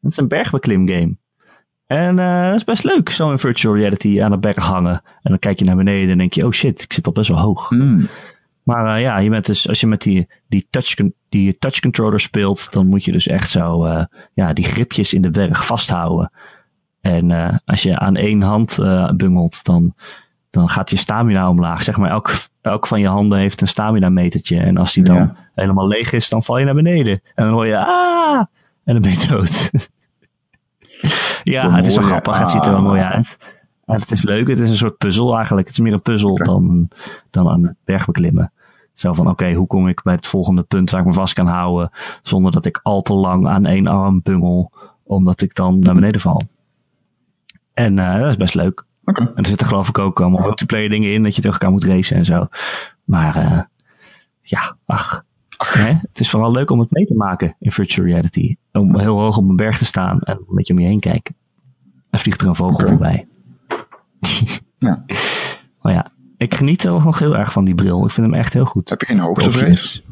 Dat 0.00 0.10
is 0.10 0.16
een 0.16 0.28
bergbeklim 0.28 0.88
game. 0.88 1.16
En 1.94 2.18
eh, 2.18 2.46
dat 2.46 2.54
is 2.54 2.64
best 2.64 2.84
leuk, 2.84 3.10
zo 3.10 3.30
in 3.30 3.38
virtual 3.38 3.76
reality 3.76 4.22
aan 4.22 4.30
de 4.30 4.38
berg 4.38 4.56
hangen. 4.56 4.92
En 4.92 5.30
dan 5.30 5.38
kijk 5.38 5.58
je 5.58 5.64
naar 5.64 5.76
beneden 5.76 6.10
en 6.10 6.18
denk 6.18 6.32
je, 6.32 6.46
oh 6.46 6.52
shit, 6.52 6.82
ik 6.82 6.92
zit 6.92 7.06
al 7.06 7.12
best 7.12 7.28
wel 7.28 7.38
hoog. 7.40 7.68
Hmm. 7.68 8.08
Maar 8.62 8.96
eh, 8.96 9.02
ja, 9.02 9.18
je 9.18 9.30
bent 9.30 9.46
dus, 9.46 9.68
als 9.68 9.80
je 9.80 9.86
met 9.86 10.02
die, 10.02 10.28
die, 10.48 10.66
touch, 10.70 10.94
die 11.28 11.58
touch 11.58 11.80
controller 11.80 12.20
speelt, 12.20 12.72
dan 12.72 12.86
moet 12.86 13.04
je 13.04 13.12
dus 13.12 13.26
echt 13.26 13.50
zo 13.50 13.84
eh, 13.84 14.04
ja, 14.32 14.52
die 14.52 14.64
gripjes 14.64 15.12
in 15.12 15.22
de 15.22 15.30
berg 15.30 15.66
vasthouden. 15.66 16.30
En 17.00 17.60
als 17.64 17.82
je 17.82 17.98
aan 17.98 18.16
één 18.16 18.42
hand 18.42 18.78
bungelt, 19.16 19.64
dan, 19.64 19.94
dan 20.50 20.68
gaat 20.68 20.90
je 20.90 20.96
stamina 20.96 21.48
omlaag. 21.48 21.82
Zeg 21.82 21.96
maar, 21.96 22.10
elk, 22.10 22.34
elk 22.60 22.86
van 22.86 23.00
je 23.00 23.06
handen 23.06 23.38
heeft 23.38 23.60
een 23.60 23.68
stamina 23.68 24.08
metertje. 24.08 24.58
En 24.60 24.76
als 24.76 24.92
die 24.92 25.04
dan 25.04 25.16
Ja. 25.16 25.36
helemaal 25.54 25.88
leeg 25.88 26.12
is, 26.12 26.28
dan 26.28 26.42
val 26.42 26.58
je 26.58 26.64
naar 26.64 26.74
beneden. 26.74 27.20
En 27.34 27.44
dan 27.44 27.52
hoor 27.52 27.66
je, 27.66 27.78
ah! 27.78 28.44
En 28.84 28.92
dan 28.92 29.02
ben 29.02 29.10
je 29.10 29.26
dood. 29.26 29.70
ja, 31.44 31.70
het 31.70 31.86
is 31.86 31.96
wel 31.96 32.06
grappig. 32.06 32.38
Het 32.38 32.50
ziet 32.50 32.64
er 32.64 32.70
wel 32.70 32.82
mooi 32.82 33.00
uit. 33.00 33.36
En 33.84 34.00
het 34.00 34.10
is 34.10 34.22
leuk. 34.22 34.48
Het 34.48 34.58
is 34.58 34.70
een 34.70 34.76
soort 34.76 34.98
puzzel 34.98 35.36
eigenlijk. 35.36 35.66
Het 35.66 35.76
is 35.76 35.82
meer 35.82 35.92
een 35.92 36.02
puzzel 36.02 36.36
dan, 36.36 36.88
dan 37.30 37.48
aan 37.48 37.62
het 37.62 37.76
bergbeklimmen. 37.84 38.52
Zo 38.92 39.12
van, 39.12 39.28
oké, 39.28 39.52
hoe 39.52 39.66
kom 39.66 39.88
ik 39.88 40.02
bij 40.02 40.14
het 40.14 40.26
volgende 40.26 40.62
punt 40.62 40.90
waar 40.90 41.00
ik 41.00 41.06
me 41.06 41.12
vast 41.12 41.34
kan 41.34 41.46
houden, 41.46 41.90
zonder 42.22 42.52
dat 42.52 42.64
ik 42.64 42.80
al 42.82 43.02
te 43.02 43.14
lang 43.14 43.48
aan 43.48 43.66
één 43.66 43.86
arm 43.86 44.20
bungel, 44.22 44.72
omdat 45.02 45.40
ik 45.40 45.54
dan 45.54 45.78
naar 45.78 45.94
beneden 45.94 46.20
val. 46.20 46.42
En 47.72 47.98
eh, 47.98 48.20
dat 48.20 48.30
is 48.30 48.36
best 48.36 48.54
leuk. 48.54 48.84
En 49.04 49.32
er 49.34 49.46
zitten 49.46 49.66
geloof 49.66 49.88
ik 49.88 49.98
ook 49.98 50.20
allemaal 50.20 50.40
multiplayer 50.40 50.88
dingen 50.88 51.12
in, 51.12 51.22
dat 51.22 51.34
je 51.34 51.40
tegen 51.40 51.58
elkaar 51.58 51.70
moet 51.70 51.84
racen 51.84 52.16
en 52.16 52.24
zo. 52.24 52.48
Maar 53.04 53.36
eh, 53.36 53.60
ja, 54.40 54.76
ach. 54.86 55.24
Het 55.58 56.20
is 56.20 56.30
vooral 56.30 56.50
leuk 56.50 56.70
om 56.70 56.80
het 56.80 56.90
mee 56.90 57.06
te 57.06 57.14
maken 57.14 57.56
in 57.58 57.70
virtual 57.70 58.06
reality. 58.06 58.56
Om 58.72 58.98
heel 58.98 59.18
hoog 59.18 59.36
op 59.36 59.48
een 59.48 59.56
berg 59.56 59.78
te 59.78 59.84
staan 59.84 60.20
en 60.20 60.36
een 60.36 60.54
beetje 60.54 60.72
om 60.72 60.78
je 60.78 60.86
heen 60.86 61.00
kijken. 61.00 61.34
En 62.10 62.18
vliegt 62.18 62.40
er 62.40 62.46
een 62.48 62.54
vogel 62.54 62.74
Oké. 62.74 62.88
voorbij. 62.88 63.26
Ja. 64.78 65.04
Maar 65.82 65.92
ja, 65.92 66.12
ik 66.36 66.54
geniet 66.54 66.84
er 66.84 66.90
nog 66.90 67.18
heel 67.18 67.36
erg 67.36 67.52
van 67.52 67.64
die 67.64 67.74
bril. 67.74 68.04
Ik 68.04 68.10
vind 68.10 68.26
hem 68.26 68.36
echt 68.36 68.52
heel 68.52 68.64
goed. 68.64 68.88
Heb 68.88 69.00
je 69.00 69.06
geen 69.06 69.18
hoogtevrees? 69.18 70.02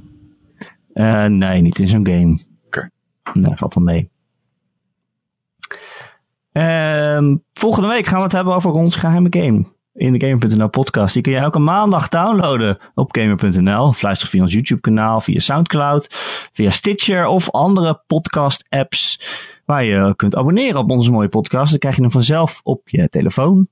Eh, 0.92 1.24
nee, 1.24 1.60
niet 1.60 1.78
in 1.78 1.88
zo'n 1.88 2.06
game. 2.06 2.38
Oké. 2.66 2.90
Nee, 3.32 3.56
valt 3.56 3.74
wel 3.74 3.84
mee. 3.84 4.10
Ehm, 6.52 7.36
volgende 7.52 7.88
week 7.88 8.06
gaan 8.06 8.18
we 8.18 8.24
het 8.24 8.32
hebben 8.32 8.54
over 8.54 8.70
ons 8.70 8.96
geheime 8.96 9.28
game. 9.30 9.64
In 9.94 10.12
de 10.12 10.26
Gamer.nl 10.26 10.68
podcast. 10.68 11.14
Die 11.14 11.22
kun 11.22 11.32
je 11.32 11.38
elke 11.38 11.58
maandag 11.58 12.08
downloaden 12.08 12.78
op 12.94 13.16
Gamer.nl. 13.16 13.82
Of 13.82 14.02
luister 14.02 14.28
via 14.28 14.42
ons 14.42 14.52
YouTube 14.52 14.80
kanaal, 14.80 15.20
via 15.20 15.38
Soundcloud, 15.38 16.06
via 16.52 16.70
Stitcher 16.70 17.26
of 17.26 17.50
andere 17.50 18.02
podcast 18.06 18.66
apps. 18.68 19.20
Waar 19.64 19.84
je 19.84 20.12
kunt 20.16 20.36
abonneren 20.36 20.80
op 20.80 20.90
onze 20.90 21.10
mooie 21.10 21.28
podcast. 21.28 21.70
Dan 21.70 21.78
krijg 21.78 21.96
je 21.96 22.02
hem 22.02 22.10
vanzelf 22.10 22.60
op 22.62 22.88
je 22.88 23.08
telefoon. 23.08 23.68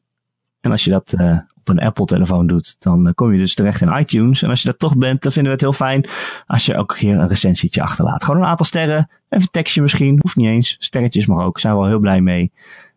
En 0.60 0.70
als 0.70 0.84
je 0.84 0.90
dat 0.90 1.12
eh, 1.12 1.38
op 1.58 1.68
een 1.68 1.80
Apple 1.80 2.04
telefoon 2.04 2.46
doet, 2.46 2.76
dan 2.78 3.06
eh, 3.06 3.14
kom 3.14 3.32
je 3.32 3.38
dus 3.38 3.54
terecht 3.54 3.80
in 3.80 3.96
iTunes. 3.98 4.42
En 4.42 4.50
als 4.50 4.62
je 4.62 4.68
dat 4.68 4.78
toch 4.78 4.96
bent, 4.96 5.22
dan 5.22 5.32
vinden 5.32 5.52
we 5.52 5.58
het 5.58 5.66
heel 5.66 5.86
fijn 5.86 6.04
als 6.46 6.66
je 6.66 6.76
ook 6.76 6.98
hier 6.98 7.18
een 7.18 7.28
recensietje 7.28 7.82
achterlaat. 7.82 8.24
Gewoon 8.24 8.40
een 8.40 8.48
aantal 8.48 8.66
sterren, 8.66 9.10
even 9.28 9.50
tekstje 9.50 9.82
misschien, 9.82 10.18
hoeft 10.22 10.36
niet 10.36 10.46
eens. 10.46 10.76
Sterretjes 10.78 11.26
mag 11.26 11.44
ook, 11.44 11.60
zijn 11.60 11.74
we 11.74 11.80
wel 11.80 11.88
heel 11.88 11.98
blij 11.98 12.20
mee. 12.20 12.52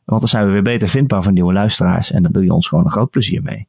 Want 0.05 0.19
dan 0.19 0.29
zijn 0.29 0.45
we 0.45 0.51
weer 0.51 0.61
beter 0.61 0.87
vindbaar 0.87 1.23
van 1.23 1.33
nieuwe 1.33 1.53
luisteraars. 1.53 2.11
En 2.11 2.23
dan 2.23 2.31
doe 2.31 2.43
je 2.43 2.53
ons 2.53 2.67
gewoon 2.67 2.83
een 2.85 2.91
groot 2.91 3.09
plezier 3.09 3.43
mee. 3.43 3.67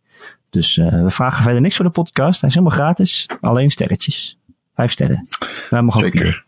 Dus 0.50 0.78
eh, 0.78 1.02
we 1.02 1.10
vragen 1.10 1.42
verder 1.42 1.60
niks 1.60 1.76
voor 1.76 1.84
de 1.84 1.90
podcast. 1.90 2.40
Hij 2.40 2.48
is 2.48 2.54
helemaal 2.54 2.78
gratis. 2.78 3.26
Alleen 3.40 3.70
sterretjes. 3.70 4.38
Vijf 4.74 4.92
sterren. 4.92 5.28
Mag 5.70 5.94
ook 5.94 6.00
Zeker. 6.00 6.44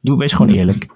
Doe, 0.00 0.18
wees 0.18 0.32
gewoon 0.32 0.52
eerlijk. 0.54 0.86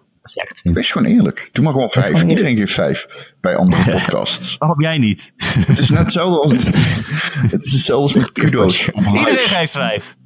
Wees 0.62 0.90
gewoon 0.90 1.08
eerlijk. 1.08 1.48
Doe 1.52 1.64
maar 1.64 1.72
gewoon 1.72 1.90
vijf. 1.90 2.12
gewoon. 2.12 2.28
Iedereen 2.28 2.56
geeft 2.56 2.72
vijf 2.72 3.32
bij 3.40 3.56
andere 3.56 3.90
podcasts. 3.90 4.56
Waarom 4.58 4.80
jij 4.88 4.98
niet? 4.98 5.32
het 5.36 5.78
is 5.78 5.90
net 5.90 5.98
hetzelfde 5.98 6.40
als... 6.40 6.64
Het 7.54 7.64
is 7.64 7.72
hetzelfde 7.72 8.02
als 8.02 8.14
met 8.14 8.32
kudo's 8.32 8.86
Iedereen 8.86 9.38
geeft 9.38 9.72
vijf. 9.72 10.16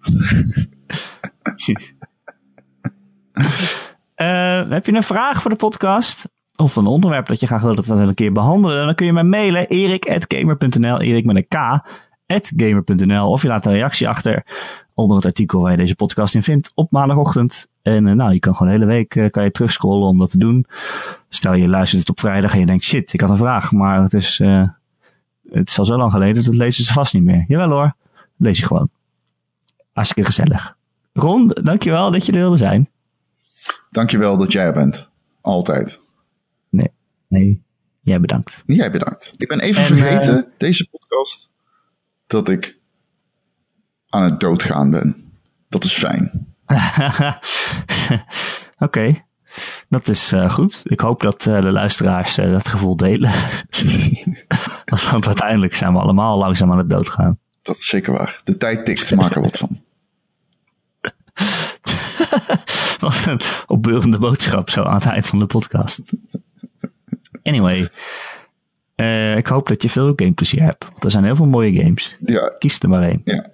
Eh, 4.14 4.70
heb 4.70 4.86
je 4.86 4.92
een 4.92 5.02
vraag 5.02 5.42
voor 5.42 5.50
de 5.50 5.56
podcast? 5.56 6.28
Of 6.60 6.76
een 6.76 6.86
onderwerp 6.86 7.26
dat 7.26 7.40
je 7.40 7.46
graag 7.46 7.62
wil 7.62 7.74
dat 7.74 7.86
we 7.86 7.96
dat 7.96 8.08
een 8.08 8.14
keer 8.14 8.32
behandelen? 8.32 8.84
Dan 8.84 8.94
kun 8.94 9.06
je 9.06 9.12
mij 9.12 9.22
mailen. 9.22 9.66
erik.gamer.nl 9.66 11.00
Erik 11.00 11.24
met 11.24 11.36
een 11.36 11.48
K. 11.48 11.82
gamer.nl 12.56 13.30
Of 13.30 13.42
je 13.42 13.48
laat 13.48 13.66
een 13.66 13.72
reactie 13.72 14.08
achter 14.08 14.44
onder 14.94 15.16
het 15.16 15.24
artikel 15.24 15.60
waar 15.60 15.70
je 15.70 15.76
deze 15.76 15.94
podcast 15.94 16.34
in 16.34 16.42
vindt 16.42 16.72
op 16.74 16.90
maandagochtend. 16.90 17.68
En 17.82 18.06
eh, 18.06 18.14
nou, 18.14 18.32
je 18.32 18.38
kan 18.38 18.54
gewoon 18.54 18.72
de 18.72 18.78
hele 18.78 18.92
week 18.92 19.14
eh, 19.14 19.30
kan 19.30 19.44
je 19.44 19.50
terugscrollen 19.50 20.08
om 20.08 20.18
dat 20.18 20.30
te 20.30 20.38
doen. 20.38 20.66
Stel 21.28 21.54
je 21.54 21.68
luistert 21.68 22.00
het 22.00 22.10
op 22.10 22.20
vrijdag 22.20 22.52
en 22.52 22.60
je 22.60 22.66
denkt 22.66 22.82
shit, 22.82 23.12
ik 23.12 23.20
had 23.20 23.30
een 23.30 23.36
vraag. 23.36 23.72
Maar 23.72 24.02
het 24.02 24.14
is, 24.14 24.40
eh, 24.40 24.68
het 25.50 25.68
is 25.68 25.78
al 25.78 25.84
zo 25.84 25.96
lang 25.96 26.12
geleden, 26.12 26.44
dat 26.44 26.54
lezen 26.54 26.84
ze 26.84 26.92
vast 26.92 27.14
niet 27.14 27.22
meer. 27.22 27.44
Jawel 27.48 27.70
hoor, 27.70 27.94
lees 28.36 28.58
je 28.58 28.66
gewoon. 28.66 28.90
Hartstikke 29.92 30.30
gezellig. 30.30 30.76
Ron, 31.12 31.48
dankjewel 31.62 32.10
dat 32.10 32.26
je 32.26 32.32
er 32.32 32.38
wilde 32.38 32.56
zijn. 32.56 32.88
Dankjewel 33.90 34.36
dat 34.36 34.52
jij 34.52 34.64
er 34.64 34.72
bent. 34.72 35.08
Altijd. 35.40 36.00
Nee, 37.28 37.62
jij 38.00 38.20
bedankt. 38.20 38.62
Jij 38.66 38.90
bedankt. 38.90 39.34
Ik 39.36 39.48
ben 39.48 39.60
even 39.60 39.82
En, 39.82 39.86
vergeten, 39.86 40.52
deze 40.56 40.88
podcast, 40.88 41.50
dat 42.26 42.48
ik 42.48 42.78
aan 44.08 44.22
het 44.22 44.40
doodgaan 44.40 44.90
ben. 44.90 45.32
Dat 45.68 45.84
is 45.84 45.92
fijn. 45.92 46.46
Oké, 48.78 49.24
dat 49.88 50.08
is 50.08 50.32
eh, 50.32 50.50
goed. 50.50 50.82
Ik 50.84 51.00
hoop 51.00 51.20
dat 51.20 51.46
eh, 51.46 51.62
de 51.62 51.72
luisteraars 51.72 52.38
eh, 52.38 52.50
dat 52.50 52.68
gevoel 52.68 52.96
delen. 52.96 53.32
Want 55.10 55.26
uiteindelijk 55.26 55.74
zijn 55.74 55.92
we 55.92 55.98
allemaal 55.98 56.38
langzaam 56.38 56.72
aan 56.72 56.78
het 56.78 56.90
doodgaan. 56.90 57.38
Dat 57.62 57.76
is 57.76 57.86
zeker 57.86 58.12
waar. 58.12 58.40
De 58.44 58.56
tijd 58.56 58.84
tikt, 58.84 59.14
maak 59.14 59.34
er 59.34 59.42
wat 59.42 59.58
van. 59.58 59.80
Wat 62.98 63.26
een 63.26 63.40
opbeurende 63.66 64.18
boodschap 64.18 64.70
zo 64.70 64.82
aan 64.82 64.94
het 64.94 65.04
eind 65.04 65.26
van 65.26 65.38
de 65.38 65.46
podcast. 65.46 66.00
Anyway, 67.42 67.88
eh, 68.94 69.36
ik 69.36 69.46
hoop 69.46 69.68
dat 69.68 69.82
je 69.82 69.88
veel 69.88 70.12
gameplezier 70.16 70.62
hebt. 70.62 70.84
Want 70.84 71.04
er 71.04 71.10
zijn 71.10 71.24
heel 71.24 71.36
veel 71.36 71.46
mooie 71.46 71.82
games. 71.82 72.16
Ja, 72.24 72.52
Kies 72.58 72.78
er 72.78 72.88
maar 72.88 73.02
één. 73.02 73.22
ja. 73.24 73.46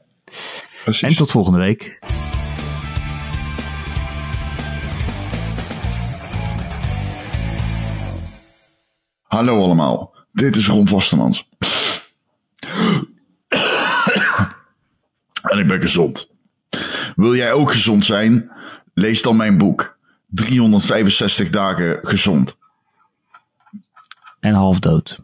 Precies. 0.85 1.03
En 1.09 1.17
tot 1.17 1.31
volgende 1.31 1.59
week. 1.59 1.99
Hallo 9.23 9.63
allemaal, 9.63 10.15
dit 10.33 10.57
is 10.57 10.67
Ron 10.69 10.89
Vastemans. 10.89 11.49
en 15.43 15.59
ik 15.59 15.67
ben 15.69 15.81
gezond. 15.81 16.31
Wil 17.17 17.35
jij 17.35 17.53
ook 17.53 17.73
gezond 17.73 18.05
zijn? 18.05 18.53
Lees 18.95 19.23
dan 19.23 19.37
mijn 19.37 19.59
boek. 19.59 19.99
365 20.27 21.51
dagen 21.51 21.99
gezond. 22.03 22.57
En 24.45 24.55
half 24.55 24.79
dood. 24.79 25.19